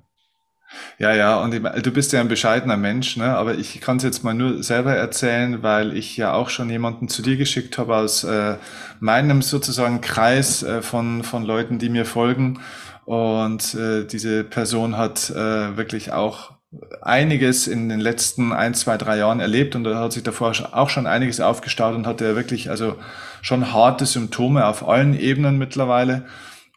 Ja, 0.98 1.14
ja, 1.14 1.44
und 1.44 1.52
du 1.52 1.92
bist 1.92 2.14
ja 2.14 2.22
ein 2.22 2.30
bescheidener 2.30 2.78
Mensch, 2.78 3.18
ne? 3.18 3.36
aber 3.36 3.56
ich 3.56 3.82
kann 3.82 3.98
es 3.98 4.04
jetzt 4.04 4.24
mal 4.24 4.34
nur 4.34 4.64
selber 4.64 4.96
erzählen, 4.96 5.62
weil 5.64 5.98
ich 5.98 6.16
ja 6.16 6.34
auch 6.34 6.50
schon 6.50 6.70
jemanden 6.70 7.10
zu 7.10 7.22
dir 7.22 7.36
geschickt 7.36 7.78
habe 7.78 7.98
aus 7.98 8.24
äh, 8.24 8.56
meinem 9.02 9.42
sozusagen 9.42 10.00
Kreis 10.00 10.64
äh, 10.64 10.82
von, 10.82 11.24
von 11.24 11.44
Leuten, 11.44 11.78
die 11.78 11.90
mir 11.90 12.06
folgen. 12.06 12.62
Und 13.06 13.74
äh, 13.76 14.06
diese 14.06 14.44
Person 14.44 14.98
hat 14.98 15.30
äh, 15.30 15.76
wirklich 15.78 16.12
auch 16.12 16.54
einiges 17.02 17.68
in 17.68 17.90
den 17.90 18.00
letzten 18.00 18.54
ein, 18.54 18.74
zwei, 18.74 18.98
drei 18.98 19.18
Jahren 19.18 19.40
erlebt 19.40 19.76
und 19.76 19.84
da 19.84 20.00
hat 20.00 20.14
sich 20.14 20.24
davor 20.24 20.54
auch 20.72 20.90
schon 20.90 21.06
einiges 21.06 21.42
aufgestaut 21.42 21.96
und 21.96 22.08
hatte 22.08 22.36
wirklich 22.36 22.70
also 22.70 22.96
schon 23.42 23.74
harte 23.74 24.06
Symptome 24.06 24.66
auf 24.66 24.88
allen 24.88 25.20
Ebenen 25.20 25.58
mittlerweile. 25.58 26.26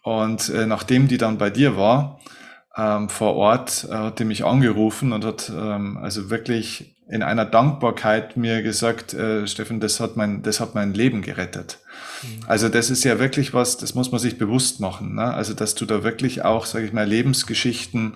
Und 0.03 0.49
äh, 0.49 0.67
nachdem 0.67 1.09
die 1.09 1.17
dann 1.17 1.39
bei 1.39 1.51
dir 1.51 1.77
war, 1.77 2.19
ähm, 2.77 3.09
vor 3.09 3.37
Ort, 3.37 3.87
äh, 3.89 3.95
hat 3.95 4.19
die 4.19 4.25
mich 4.25 4.45
angerufen 4.45 5.13
und 5.13 5.25
hat 5.25 5.51
ähm, 5.55 5.97
also 5.97 6.29
wirklich 6.29 6.97
in 7.09 7.23
einer 7.23 7.45
Dankbarkeit 7.45 8.37
mir 8.37 8.63
gesagt, 8.63 9.15
äh, 9.15 9.47
Steffen, 9.47 9.81
das 9.81 10.01
hat 10.01 10.17
mein, 10.17 10.43
das 10.43 10.61
hat 10.61 10.75
mein 10.75 10.93
Leben 10.93 11.23
gerettet. 11.23 11.79
Mhm. 12.23 12.41
Also 12.47 12.69
das 12.69 12.91
ist 12.91 13.05
ja 13.05 13.19
wirklich 13.19 13.55
was, 13.55 13.77
das 13.77 13.95
muss 13.95 14.11
man 14.13 14.21
sich 14.21 14.39
bewusst 14.39 14.81
machen. 14.81 15.15
Ne? 15.15 15.33
Also 15.33 15.55
dass 15.55 15.75
du 15.75 15.87
da 15.87 16.03
wirklich 16.03 16.45
auch, 16.45 16.67
sage 16.67 16.87
ich 16.87 16.93
mal, 16.93 17.07
Lebensgeschichten 17.07 18.15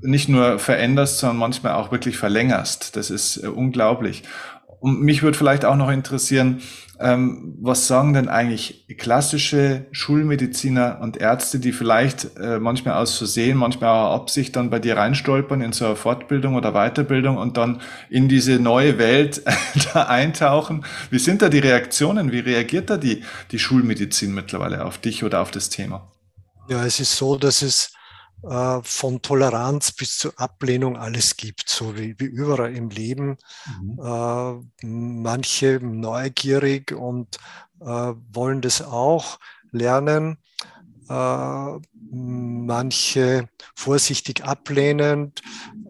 nicht 0.00 0.28
nur 0.28 0.58
veränderst, 0.58 1.18
sondern 1.18 1.38
manchmal 1.38 1.72
auch 1.74 1.90
wirklich 1.90 2.16
verlängerst. 2.16 2.96
Das 2.96 3.10
ist 3.10 3.38
äh, 3.38 3.48
unglaublich. 3.48 4.22
Und 4.82 5.00
mich 5.00 5.22
würde 5.22 5.38
vielleicht 5.38 5.64
auch 5.64 5.76
noch 5.76 5.92
interessieren, 5.92 6.60
ähm, 6.98 7.54
was 7.60 7.86
sagen 7.86 8.14
denn 8.14 8.28
eigentlich 8.28 8.84
klassische 8.98 9.86
Schulmediziner 9.92 10.98
und 11.00 11.18
Ärzte, 11.18 11.60
die 11.60 11.70
vielleicht 11.70 12.36
äh, 12.36 12.58
manchmal 12.58 12.94
aus 12.94 13.16
Versehen, 13.16 13.56
manchmal 13.56 13.90
auch 13.90 14.12
Absicht 14.22 14.56
dann 14.56 14.70
bei 14.70 14.80
dir 14.80 14.96
reinstolpern 14.96 15.60
in 15.60 15.72
so 15.72 15.86
eine 15.86 15.94
Fortbildung 15.94 16.56
oder 16.56 16.72
Weiterbildung 16.72 17.36
und 17.36 17.56
dann 17.58 17.80
in 18.10 18.28
diese 18.28 18.58
neue 18.58 18.98
Welt 18.98 19.42
da 19.94 20.08
eintauchen? 20.08 20.84
Wie 21.10 21.20
sind 21.20 21.42
da 21.42 21.48
die 21.48 21.60
Reaktionen? 21.60 22.32
Wie 22.32 22.40
reagiert 22.40 22.90
da 22.90 22.96
die, 22.96 23.22
die 23.52 23.60
Schulmedizin 23.60 24.34
mittlerweile 24.34 24.84
auf 24.84 24.98
dich 24.98 25.22
oder 25.22 25.42
auf 25.42 25.52
das 25.52 25.68
Thema? 25.68 26.10
Ja, 26.68 26.84
es 26.84 26.98
ist 26.98 27.16
so, 27.16 27.36
dass 27.36 27.62
es 27.62 27.92
äh, 28.42 28.80
von 28.82 29.22
Toleranz 29.22 29.92
bis 29.92 30.18
zur 30.18 30.32
Ablehnung 30.36 30.96
alles 30.96 31.36
gibt, 31.36 31.68
so 31.68 31.96
wie, 31.96 32.18
wie 32.18 32.24
überall 32.24 32.74
im 32.74 32.90
Leben. 32.90 33.36
Mhm. 33.80 33.98
Äh, 34.02 34.86
manche 34.86 35.78
neugierig 35.80 36.92
und 36.92 37.38
äh, 37.80 37.84
wollen 37.84 38.60
das 38.60 38.82
auch 38.82 39.38
lernen. 39.70 40.38
Äh, 41.08 41.78
manche 42.10 43.48
vorsichtig 43.74 44.44
ablehnend. 44.44 45.40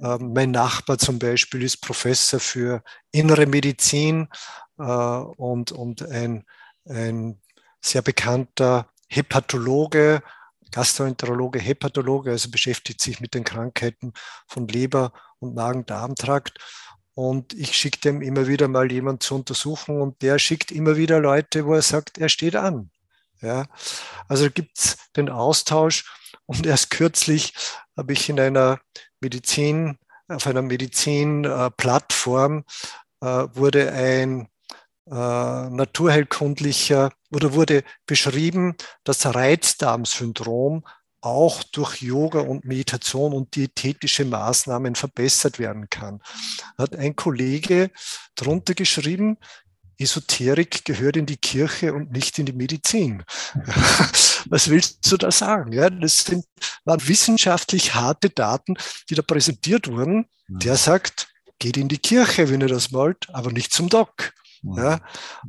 Mein 0.01 0.53
Nachbar 0.53 0.99
zum 0.99 1.19
Beispiel 1.19 1.63
ist 1.63 1.79
Professor 1.79 2.39
für 2.39 2.83
innere 3.11 3.47
Medizin 3.47 4.29
und, 4.77 5.73
und 5.73 6.03
ein, 6.09 6.45
ein 6.89 7.41
sehr 7.81 8.03
bekannter 8.03 8.89
Hepatologe 9.09 10.23
Gastroenterologe, 10.73 11.61
Hepatologe, 11.61 12.33
also 12.33 12.51
beschäftigt 12.51 13.01
sich 13.01 13.20
mit 13.20 13.35
den 13.35 13.45
Krankheiten 13.45 14.12
von 14.49 14.66
Leber 14.66 15.12
und 15.39 15.55
Magen-Darm-Trakt. 15.55 16.59
Und 17.14 17.53
ich 17.53 17.77
schicke 17.77 18.01
dem 18.01 18.23
immer 18.23 18.49
wieder 18.49 18.68
mal 18.68 18.91
jemand 18.91 19.23
zu 19.23 19.35
untersuchen 19.35 20.01
und 20.01 20.23
der 20.23 20.39
schickt 20.39 20.73
immer 20.73 20.97
wieder 20.97 21.20
Leute, 21.20 21.66
wo 21.66 21.75
er 21.75 21.83
sagt, 21.83 22.16
er 22.18 22.31
steht 22.31 22.57
an. 22.57 22.91
Ja, 23.41 23.66
also 24.29 24.51
gibt 24.51 24.79
es 24.79 24.97
den 25.16 25.29
Austausch 25.29 26.05
und 26.47 26.64
erst 26.64 26.91
kürzlich 26.91 27.55
habe 27.97 28.12
ich 28.12 28.29
in 28.29 28.39
einer 28.41 28.81
Medizin, 29.20 29.99
auf 30.29 30.47
einer 30.47 30.62
Medizin-Plattform 30.62 32.64
äh, 33.20 33.27
wurde 33.27 33.93
ein 33.93 34.43
äh, 34.43 34.47
naturheilkundlicher 35.07 37.13
oder 37.31 37.55
wurde 37.55 37.85
beschrieben, 38.07 38.75
dass 39.05 39.27
Reizdarmsyndrom 39.27 40.85
auch 41.21 41.63
durch 41.63 42.03
Yoga 42.03 42.41
und 42.41 42.65
Meditation 42.65 43.33
und 43.33 43.55
diätetische 43.55 44.25
Maßnahmen 44.25 44.97
verbessert 44.97 45.59
werden 45.59 45.89
kann. 45.89 46.21
Hat 46.77 46.97
ein 46.97 47.17
Kollege 47.17 47.91
drunter 48.35 48.75
geschrieben, 48.75 49.39
Esoterik 49.99 50.85
gehört 50.85 51.17
in 51.17 51.27
die 51.27 51.37
Kirche 51.37 51.95
und 51.95 52.11
nicht 52.11 52.39
in 52.39 52.47
die 52.47 52.53
Medizin. 52.53 53.23
Was 54.47 54.69
willst 54.69 55.11
du 55.11 55.17
da 55.17 55.31
sagen? 55.31 55.73
Ja, 55.73 55.91
das 55.91 56.25
sind, 56.25 56.45
waren 56.85 57.07
wissenschaftlich 57.07 57.95
harte 57.95 58.31
Daten, 58.31 58.75
die 59.09 59.15
da 59.15 59.23
präsentiert 59.23 59.89
wurden. 59.89 60.27
Der 60.49 60.77
sagt, 60.77 61.29
geht 61.61 61.77
in 61.77 61.89
die 61.89 61.99
Kirche, 61.99 62.51
wenn 62.51 62.61
ihr 62.61 62.69
das 62.69 62.93
wollt, 62.93 63.33
aber 63.33 63.53
nicht 63.53 63.73
zum 63.73 63.89
Doc. 63.89 64.33
Ja, 64.63 65.01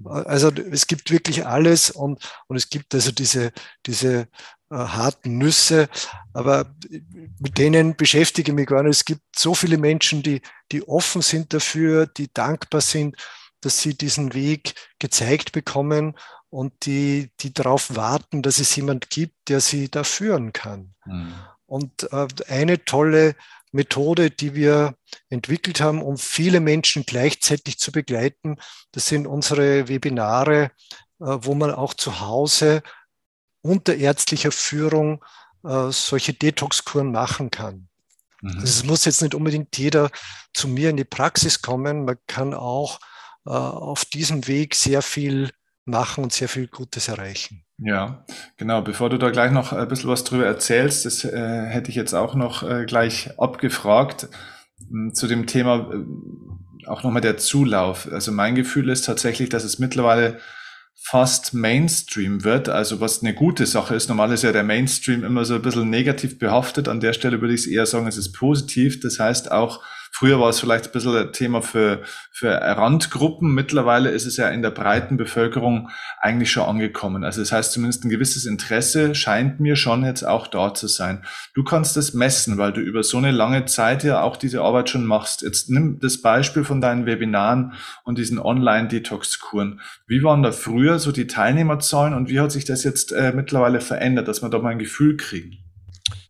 also 0.05 0.49
es 0.49 0.87
gibt 0.87 1.11
wirklich 1.11 1.45
alles 1.45 1.91
und, 1.91 2.27
und 2.47 2.55
es 2.55 2.69
gibt 2.69 2.95
also 2.95 3.11
diese, 3.11 3.51
diese 3.85 4.27
äh, 4.71 4.75
harten 4.75 5.37
Nüsse, 5.37 5.87
aber 6.33 6.73
mit 7.39 7.59
denen 7.59 7.95
beschäftige 7.95 8.51
ich 8.51 8.55
mich 8.55 8.67
gar 8.67 8.81
nicht. 8.81 8.97
Es 8.97 9.05
gibt 9.05 9.21
so 9.35 9.53
viele 9.53 9.77
Menschen, 9.77 10.23
die, 10.23 10.41
die 10.71 10.87
offen 10.87 11.21
sind 11.21 11.53
dafür, 11.53 12.07
die 12.07 12.33
dankbar 12.33 12.81
sind, 12.81 13.15
dass 13.61 13.79
sie 13.79 13.95
diesen 13.95 14.33
Weg 14.33 14.73
gezeigt 14.97 15.51
bekommen 15.51 16.15
und 16.49 16.85
die, 16.85 17.31
die 17.39 17.53
darauf 17.53 17.95
warten, 17.95 18.41
dass 18.41 18.59
es 18.59 18.75
jemand 18.75 19.09
gibt, 19.09 19.35
der 19.47 19.61
sie 19.61 19.89
da 19.89 20.03
führen 20.03 20.53
kann. 20.53 20.95
Mhm. 21.05 21.33
Und 21.65 22.11
äh, 22.11 22.27
eine 22.47 22.83
tolle 22.83 23.35
Methode, 23.73 24.29
die 24.29 24.55
wir 24.55 24.95
entwickelt 25.29 25.81
haben, 25.81 26.01
um 26.01 26.17
viele 26.17 26.59
Menschen 26.59 27.05
gleichzeitig 27.05 27.79
zu 27.79 27.91
begleiten. 27.91 28.57
Das 28.91 29.07
sind 29.07 29.27
unsere 29.27 29.89
Webinare, 29.89 30.63
äh, 30.63 30.69
wo 31.19 31.55
man 31.55 31.71
auch 31.71 31.93
zu 31.93 32.19
Hause 32.19 32.83
unter 33.61 33.95
ärztlicher 33.95 34.51
Führung 34.51 35.23
äh, 35.63 35.89
solche 35.89 36.33
Detox-Kuren 36.33 37.11
machen 37.11 37.49
kann. 37.49 37.89
Mhm. 38.41 38.59
Also 38.59 38.65
es 38.65 38.83
muss 38.83 39.05
jetzt 39.05 39.21
nicht 39.21 39.35
unbedingt 39.35 39.77
jeder 39.77 40.11
zu 40.53 40.67
mir 40.67 40.89
in 40.89 40.97
die 40.97 41.03
Praxis 41.03 41.61
kommen. 41.61 42.05
Man 42.05 42.17
kann 42.27 42.53
auch 42.53 42.99
äh, 43.45 43.49
auf 43.49 44.05
diesem 44.05 44.47
Weg 44.47 44.75
sehr 44.75 45.01
viel 45.01 45.51
machen 45.85 46.23
und 46.23 46.33
sehr 46.33 46.49
viel 46.49 46.67
Gutes 46.67 47.07
erreichen. 47.07 47.62
Ja, 47.77 48.25
genau. 48.57 48.81
Bevor 48.81 49.09
du 49.09 49.17
da 49.17 49.29
gleich 49.31 49.51
noch 49.51 49.73
ein 49.73 49.87
bisschen 49.87 50.09
was 50.09 50.23
drüber 50.23 50.45
erzählst, 50.45 51.05
das 51.05 51.23
äh, 51.23 51.65
hätte 51.65 51.89
ich 51.89 51.95
jetzt 51.95 52.13
auch 52.13 52.35
noch 52.35 52.63
äh, 52.63 52.85
gleich 52.85 53.37
abgefragt 53.39 54.29
hm, 54.89 55.13
zu 55.13 55.27
dem 55.27 55.47
Thema 55.47 55.91
äh, 55.91 56.87
auch 56.87 57.03
nochmal 57.03 57.21
der 57.21 57.37
Zulauf. 57.37 58.09
Also 58.11 58.31
mein 58.31 58.55
Gefühl 58.55 58.89
ist 58.89 59.05
tatsächlich, 59.05 59.49
dass 59.49 59.63
es 59.63 59.79
mittlerweile 59.79 60.39
fast 60.95 61.53
Mainstream 61.53 62.43
wird, 62.43 62.69
also 62.69 63.01
was 63.01 63.21
eine 63.21 63.33
gute 63.33 63.65
Sache 63.65 63.95
ist. 63.95 64.07
Normal 64.07 64.31
ist 64.31 64.43
ja 64.43 64.51
der 64.51 64.63
Mainstream 64.63 65.23
immer 65.23 65.43
so 65.43 65.55
ein 65.55 65.61
bisschen 65.61 65.89
negativ 65.89 66.39
behaftet. 66.39 66.87
An 66.87 66.99
der 67.01 67.13
Stelle 67.13 67.41
würde 67.41 67.53
ich 67.53 67.61
es 67.61 67.67
eher 67.67 67.85
sagen, 67.85 68.07
es 68.07 68.17
ist 68.17 68.31
positiv. 68.31 68.99
Das 69.01 69.19
heißt 69.19 69.51
auch, 69.51 69.83
Früher 70.15 70.39
war 70.39 70.49
es 70.49 70.59
vielleicht 70.59 70.85
ein 70.85 70.91
bisschen 70.91 71.15
ein 71.15 71.33
Thema 71.33 71.63
für, 71.63 72.03
für 72.31 72.51
Randgruppen. 72.51 73.51
Mittlerweile 73.51 74.11
ist 74.11 74.27
es 74.27 74.37
ja 74.37 74.47
in 74.49 74.61
der 74.61 74.69
breiten 74.69 75.17
Bevölkerung 75.17 75.89
eigentlich 76.21 76.51
schon 76.51 76.69
angekommen. 76.69 77.23
Also 77.23 77.41
das 77.41 77.51
heißt 77.51 77.71
zumindest 77.71 78.05
ein 78.05 78.09
gewisses 78.09 78.45
Interesse 78.45 79.15
scheint 79.15 79.59
mir 79.59 79.75
schon 79.75 80.05
jetzt 80.05 80.21
auch 80.21 80.45
da 80.45 80.75
zu 80.75 80.85
sein. 80.85 81.25
Du 81.55 81.63
kannst 81.63 81.97
das 81.97 82.13
messen, 82.13 82.59
weil 82.59 82.71
du 82.73 82.79
über 82.79 83.01
so 83.01 83.17
eine 83.17 83.31
lange 83.31 83.65
Zeit 83.65 84.03
ja 84.03 84.21
auch 84.21 84.37
diese 84.37 84.61
Arbeit 84.61 84.91
schon 84.91 85.03
machst. 85.03 85.41
Jetzt 85.41 85.71
nimm 85.71 85.97
das 85.99 86.21
Beispiel 86.21 86.63
von 86.63 86.79
deinen 86.79 87.07
Webinaren 87.07 87.73
und 88.03 88.19
diesen 88.19 88.37
Online-Detox-Kuren. 88.37 89.81
Wie 90.05 90.21
waren 90.21 90.43
da 90.43 90.51
früher 90.51 90.99
so 90.99 91.11
die 91.11 91.25
Teilnehmerzahlen 91.25 92.13
und 92.13 92.29
wie 92.29 92.39
hat 92.39 92.51
sich 92.51 92.65
das 92.65 92.83
jetzt 92.83 93.13
äh, 93.13 93.33
mittlerweile 93.33 93.81
verändert, 93.81 94.27
dass 94.27 94.43
wir 94.43 94.49
da 94.49 94.59
mal 94.59 94.73
ein 94.73 94.79
Gefühl 94.79 95.17
kriegen? 95.17 95.62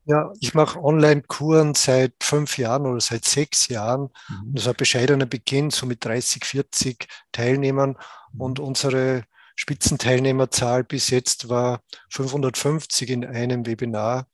Ja, 0.06 0.34
ich 0.40 0.54
mache 0.54 0.84
Online-Kuren 0.84 1.76
seit 1.76 2.14
fünf 2.22 2.58
Jahren 2.58 2.86
oder 2.86 3.00
seit 3.00 3.24
sechs 3.26 3.70
Jahren. 3.70 4.10
Mhm. 4.28 4.56
Das 4.56 4.66
war 4.66 4.74
ein 4.74 4.78
bescheidener 4.78 5.26
Beginn, 5.26 5.70
so 5.72 5.86
mit 5.86 6.04
30, 6.04 6.44
40 6.44 7.08
Teilnehmern. 7.32 7.98
Und 8.38 8.60
unsere 8.60 9.24
Spitzenteilnehmerzahl 9.56 10.84
bis 10.84 11.10
jetzt 11.10 11.50
war 11.50 11.82
550 12.10 13.10
in 13.10 13.26
einem 13.26 13.66
Webinar. 13.66 14.28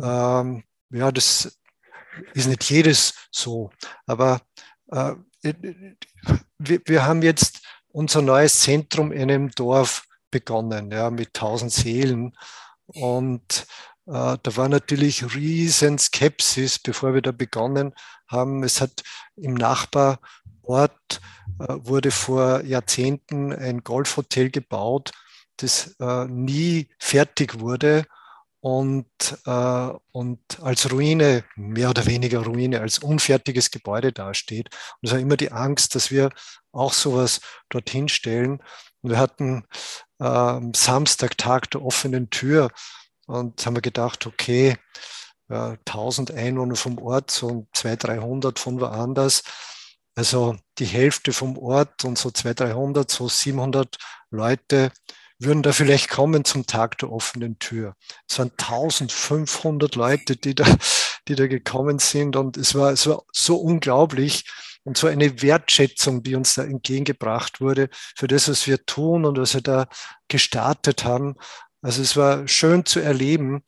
Ähm, 0.00 0.64
ja, 0.90 1.12
das 1.12 1.58
ist 2.34 2.48
nicht 2.48 2.68
jedes 2.68 3.14
so, 3.30 3.70
aber 4.06 4.40
äh, 4.88 5.14
wir, 6.58 6.80
wir 6.84 7.06
haben 7.06 7.22
jetzt 7.22 7.62
unser 7.88 8.22
neues 8.22 8.60
Zentrum 8.60 9.12
in 9.12 9.22
einem 9.22 9.50
Dorf 9.52 10.04
begonnen, 10.30 10.90
ja, 10.90 11.10
mit 11.10 11.28
1000 11.28 11.72
Seelen. 11.72 12.36
Und 12.86 13.62
äh, 13.62 13.64
da 14.06 14.56
war 14.56 14.68
natürlich 14.68 15.34
riesen 15.34 15.98
Skepsis, 15.98 16.78
bevor 16.78 17.14
wir 17.14 17.22
da 17.22 17.32
begonnen 17.32 17.94
haben. 18.26 18.62
Es 18.64 18.80
hat 18.80 19.02
im 19.36 19.54
Nachbarort 19.54 21.20
äh, 21.60 21.66
wurde 21.68 22.10
vor 22.10 22.62
Jahrzehnten 22.64 23.52
ein 23.52 23.84
Golfhotel 23.84 24.50
gebaut, 24.50 25.12
das 25.56 25.94
äh, 26.00 26.24
nie 26.26 26.88
fertig 26.98 27.60
wurde. 27.60 28.06
und, 28.60 29.06
äh, 29.46 29.90
und 30.12 30.40
als 30.60 30.90
Ruine, 30.92 31.44
mehr 31.56 31.90
oder 31.90 32.04
weniger 32.06 32.40
Ruine, 32.40 32.80
als 32.80 32.98
unfertiges 32.98 33.70
Gebäude 33.70 34.12
dasteht. 34.12 34.68
Und 35.00 35.08
es 35.08 35.12
war 35.12 35.18
immer 35.18 35.36
die 35.38 35.52
Angst, 35.52 35.94
dass 35.94 36.10
wir 36.10 36.30
auch 36.72 36.92
sowas 36.92 37.40
dorthin 37.70 38.08
stellen. 38.08 38.62
Und 39.00 39.10
wir 39.10 39.18
hatten 39.18 39.64
äh, 40.18 40.60
Samstag, 40.76 41.38
Tag 41.38 41.70
der 41.70 41.82
offenen 41.82 42.28
Tür 42.30 42.70
und 43.30 43.64
haben 43.64 43.76
wir 43.76 43.82
gedacht, 43.82 44.26
okay, 44.26 44.76
ja, 45.48 45.76
1000 45.86 46.32
Einwohner 46.32 46.76
vom 46.76 46.98
Ort, 46.98 47.30
so 47.30 47.66
200, 47.72 48.04
300 48.04 48.58
von 48.58 48.80
woanders. 48.80 49.42
Also 50.14 50.56
die 50.78 50.84
Hälfte 50.84 51.32
vom 51.32 51.56
Ort 51.58 52.04
und 52.04 52.18
so 52.18 52.30
200, 52.30 52.60
300, 52.60 53.10
so 53.10 53.28
700 53.28 53.96
Leute 54.30 54.92
würden 55.38 55.62
da 55.62 55.72
vielleicht 55.72 56.10
kommen 56.10 56.44
zum 56.44 56.66
Tag 56.66 56.98
der 56.98 57.10
offenen 57.10 57.58
Tür. 57.58 57.94
Es 58.28 58.38
waren 58.38 58.50
1500 58.50 59.94
Leute, 59.94 60.36
die 60.36 60.54
da, 60.54 60.64
die 61.28 61.34
da 61.34 61.46
gekommen 61.46 61.98
sind 61.98 62.36
und 62.36 62.56
es 62.56 62.74
war, 62.74 62.92
es 62.92 63.06
war 63.06 63.22
so 63.32 63.56
unglaublich 63.56 64.44
und 64.84 64.96
so 64.96 65.06
eine 65.06 65.42
Wertschätzung, 65.42 66.22
die 66.22 66.34
uns 66.34 66.54
da 66.54 66.64
entgegengebracht 66.64 67.60
wurde 67.60 67.88
für 68.16 68.26
das, 68.26 68.48
was 68.48 68.66
wir 68.66 68.84
tun 68.86 69.24
und 69.24 69.38
was 69.38 69.54
wir 69.54 69.62
da 69.62 69.86
gestartet 70.28 71.04
haben. 71.04 71.36
Also 71.82 72.02
es 72.02 72.16
war 72.16 72.46
schön 72.46 72.84
zu 72.84 73.00
erleben. 73.00 73.62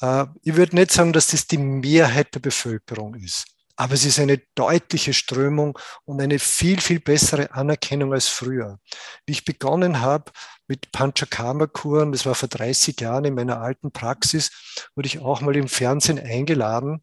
Äh, 0.00 0.26
ich 0.42 0.56
würde 0.56 0.76
nicht 0.76 0.90
sagen, 0.90 1.12
dass 1.12 1.28
das 1.28 1.46
die 1.46 1.58
Mehrheit 1.58 2.34
der 2.34 2.40
Bevölkerung 2.40 3.14
ist. 3.14 3.46
Aber 3.76 3.94
es 3.94 4.04
ist 4.04 4.18
eine 4.18 4.38
deutliche 4.56 5.14
Strömung 5.14 5.78
und 6.04 6.20
eine 6.20 6.40
viel, 6.40 6.80
viel 6.80 6.98
bessere 6.98 7.52
Anerkennung 7.52 8.12
als 8.12 8.26
früher. 8.26 8.80
Wie 9.24 9.32
ich 9.32 9.44
begonnen 9.44 10.00
habe 10.00 10.32
mit 10.66 10.90
Panchakarma-Kuren, 10.90 12.10
das 12.10 12.26
war 12.26 12.34
vor 12.34 12.48
30 12.48 13.00
Jahren 13.00 13.24
in 13.24 13.34
meiner 13.34 13.60
alten 13.60 13.92
Praxis, 13.92 14.50
wurde 14.96 15.06
ich 15.06 15.20
auch 15.20 15.42
mal 15.42 15.54
im 15.54 15.68
Fernsehen 15.68 16.18
eingeladen. 16.18 17.02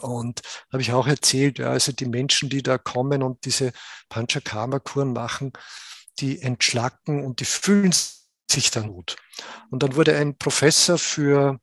Und 0.00 0.42
habe 0.72 0.82
ich 0.82 0.92
auch 0.92 1.06
erzählt, 1.06 1.60
ja, 1.60 1.70
also 1.70 1.92
die 1.92 2.06
Menschen, 2.06 2.48
die 2.48 2.64
da 2.64 2.76
kommen 2.76 3.22
und 3.22 3.44
diese 3.44 3.72
Panchakarma-Kuren 4.08 5.12
machen, 5.12 5.52
die 6.18 6.42
entschlacken 6.42 7.24
und 7.24 7.38
die 7.38 7.44
fühlen 7.44 7.94
sich 8.50 8.70
dann 8.72 8.88
gut. 8.88 9.16
Und 9.70 9.82
dann 9.82 9.96
wurde 9.96 10.16
ein 10.16 10.36
Professor 10.36 10.98
für, 10.98 11.60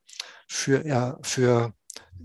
für, 0.48 0.86
ja, 0.86 1.18
für 1.22 1.74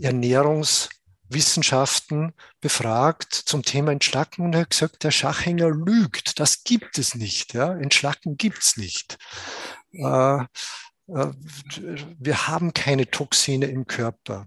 Ernährungs- 0.01 0.88
Wissenschaften 1.28 2.34
befragt 2.61 3.34
zum 3.34 3.62
Thema 3.62 3.92
Entschlacken 3.92 4.44
und 4.44 4.55
er 4.55 4.62
hat 4.62 4.70
gesagt, 4.70 5.03
der 5.03 5.11
Schachhänger 5.11 5.70
lügt. 5.70 6.38
Das 6.38 6.64
gibt 6.64 6.99
es 6.99 7.14
nicht. 7.14 7.55
Ja? 7.55 7.76
Entschlacken 7.76 8.36
gibt 8.36 8.62
es 8.62 8.76
nicht. 8.76 9.18
Äh, 9.92 10.38
äh, 10.38 10.44
wir 11.07 12.49
haben 12.49 12.72
keine 12.74 13.11
Toxine 13.11 13.66
im 13.66 13.86
Körper. 13.86 14.47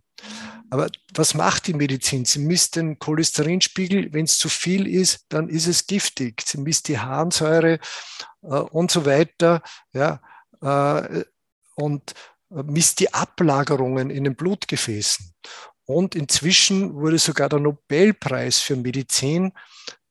Aber 0.69 0.89
was 1.13 1.33
macht 1.33 1.67
die 1.67 1.73
Medizin? 1.73 2.25
Sie 2.25 2.39
misst 2.39 2.75
den 2.75 2.99
Cholesterinspiegel. 2.99 4.13
Wenn 4.13 4.25
es 4.25 4.37
zu 4.37 4.49
viel 4.49 4.87
ist, 4.87 5.25
dann 5.29 5.49
ist 5.49 5.67
es 5.67 5.87
giftig. 5.87 6.41
Sie 6.45 6.59
misst 6.59 6.87
die 6.87 6.99
Harnsäure 6.99 7.79
äh, 8.43 8.47
und 8.47 8.91
so 8.91 9.05
weiter. 9.05 9.61
Ja, 9.93 10.21
äh, 10.62 11.24
und 11.76 12.14
misst 12.49 12.99
die 12.99 13.14
Ablagerungen 13.14 14.10
in 14.10 14.24
den 14.24 14.36
Blutgefäßen. 14.36 15.34
Und 15.86 16.16
inzwischen 16.16 16.93
wurde 16.93 17.18
sogar 17.18 17.49
der 17.49 17.60
Nobelpreis 17.60 18.60
für 18.60 18.76
Medizin 18.76 19.53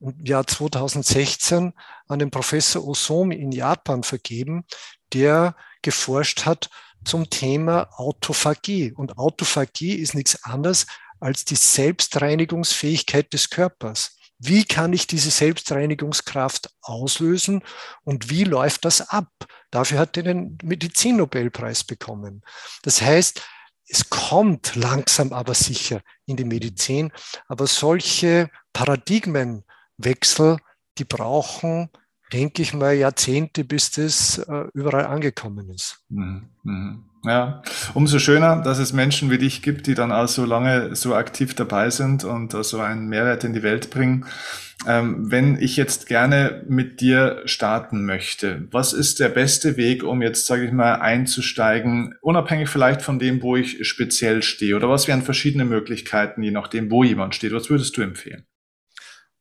im 0.01 0.25
Jahr 0.25 0.47
2016 0.47 1.73
an 2.09 2.19
den 2.19 2.31
Professor 2.31 2.87
Osomi 2.87 3.37
in 3.37 3.53
Japan 3.53 4.03
vergeben, 4.03 4.65
der 5.13 5.57
geforscht 5.83 6.47
hat 6.47 6.71
zum 7.05 7.31
Thema 7.31 7.89
Autophagie. 7.93 8.93
Und 8.93 9.19
Autophagie 9.19 9.95
ist 9.95 10.15
nichts 10.15 10.43
anderes 10.45 10.87
als 11.21 11.45
die 11.45 11.57
Selbstreinigungsfähigkeit 11.57 13.33
des 13.33 13.51
Körpers. 13.51 14.18
Wie 14.39 14.65
kann 14.65 14.93
ich 14.93 15.07
diese 15.07 15.31
Selbstreinigungskraft 15.31 16.71
auslösen 16.83 17.63
und 18.05 18.31
wie 18.31 18.45
läuft 18.45 18.85
das 18.85 19.09
ab? 19.09 19.29
Dafür 19.71 19.99
hat 19.99 20.17
er 20.17 20.23
den 20.23 20.59
Medizinnobelpreis 20.63 21.85
bekommen. 21.85 22.43
Das 22.83 23.03
heißt, 23.03 23.43
es 23.89 24.11
kommt 24.11 24.77
langsam 24.77 25.33
aber 25.33 25.55
sicher 25.55 26.03
in 26.27 26.37
die 26.37 26.45
Medizin, 26.45 27.11
aber 27.49 27.67
solche 27.67 28.51
Paradigmenwechsel, 28.73 30.59
die 30.99 31.05
brauchen, 31.05 31.91
denke 32.33 32.63
ich 32.63 32.75
mal, 32.75 32.95
Jahrzehnte, 32.95 33.65
bis 33.65 33.91
das 33.91 34.39
äh, 34.39 34.67
überall 34.75 35.07
angekommen 35.07 35.71
ist. 35.71 36.05
Mhm. 36.09 37.08
Ja, 37.29 37.63
umso 37.93 38.19
schöner, 38.19 38.63
dass 38.63 38.79
es 38.79 38.95
Menschen 38.95 39.31
wie 39.31 39.37
dich 39.37 39.61
gibt, 39.61 39.87
die 39.87 39.95
dann 39.95 40.13
auch 40.13 40.29
so 40.29 40.47
lange 40.47 40.97
so 40.97 41.15
aktiv 41.15 41.55
dabei 41.55 41.91
sind 41.91 42.25
und 42.25 42.53
so 42.65 42.81
einen 42.81 43.09
Mehrwert 43.09 43.45
in 43.45 43.53
die 43.53 43.63
Welt 43.63 43.91
bringen. 43.91 44.25
Ähm, 44.87 45.31
wenn 45.31 45.61
ich 45.61 45.77
jetzt 45.77 46.07
gerne 46.07 46.65
mit 46.69 47.03
dir 47.03 47.43
starten 47.45 48.07
möchte, 48.07 48.67
was 48.71 48.95
ist 48.95 49.21
der 49.21 49.29
beste 49.29 49.77
Weg, 49.77 50.05
um 50.05 50.23
jetzt, 50.23 50.47
sage 50.47 50.65
ich 50.65 50.73
mal, 50.73 50.95
einzusteigen, 50.95 52.15
unabhängig 52.23 52.71
vielleicht 52.71 53.03
von 53.03 53.19
dem, 53.19 53.43
wo 53.43 53.57
ich 53.57 53.87
speziell 53.87 54.43
stehe? 54.43 54.75
Oder 54.75 54.89
was 54.89 55.07
wären 55.07 55.21
verschiedene 55.21 55.67
Möglichkeiten, 55.67 56.43
je 56.43 56.53
nachdem, 56.53 56.91
wo 56.91 57.05
jemand 57.05 57.35
steht? 57.35 57.53
Was 57.53 57.69
würdest 57.69 57.95
du 57.99 58.03
empfehlen? 58.03 58.47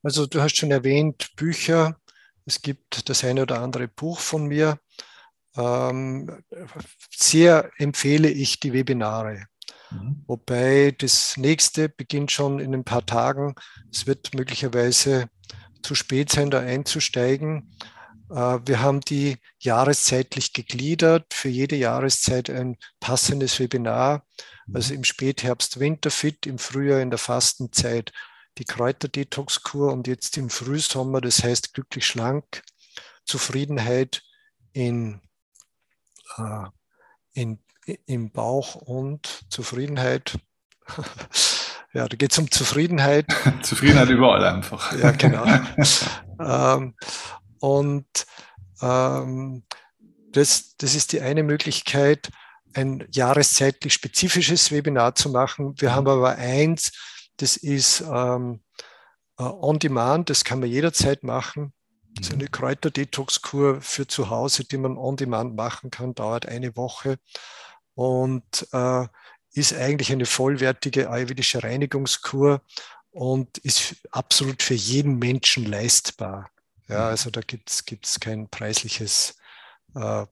Also 0.03 0.25
du 0.25 0.41
hast 0.41 0.57
schon 0.57 0.71
erwähnt, 0.71 1.29
Bücher. 1.38 2.01
Es 2.45 2.61
gibt 2.61 3.07
das 3.07 3.23
eine 3.23 3.43
oder 3.43 3.61
andere 3.61 3.88
Buch 3.88 4.19
von 4.19 4.47
mir. 4.47 4.77
Ähm, 5.58 6.43
sehr 7.10 7.72
empfehle 7.78 8.30
ich 8.30 8.60
die 8.60 8.74
Webinare. 8.74 9.45
Mhm. 9.91 10.24
Wobei 10.28 10.93
das 10.97 11.38
nächste 11.38 11.89
beginnt 11.89 12.32
schon 12.32 12.60
in 12.60 12.74
ein 12.74 12.84
paar 12.84 13.05
Tagen. 13.05 13.55
Es 13.91 14.05
wird 14.05 14.34
möglicherweise 14.36 15.30
zu 15.82 15.95
spät 15.95 16.32
sein, 16.32 16.51
da 16.51 16.60
einzusteigen. 16.60 17.76
Äh, 18.30 18.60
wir 18.66 18.82
haben 18.82 19.01
die 19.01 19.38
jahreszeitlich 19.60 20.53
gegliedert, 20.53 21.34
für 21.34 21.49
jede 21.49 21.76
Jahreszeit 21.76 22.49
ein 22.49 22.78
passendes 22.99 23.60
Webinar. 23.60 24.26
Also 24.74 24.93
im 24.93 25.03
Spätherbst 25.03 25.80
Winterfit, 25.80 26.45
im 26.45 26.58
Frühjahr 26.58 26.99
in 26.99 27.10
der 27.10 27.20
Fastenzeit 27.20 28.12
die 28.58 28.66
Kräuterdetox-Kur 28.66 29.93
und 29.93 30.08
jetzt 30.08 30.38
im 30.38 30.49
Frühsommer, 30.49 31.22
das 31.22 31.43
heißt 31.43 31.74
glücklich 31.74 32.05
schlank, 32.05 32.64
Zufriedenheit 33.26 34.24
in, 34.74 35.22
in 37.34 37.59
im 38.05 38.32
Bauch 38.32 38.75
und 38.75 39.45
Zufriedenheit. 39.49 40.38
ja, 41.93 42.07
da 42.07 42.15
geht 42.15 42.32
es 42.32 42.38
um 42.38 42.51
Zufriedenheit. 42.51 43.25
Zufriedenheit 43.63 44.09
überall 44.09 44.43
einfach. 44.45 44.93
ja, 44.99 45.11
genau. 45.11 45.45
ähm, 46.39 46.95
und 47.59 48.05
ähm, 48.82 49.63
das, 50.32 50.75
das 50.78 50.95
ist 50.95 51.13
die 51.13 51.21
eine 51.21 51.43
Möglichkeit, 51.43 52.30
ein 52.73 53.07
jahreszeitlich 53.11 53.93
spezifisches 53.93 54.71
Webinar 54.71 55.15
zu 55.15 55.30
machen. 55.30 55.73
Wir 55.80 55.95
haben 55.95 56.07
aber 56.07 56.36
eins, 56.36 56.91
das 57.38 57.57
ist 57.57 58.01
ähm, 58.01 58.61
uh, 59.39 59.43
on 59.61 59.80
demand, 59.80 60.30
das 60.30 60.43
kann 60.43 60.59
man 60.59 60.69
jederzeit 60.69 61.23
machen. 61.23 61.73
Ist 62.20 62.34
eine. 62.34 62.47
Kräuterdetox-Kur 62.47 63.82
für 63.82 64.07
zu 64.07 64.30
Hause, 64.30 64.65
die 64.65 64.78
man 64.78 64.97
on 64.97 65.18
demand 65.18 65.55
machen 65.55 65.91
kann, 65.91 66.15
dauert 66.15 66.47
eine 66.47 66.76
Woche 66.76 67.20
und 67.95 68.68
äh, 68.72 69.07
ist 69.53 69.74
eigentlich 69.74 70.11
eine 70.11 70.26
vollwertige 70.26 71.09
ayurvedische 71.09 71.63
Reinigungskur 71.63 72.61
und 73.11 73.57
ist 73.59 73.95
absolut 74.11 74.61
für 74.61 74.76
jeden 74.76 75.18
Menschen 75.18 75.65
leistbar. 75.65 76.49
Ja, 76.88 76.99
mhm. 76.99 77.05
also 77.05 77.30
da 77.32 77.41
gibt 77.41 77.70
es 77.70 78.20
kein 78.20 78.49
preisliches, 78.49 79.36
äh, 79.95 80.26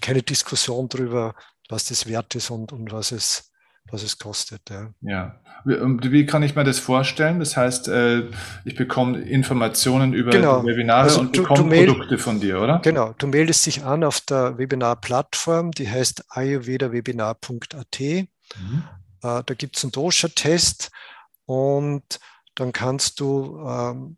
keine 0.00 0.22
Diskussion 0.22 0.88
darüber, 0.88 1.34
was 1.68 1.84
das 1.86 2.06
wert 2.06 2.34
ist 2.34 2.50
und, 2.50 2.72
und 2.72 2.90
was 2.92 3.12
es 3.12 3.51
was 3.90 4.02
es 4.02 4.18
kostet. 4.18 4.70
Ja. 4.70 4.92
ja. 5.02 5.40
Wie, 5.64 6.12
wie 6.12 6.26
kann 6.26 6.42
ich 6.42 6.56
mir 6.56 6.64
das 6.64 6.78
vorstellen? 6.78 7.38
Das 7.38 7.56
heißt, 7.56 7.88
äh, 7.88 8.30
ich 8.64 8.74
bekomme 8.74 9.20
Informationen 9.20 10.12
über 10.12 10.30
genau. 10.30 10.64
Webinare 10.64 11.04
also 11.04 11.20
und 11.20 11.32
bekomme 11.32 11.84
Produkte 11.84 12.18
von 12.18 12.40
dir, 12.40 12.60
oder? 12.60 12.80
Genau. 12.80 13.14
Du 13.18 13.26
meldest 13.26 13.66
dich 13.66 13.84
an 13.84 14.02
auf 14.02 14.20
der 14.22 14.58
Webinar-Plattform, 14.58 15.70
die 15.72 15.88
heißt 15.88 16.24
ayurvedawebinar.at. 16.30 18.00
Mhm. 18.00 18.84
Äh, 19.22 19.42
da 19.44 19.54
gibt 19.56 19.76
es 19.76 19.84
einen 19.84 19.92
Dosha-Test 19.92 20.90
und 21.46 22.18
dann 22.54 22.72
kannst 22.72 23.20
du, 23.20 23.58
ähm, 23.66 24.16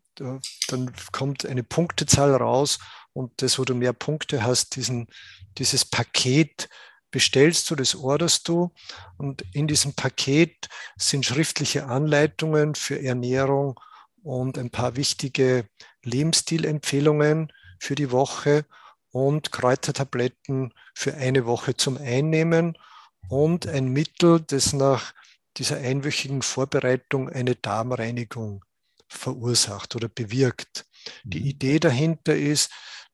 dann 0.68 0.92
kommt 1.12 1.46
eine 1.46 1.62
Punktezahl 1.62 2.34
raus 2.34 2.78
und 3.12 3.42
das, 3.42 3.58
wo 3.58 3.64
du 3.64 3.74
mehr 3.74 3.92
Punkte 3.92 4.44
hast, 4.44 4.76
diesen, 4.76 5.08
dieses 5.58 5.84
Paket 5.84 6.68
bestellst 7.14 7.70
du, 7.70 7.76
das 7.76 7.94
orderst 7.94 8.48
du. 8.48 8.72
Und 9.18 9.44
in 9.52 9.68
diesem 9.68 9.94
Paket 9.94 10.68
sind 10.96 11.24
schriftliche 11.24 11.86
Anleitungen 11.86 12.74
für 12.74 13.00
Ernährung 13.00 13.78
und 14.24 14.58
ein 14.58 14.70
paar 14.70 14.96
wichtige 14.96 15.68
Lebensstilempfehlungen 16.02 17.52
für 17.78 17.94
die 17.94 18.10
Woche 18.10 18.64
und 19.12 19.52
Kräutertabletten 19.52 20.74
für 20.92 21.14
eine 21.14 21.46
Woche 21.46 21.76
zum 21.76 21.98
Einnehmen. 21.98 22.76
und 23.30 23.66
ein 23.66 23.88
Mittel, 23.88 24.40
das 24.40 24.74
nach 24.74 25.14
dieser 25.56 25.78
einwöchigen 25.78 26.42
Vorbereitung 26.42 27.30
eine 27.30 27.54
Darmreinigung 27.54 28.64
verursacht 29.08 29.96
oder 29.96 30.08
bewirkt. 30.08 30.84
Die 31.22 31.40
mhm. 31.40 31.46
Idee 31.46 31.78
dahinter 31.78 32.36
ist, 32.36 32.70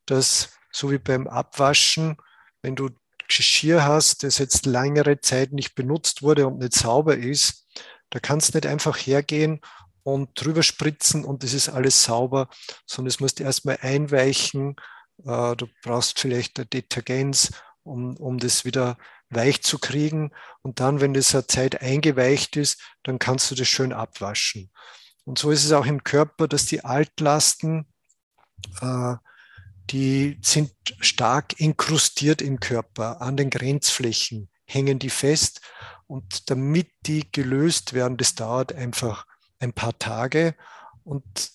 dass 0.07 0.51
so 0.73 0.91
wie 0.91 0.99
beim 0.99 1.29
Abwaschen, 1.29 2.17
wenn 2.63 2.75
du 2.75 2.91
Geschirr 3.37 3.85
hast, 3.85 4.23
das 4.25 4.39
jetzt 4.39 4.67
längere 4.67 5.21
Zeit 5.21 5.53
nicht 5.53 5.75
benutzt 5.75 6.23
wurde 6.23 6.47
und 6.47 6.59
nicht 6.59 6.75
sauber 6.75 7.17
ist, 7.17 7.67
da 8.11 8.19
kannst 8.19 8.53
du 8.53 8.59
nicht 8.59 8.67
einfach 8.67 8.97
hergehen 8.97 9.61
und 10.03 10.31
drüber 10.35 10.63
spritzen 10.63 11.25
und 11.25 11.45
es 11.45 11.55
ist 11.55 11.69
alles 11.69 12.03
sauber, 12.03 12.49
sondern 12.87 13.09
es 13.09 13.21
musst 13.21 13.39
du 13.39 13.45
erstmal 13.45 13.79
einweichen. 13.83 14.77
Äh, 15.25 15.57
du 15.57 15.67
brauchst 15.83 16.19
vielleicht 16.19 16.59
ein 16.59 16.69
Detergenz, 16.71 17.53
um, 17.83 18.17
um 18.17 18.39
das 18.39 18.65
wieder 18.65 18.97
weich 19.29 19.63
zu 19.63 19.79
kriegen. 19.79 20.33
Und 20.63 20.81
dann, 20.81 21.01
wenn 21.01 21.15
das 21.15 21.35
eine 21.35 21.47
Zeit 21.47 21.81
eingeweicht 21.81 22.57
ist, 22.57 22.83
dann 23.05 23.19
kannst 23.19 23.51
du 23.51 23.55
das 23.55 23.69
schön 23.69 23.93
abwaschen. 23.93 24.71
Und 25.25 25.39
so 25.39 25.51
ist 25.51 25.65
es 25.65 25.73
auch 25.73 25.87
im 25.87 26.03
Körper, 26.03 26.49
dass 26.49 26.67
die 26.67 26.85
Altlasten, 26.85 27.87
äh, 28.81 29.15
die 29.91 30.39
sind 30.43 30.73
stark 31.01 31.59
inkrustiert 31.61 32.43
im 32.43 32.61
Körper, 32.61 33.21
an 33.21 33.37
den 33.37 33.51
Grenzflächen 33.51 34.49
hängen 34.71 34.99
die 34.99 35.11
fest. 35.11 35.61
Und 36.07 36.51
damit 36.51 36.91
die 37.07 37.31
gelöst 37.31 37.93
werden, 37.93 38.17
das 38.17 38.35
dauert 38.35 38.73
einfach 38.73 39.27
ein 39.59 39.73
paar 39.73 39.99
Tage. 39.99 40.55
Und 41.05 41.51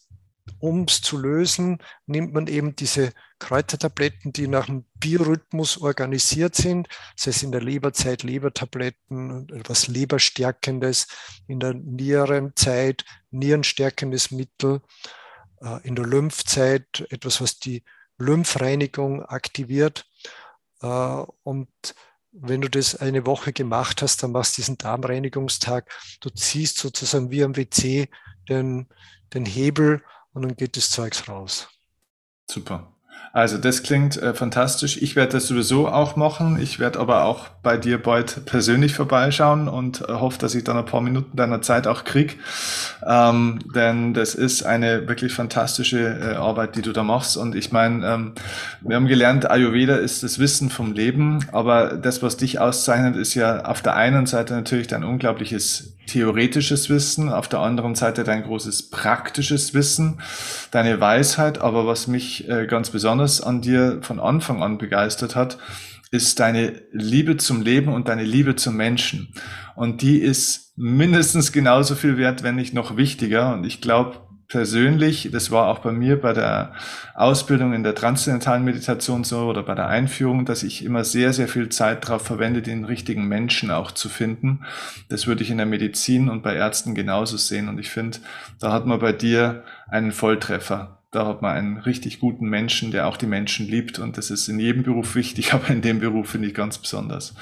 um 0.59 0.83
es 0.83 1.01
zu 1.01 1.17
lösen, 1.17 1.79
nimmt 2.05 2.33
man 2.33 2.47
eben 2.47 2.75
diese 2.75 3.11
Kräutertabletten, 3.39 4.31
die 4.31 4.47
nach 4.47 4.67
dem 4.67 4.85
Biorhythmus 4.95 5.77
organisiert 5.77 6.55
sind. 6.55 6.87
Das 7.15 7.27
heißt 7.27 7.43
in 7.43 7.51
der 7.51 7.61
Leberzeit 7.61 8.23
Lebertabletten, 8.23 9.49
etwas 9.49 9.87
Leberstärkendes, 9.87 11.07
in 11.47 11.59
der 11.59 11.73
Nierenzeit 11.73 13.03
Nierenstärkendes 13.31 14.31
Mittel, 14.31 14.81
äh, 15.61 15.85
in 15.85 15.95
der 15.95 16.05
Lymphzeit 16.05 17.05
etwas, 17.09 17.41
was 17.41 17.59
die 17.59 17.83
Lymphreinigung 18.17 19.23
aktiviert. 19.23 20.05
Äh, 20.81 20.87
und 21.43 21.69
wenn 22.31 22.61
du 22.61 22.69
das 22.69 22.95
eine 22.95 23.25
Woche 23.25 23.53
gemacht 23.53 24.01
hast, 24.01 24.21
dann 24.21 24.31
machst 24.31 24.57
du 24.57 24.61
diesen 24.61 24.77
Darmreinigungstag. 24.77 25.89
Du 26.19 26.29
ziehst 26.29 26.77
sozusagen 26.77 27.31
wie 27.31 27.43
am 27.43 27.55
WC 27.55 28.09
den, 28.49 28.87
den 29.33 29.45
Hebel 29.45 30.03
und 30.33 30.41
dann 30.43 30.55
geht 30.55 30.75
das 30.75 30.89
Zeugs 30.89 31.29
raus. 31.29 31.69
Super. 32.49 32.94
Also 33.35 33.57
das 33.57 33.83
klingt 33.83 34.15
äh, 34.15 34.33
fantastisch. 34.33 34.95
Ich 35.01 35.17
werde 35.17 35.33
das 35.33 35.47
sowieso 35.47 35.89
auch 35.89 36.15
machen. 36.15 36.57
Ich 36.57 36.79
werde 36.79 36.99
aber 36.99 37.25
auch 37.25 37.49
bei 37.63 37.75
dir 37.75 38.01
bald 38.01 38.45
persönlich 38.45 38.95
vorbeischauen 38.95 39.67
und 39.67 40.07
äh, 40.07 40.13
hoffe, 40.13 40.39
dass 40.39 40.55
ich 40.55 40.63
dann 40.63 40.77
ein 40.77 40.85
paar 40.85 41.01
Minuten 41.01 41.35
deiner 41.35 41.61
Zeit 41.61 41.85
auch 41.85 42.05
krieg. 42.05 42.39
Ähm, 43.05 43.59
denn 43.75 44.13
das 44.13 44.35
ist 44.35 44.63
eine 44.63 45.09
wirklich 45.09 45.33
fantastische 45.33 46.17
äh, 46.17 46.35
Arbeit, 46.35 46.77
die 46.77 46.81
du 46.81 46.93
da 46.93 47.03
machst. 47.03 47.35
Und 47.35 47.55
ich 47.55 47.73
meine, 47.73 48.07
ähm, 48.07 48.31
wir 48.79 48.95
haben 48.95 49.07
gelernt, 49.07 49.51
Ayurveda 49.51 49.97
ist 49.97 50.23
das 50.23 50.39
Wissen 50.39 50.69
vom 50.69 50.93
Leben, 50.93 51.45
aber 51.51 51.97
das, 51.97 52.23
was 52.23 52.37
dich 52.37 52.61
auszeichnet, 52.61 53.17
ist 53.17 53.33
ja 53.33 53.65
auf 53.65 53.81
der 53.81 53.97
einen 53.97 54.27
Seite 54.27 54.53
natürlich 54.53 54.87
dein 54.87 55.03
unglaubliches 55.03 55.94
theoretisches 56.07 56.89
Wissen, 56.89 57.29
auf 57.29 57.47
der 57.47 57.59
anderen 57.59 57.95
Seite 57.95 58.23
dein 58.23 58.43
großes 58.43 58.89
praktisches 58.89 59.73
Wissen, 59.73 60.21
deine 60.71 60.99
Weisheit. 60.99 61.59
Aber 61.59 61.87
was 61.87 62.07
mich 62.07 62.49
äh, 62.49 62.67
ganz 62.67 62.89
besonders 62.89 63.41
an 63.41 63.61
dir 63.61 63.99
von 64.01 64.19
Anfang 64.19 64.63
an 64.63 64.77
begeistert 64.77 65.35
hat, 65.35 65.57
ist 66.11 66.39
deine 66.39 66.81
Liebe 66.91 67.37
zum 67.37 67.61
Leben 67.61 67.93
und 67.93 68.07
deine 68.07 68.23
Liebe 68.23 68.55
zum 68.55 68.75
Menschen. 68.77 69.33
Und 69.75 70.01
die 70.01 70.19
ist 70.19 70.73
mindestens 70.77 71.51
genauso 71.51 71.95
viel 71.95 72.17
wert, 72.17 72.43
wenn 72.43 72.55
nicht 72.55 72.73
noch 72.73 72.97
wichtiger. 72.97 73.53
Und 73.53 73.65
ich 73.65 73.81
glaube, 73.81 74.24
persönlich, 74.47 75.29
das 75.31 75.51
war 75.51 75.67
auch 75.67 75.79
bei 75.79 75.91
mir 75.91 76.19
bei 76.19 76.33
der 76.33 76.73
Ausbildung 77.13 77.73
in 77.73 77.83
der 77.83 77.95
transzendentalen 77.95 78.63
Meditation 78.63 79.23
so 79.23 79.47
oder 79.47 79.63
bei 79.63 79.75
der 79.75 79.87
Einführung, 79.87 80.45
dass 80.45 80.63
ich 80.63 80.83
immer 80.85 81.03
sehr, 81.03 81.33
sehr 81.33 81.47
viel 81.47 81.69
Zeit 81.69 82.05
darauf 82.05 82.21
verwende, 82.21 82.61
den 82.61 82.85
richtigen 82.85 83.27
Menschen 83.27 83.71
auch 83.71 83.91
zu 83.91 84.09
finden. 84.09 84.61
Das 85.09 85.27
würde 85.27 85.43
ich 85.43 85.49
in 85.49 85.57
der 85.57 85.65
Medizin 85.65 86.29
und 86.29 86.43
bei 86.43 86.55
Ärzten 86.55 86.93
genauso 86.95 87.37
sehen. 87.37 87.69
Und 87.69 87.79
ich 87.79 87.89
finde, 87.89 88.19
da 88.59 88.71
hat 88.71 88.85
man 88.85 88.99
bei 88.99 89.13
dir 89.13 89.63
einen 89.87 90.11
Volltreffer. 90.11 90.99
Da 91.11 91.25
hat 91.25 91.41
man 91.41 91.55
einen 91.55 91.77
richtig 91.77 92.19
guten 92.19 92.49
Menschen, 92.49 92.91
der 92.91 93.07
auch 93.07 93.17
die 93.17 93.27
Menschen 93.27 93.67
liebt. 93.67 93.99
Und 93.99 94.17
das 94.17 94.29
ist 94.29 94.47
in 94.47 94.59
jedem 94.59 94.83
Beruf 94.83 95.15
wichtig, 95.15 95.53
aber 95.53 95.69
in 95.69 95.81
dem 95.81 95.99
Beruf 95.99 96.29
finde 96.29 96.47
ich 96.47 96.53
ganz 96.53 96.77
besonders. 96.77 97.33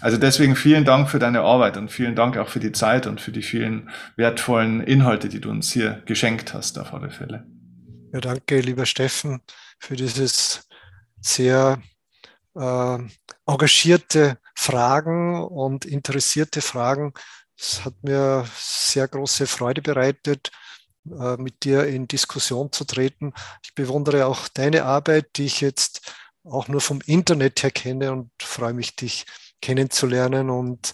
Also 0.00 0.16
deswegen 0.16 0.56
vielen 0.56 0.84
Dank 0.84 1.10
für 1.10 1.18
deine 1.18 1.42
Arbeit 1.42 1.76
und 1.76 1.90
vielen 1.90 2.16
Dank 2.16 2.36
auch 2.38 2.48
für 2.48 2.60
die 2.60 2.72
Zeit 2.72 3.06
und 3.06 3.20
für 3.20 3.32
die 3.32 3.42
vielen 3.42 3.90
wertvollen 4.16 4.80
Inhalte, 4.80 5.28
die 5.28 5.40
du 5.40 5.50
uns 5.50 5.72
hier 5.72 6.02
geschenkt 6.06 6.54
hast, 6.54 6.78
auf 6.78 6.94
alle 6.94 7.10
Fälle. 7.10 7.46
Ja, 8.12 8.20
danke, 8.20 8.60
lieber 8.60 8.86
Steffen, 8.86 9.42
für 9.78 9.96
dieses 9.96 10.68
sehr 11.20 11.80
äh, 12.56 12.98
engagierte 13.46 14.38
Fragen 14.54 15.44
und 15.44 15.84
interessierte 15.84 16.62
Fragen. 16.62 17.12
Es 17.58 17.84
hat 17.84 17.94
mir 18.02 18.46
sehr 18.56 19.06
große 19.06 19.46
Freude 19.46 19.82
bereitet, 19.82 20.50
äh, 21.10 21.36
mit 21.36 21.62
dir 21.64 21.86
in 21.86 22.08
Diskussion 22.08 22.72
zu 22.72 22.84
treten. 22.84 23.34
Ich 23.62 23.74
bewundere 23.74 24.26
auch 24.26 24.48
deine 24.48 24.84
Arbeit, 24.84 25.36
die 25.36 25.44
ich 25.44 25.60
jetzt 25.60 26.14
auch 26.42 26.68
nur 26.68 26.80
vom 26.80 27.00
Internet 27.04 27.62
her 27.62 27.70
kenne 27.70 28.12
und 28.12 28.30
freue 28.40 28.72
mich, 28.72 28.96
dich 28.96 29.26
kennenzulernen 29.60 30.50
und, 30.50 30.92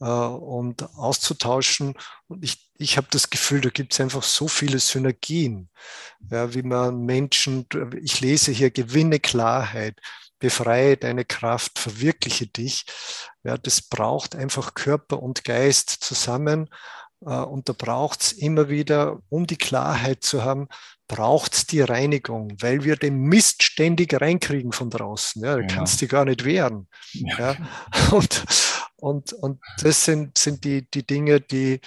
äh, 0.00 0.04
und 0.04 0.82
auszutauschen. 0.96 1.94
Und 2.28 2.44
ich, 2.44 2.70
ich 2.78 2.96
habe 2.96 3.08
das 3.10 3.30
Gefühl, 3.30 3.60
da 3.60 3.70
gibt 3.70 3.92
es 3.92 4.00
einfach 4.00 4.22
so 4.22 4.48
viele 4.48 4.78
Synergien, 4.78 5.70
ja, 6.30 6.54
wie 6.54 6.62
man 6.62 7.04
Menschen, 7.04 7.66
ich 8.02 8.20
lese 8.20 8.52
hier, 8.52 8.70
gewinne 8.70 9.20
Klarheit, 9.20 9.98
befreie 10.38 10.96
deine 10.96 11.24
Kraft, 11.24 11.78
verwirkliche 11.78 12.48
dich. 12.48 12.84
Ja, 13.44 13.56
das 13.56 13.80
braucht 13.80 14.34
einfach 14.34 14.74
Körper 14.74 15.22
und 15.22 15.44
Geist 15.44 15.90
zusammen. 15.90 16.68
Äh, 17.24 17.36
und 17.36 17.68
da 17.68 17.72
braucht 17.72 18.22
es 18.22 18.32
immer 18.32 18.68
wieder, 18.68 19.20
um 19.28 19.46
die 19.46 19.56
Klarheit 19.56 20.24
zu 20.24 20.42
haben, 20.42 20.68
braucht 21.12 21.52
es 21.52 21.66
die 21.66 21.82
Reinigung, 21.82 22.56
weil 22.60 22.84
wir 22.84 22.96
den 22.96 23.20
Mist 23.20 23.62
ständig 23.62 24.18
reinkriegen 24.18 24.72
von 24.72 24.88
draußen. 24.88 25.44
Ja, 25.44 25.56
da 25.56 25.60
ja. 25.60 25.66
kannst 25.66 26.00
du 26.00 26.08
gar 26.08 26.24
nicht 26.24 26.42
wehren. 26.44 26.88
Ja. 27.12 27.38
ja. 27.38 27.56
Und, 28.10 28.44
und, 28.96 29.32
und 29.32 29.60
das 29.82 30.04
sind, 30.04 30.38
sind 30.38 30.62
die, 30.64 30.88
die 30.88 31.04
Dinge, 31.04 31.40
die, 31.40 31.80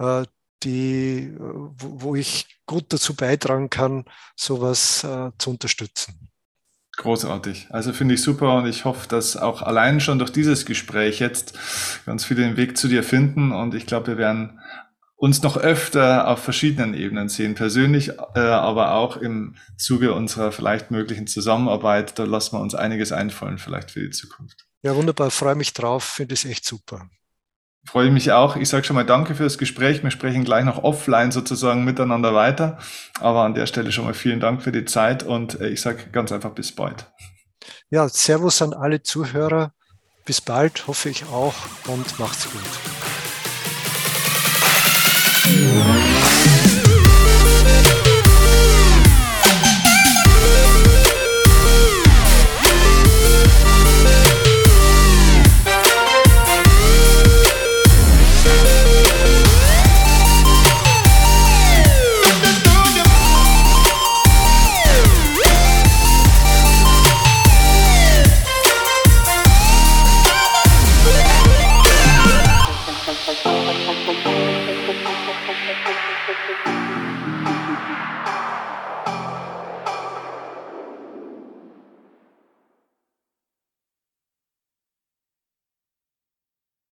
äh, 0.00 0.24
die, 0.64 1.32
wo 1.38 2.16
ich 2.16 2.60
gut 2.66 2.86
dazu 2.88 3.14
beitragen 3.14 3.70
kann, 3.70 4.04
sowas 4.34 5.04
äh, 5.04 5.30
zu 5.38 5.50
unterstützen. 5.50 6.28
Großartig. 6.96 7.68
Also 7.70 7.92
finde 7.92 8.14
ich 8.14 8.22
super 8.22 8.56
und 8.56 8.66
ich 8.66 8.84
hoffe, 8.84 9.06
dass 9.06 9.36
auch 9.36 9.62
allein 9.62 10.00
schon 10.00 10.18
durch 10.18 10.32
dieses 10.32 10.66
Gespräch 10.66 11.20
jetzt 11.20 11.56
ganz 12.04 12.24
viele 12.24 12.42
den 12.42 12.56
Weg 12.56 12.76
zu 12.76 12.88
dir 12.88 13.04
finden 13.04 13.52
und 13.52 13.74
ich 13.74 13.86
glaube, 13.86 14.08
wir 14.08 14.18
werden 14.18 14.58
uns 15.16 15.42
noch 15.42 15.56
öfter 15.56 16.28
auf 16.28 16.40
verschiedenen 16.40 16.94
Ebenen 16.94 17.28
sehen, 17.28 17.54
persönlich, 17.54 18.12
äh, 18.34 18.40
aber 18.40 18.92
auch 18.92 19.16
im 19.16 19.56
Zuge 19.78 20.12
unserer 20.12 20.52
vielleicht 20.52 20.90
möglichen 20.90 21.26
Zusammenarbeit. 21.26 22.18
Da 22.18 22.24
lassen 22.24 22.56
wir 22.56 22.60
uns 22.60 22.74
einiges 22.74 23.12
einfallen, 23.12 23.58
vielleicht 23.58 23.90
für 23.90 24.00
die 24.00 24.10
Zukunft. 24.10 24.66
Ja, 24.82 24.94
wunderbar, 24.94 25.30
freue 25.30 25.54
mich 25.54 25.72
drauf, 25.72 26.04
finde 26.04 26.34
es 26.34 26.44
echt 26.44 26.64
super. 26.64 27.08
Freue 27.86 28.10
mich 28.10 28.32
auch. 28.32 28.56
Ich 28.56 28.68
sage 28.68 28.84
schon 28.84 28.96
mal 28.96 29.06
danke 29.06 29.36
für 29.36 29.44
das 29.44 29.58
Gespräch. 29.58 30.02
Wir 30.02 30.10
sprechen 30.10 30.44
gleich 30.44 30.64
noch 30.64 30.82
offline 30.82 31.30
sozusagen 31.30 31.84
miteinander 31.84 32.34
weiter. 32.34 32.78
Aber 33.20 33.44
an 33.44 33.54
der 33.54 33.66
Stelle 33.66 33.92
schon 33.92 34.04
mal 34.04 34.14
vielen 34.14 34.40
Dank 34.40 34.60
für 34.62 34.72
die 34.72 34.84
Zeit 34.84 35.22
und 35.22 35.60
äh, 35.60 35.68
ich 35.68 35.80
sage 35.80 36.08
ganz 36.10 36.32
einfach 36.32 36.50
bis 36.50 36.74
bald. 36.74 37.06
Ja, 37.88 38.08
Servus 38.08 38.60
an 38.60 38.74
alle 38.74 39.02
Zuhörer. 39.02 39.72
Bis 40.24 40.40
bald, 40.40 40.88
hoffe 40.88 41.08
ich 41.08 41.26
auch 41.26 41.54
und 41.86 42.18
macht's 42.18 42.50
gut. 42.50 42.95
Thank 45.46 46.00
you. 46.00 46.05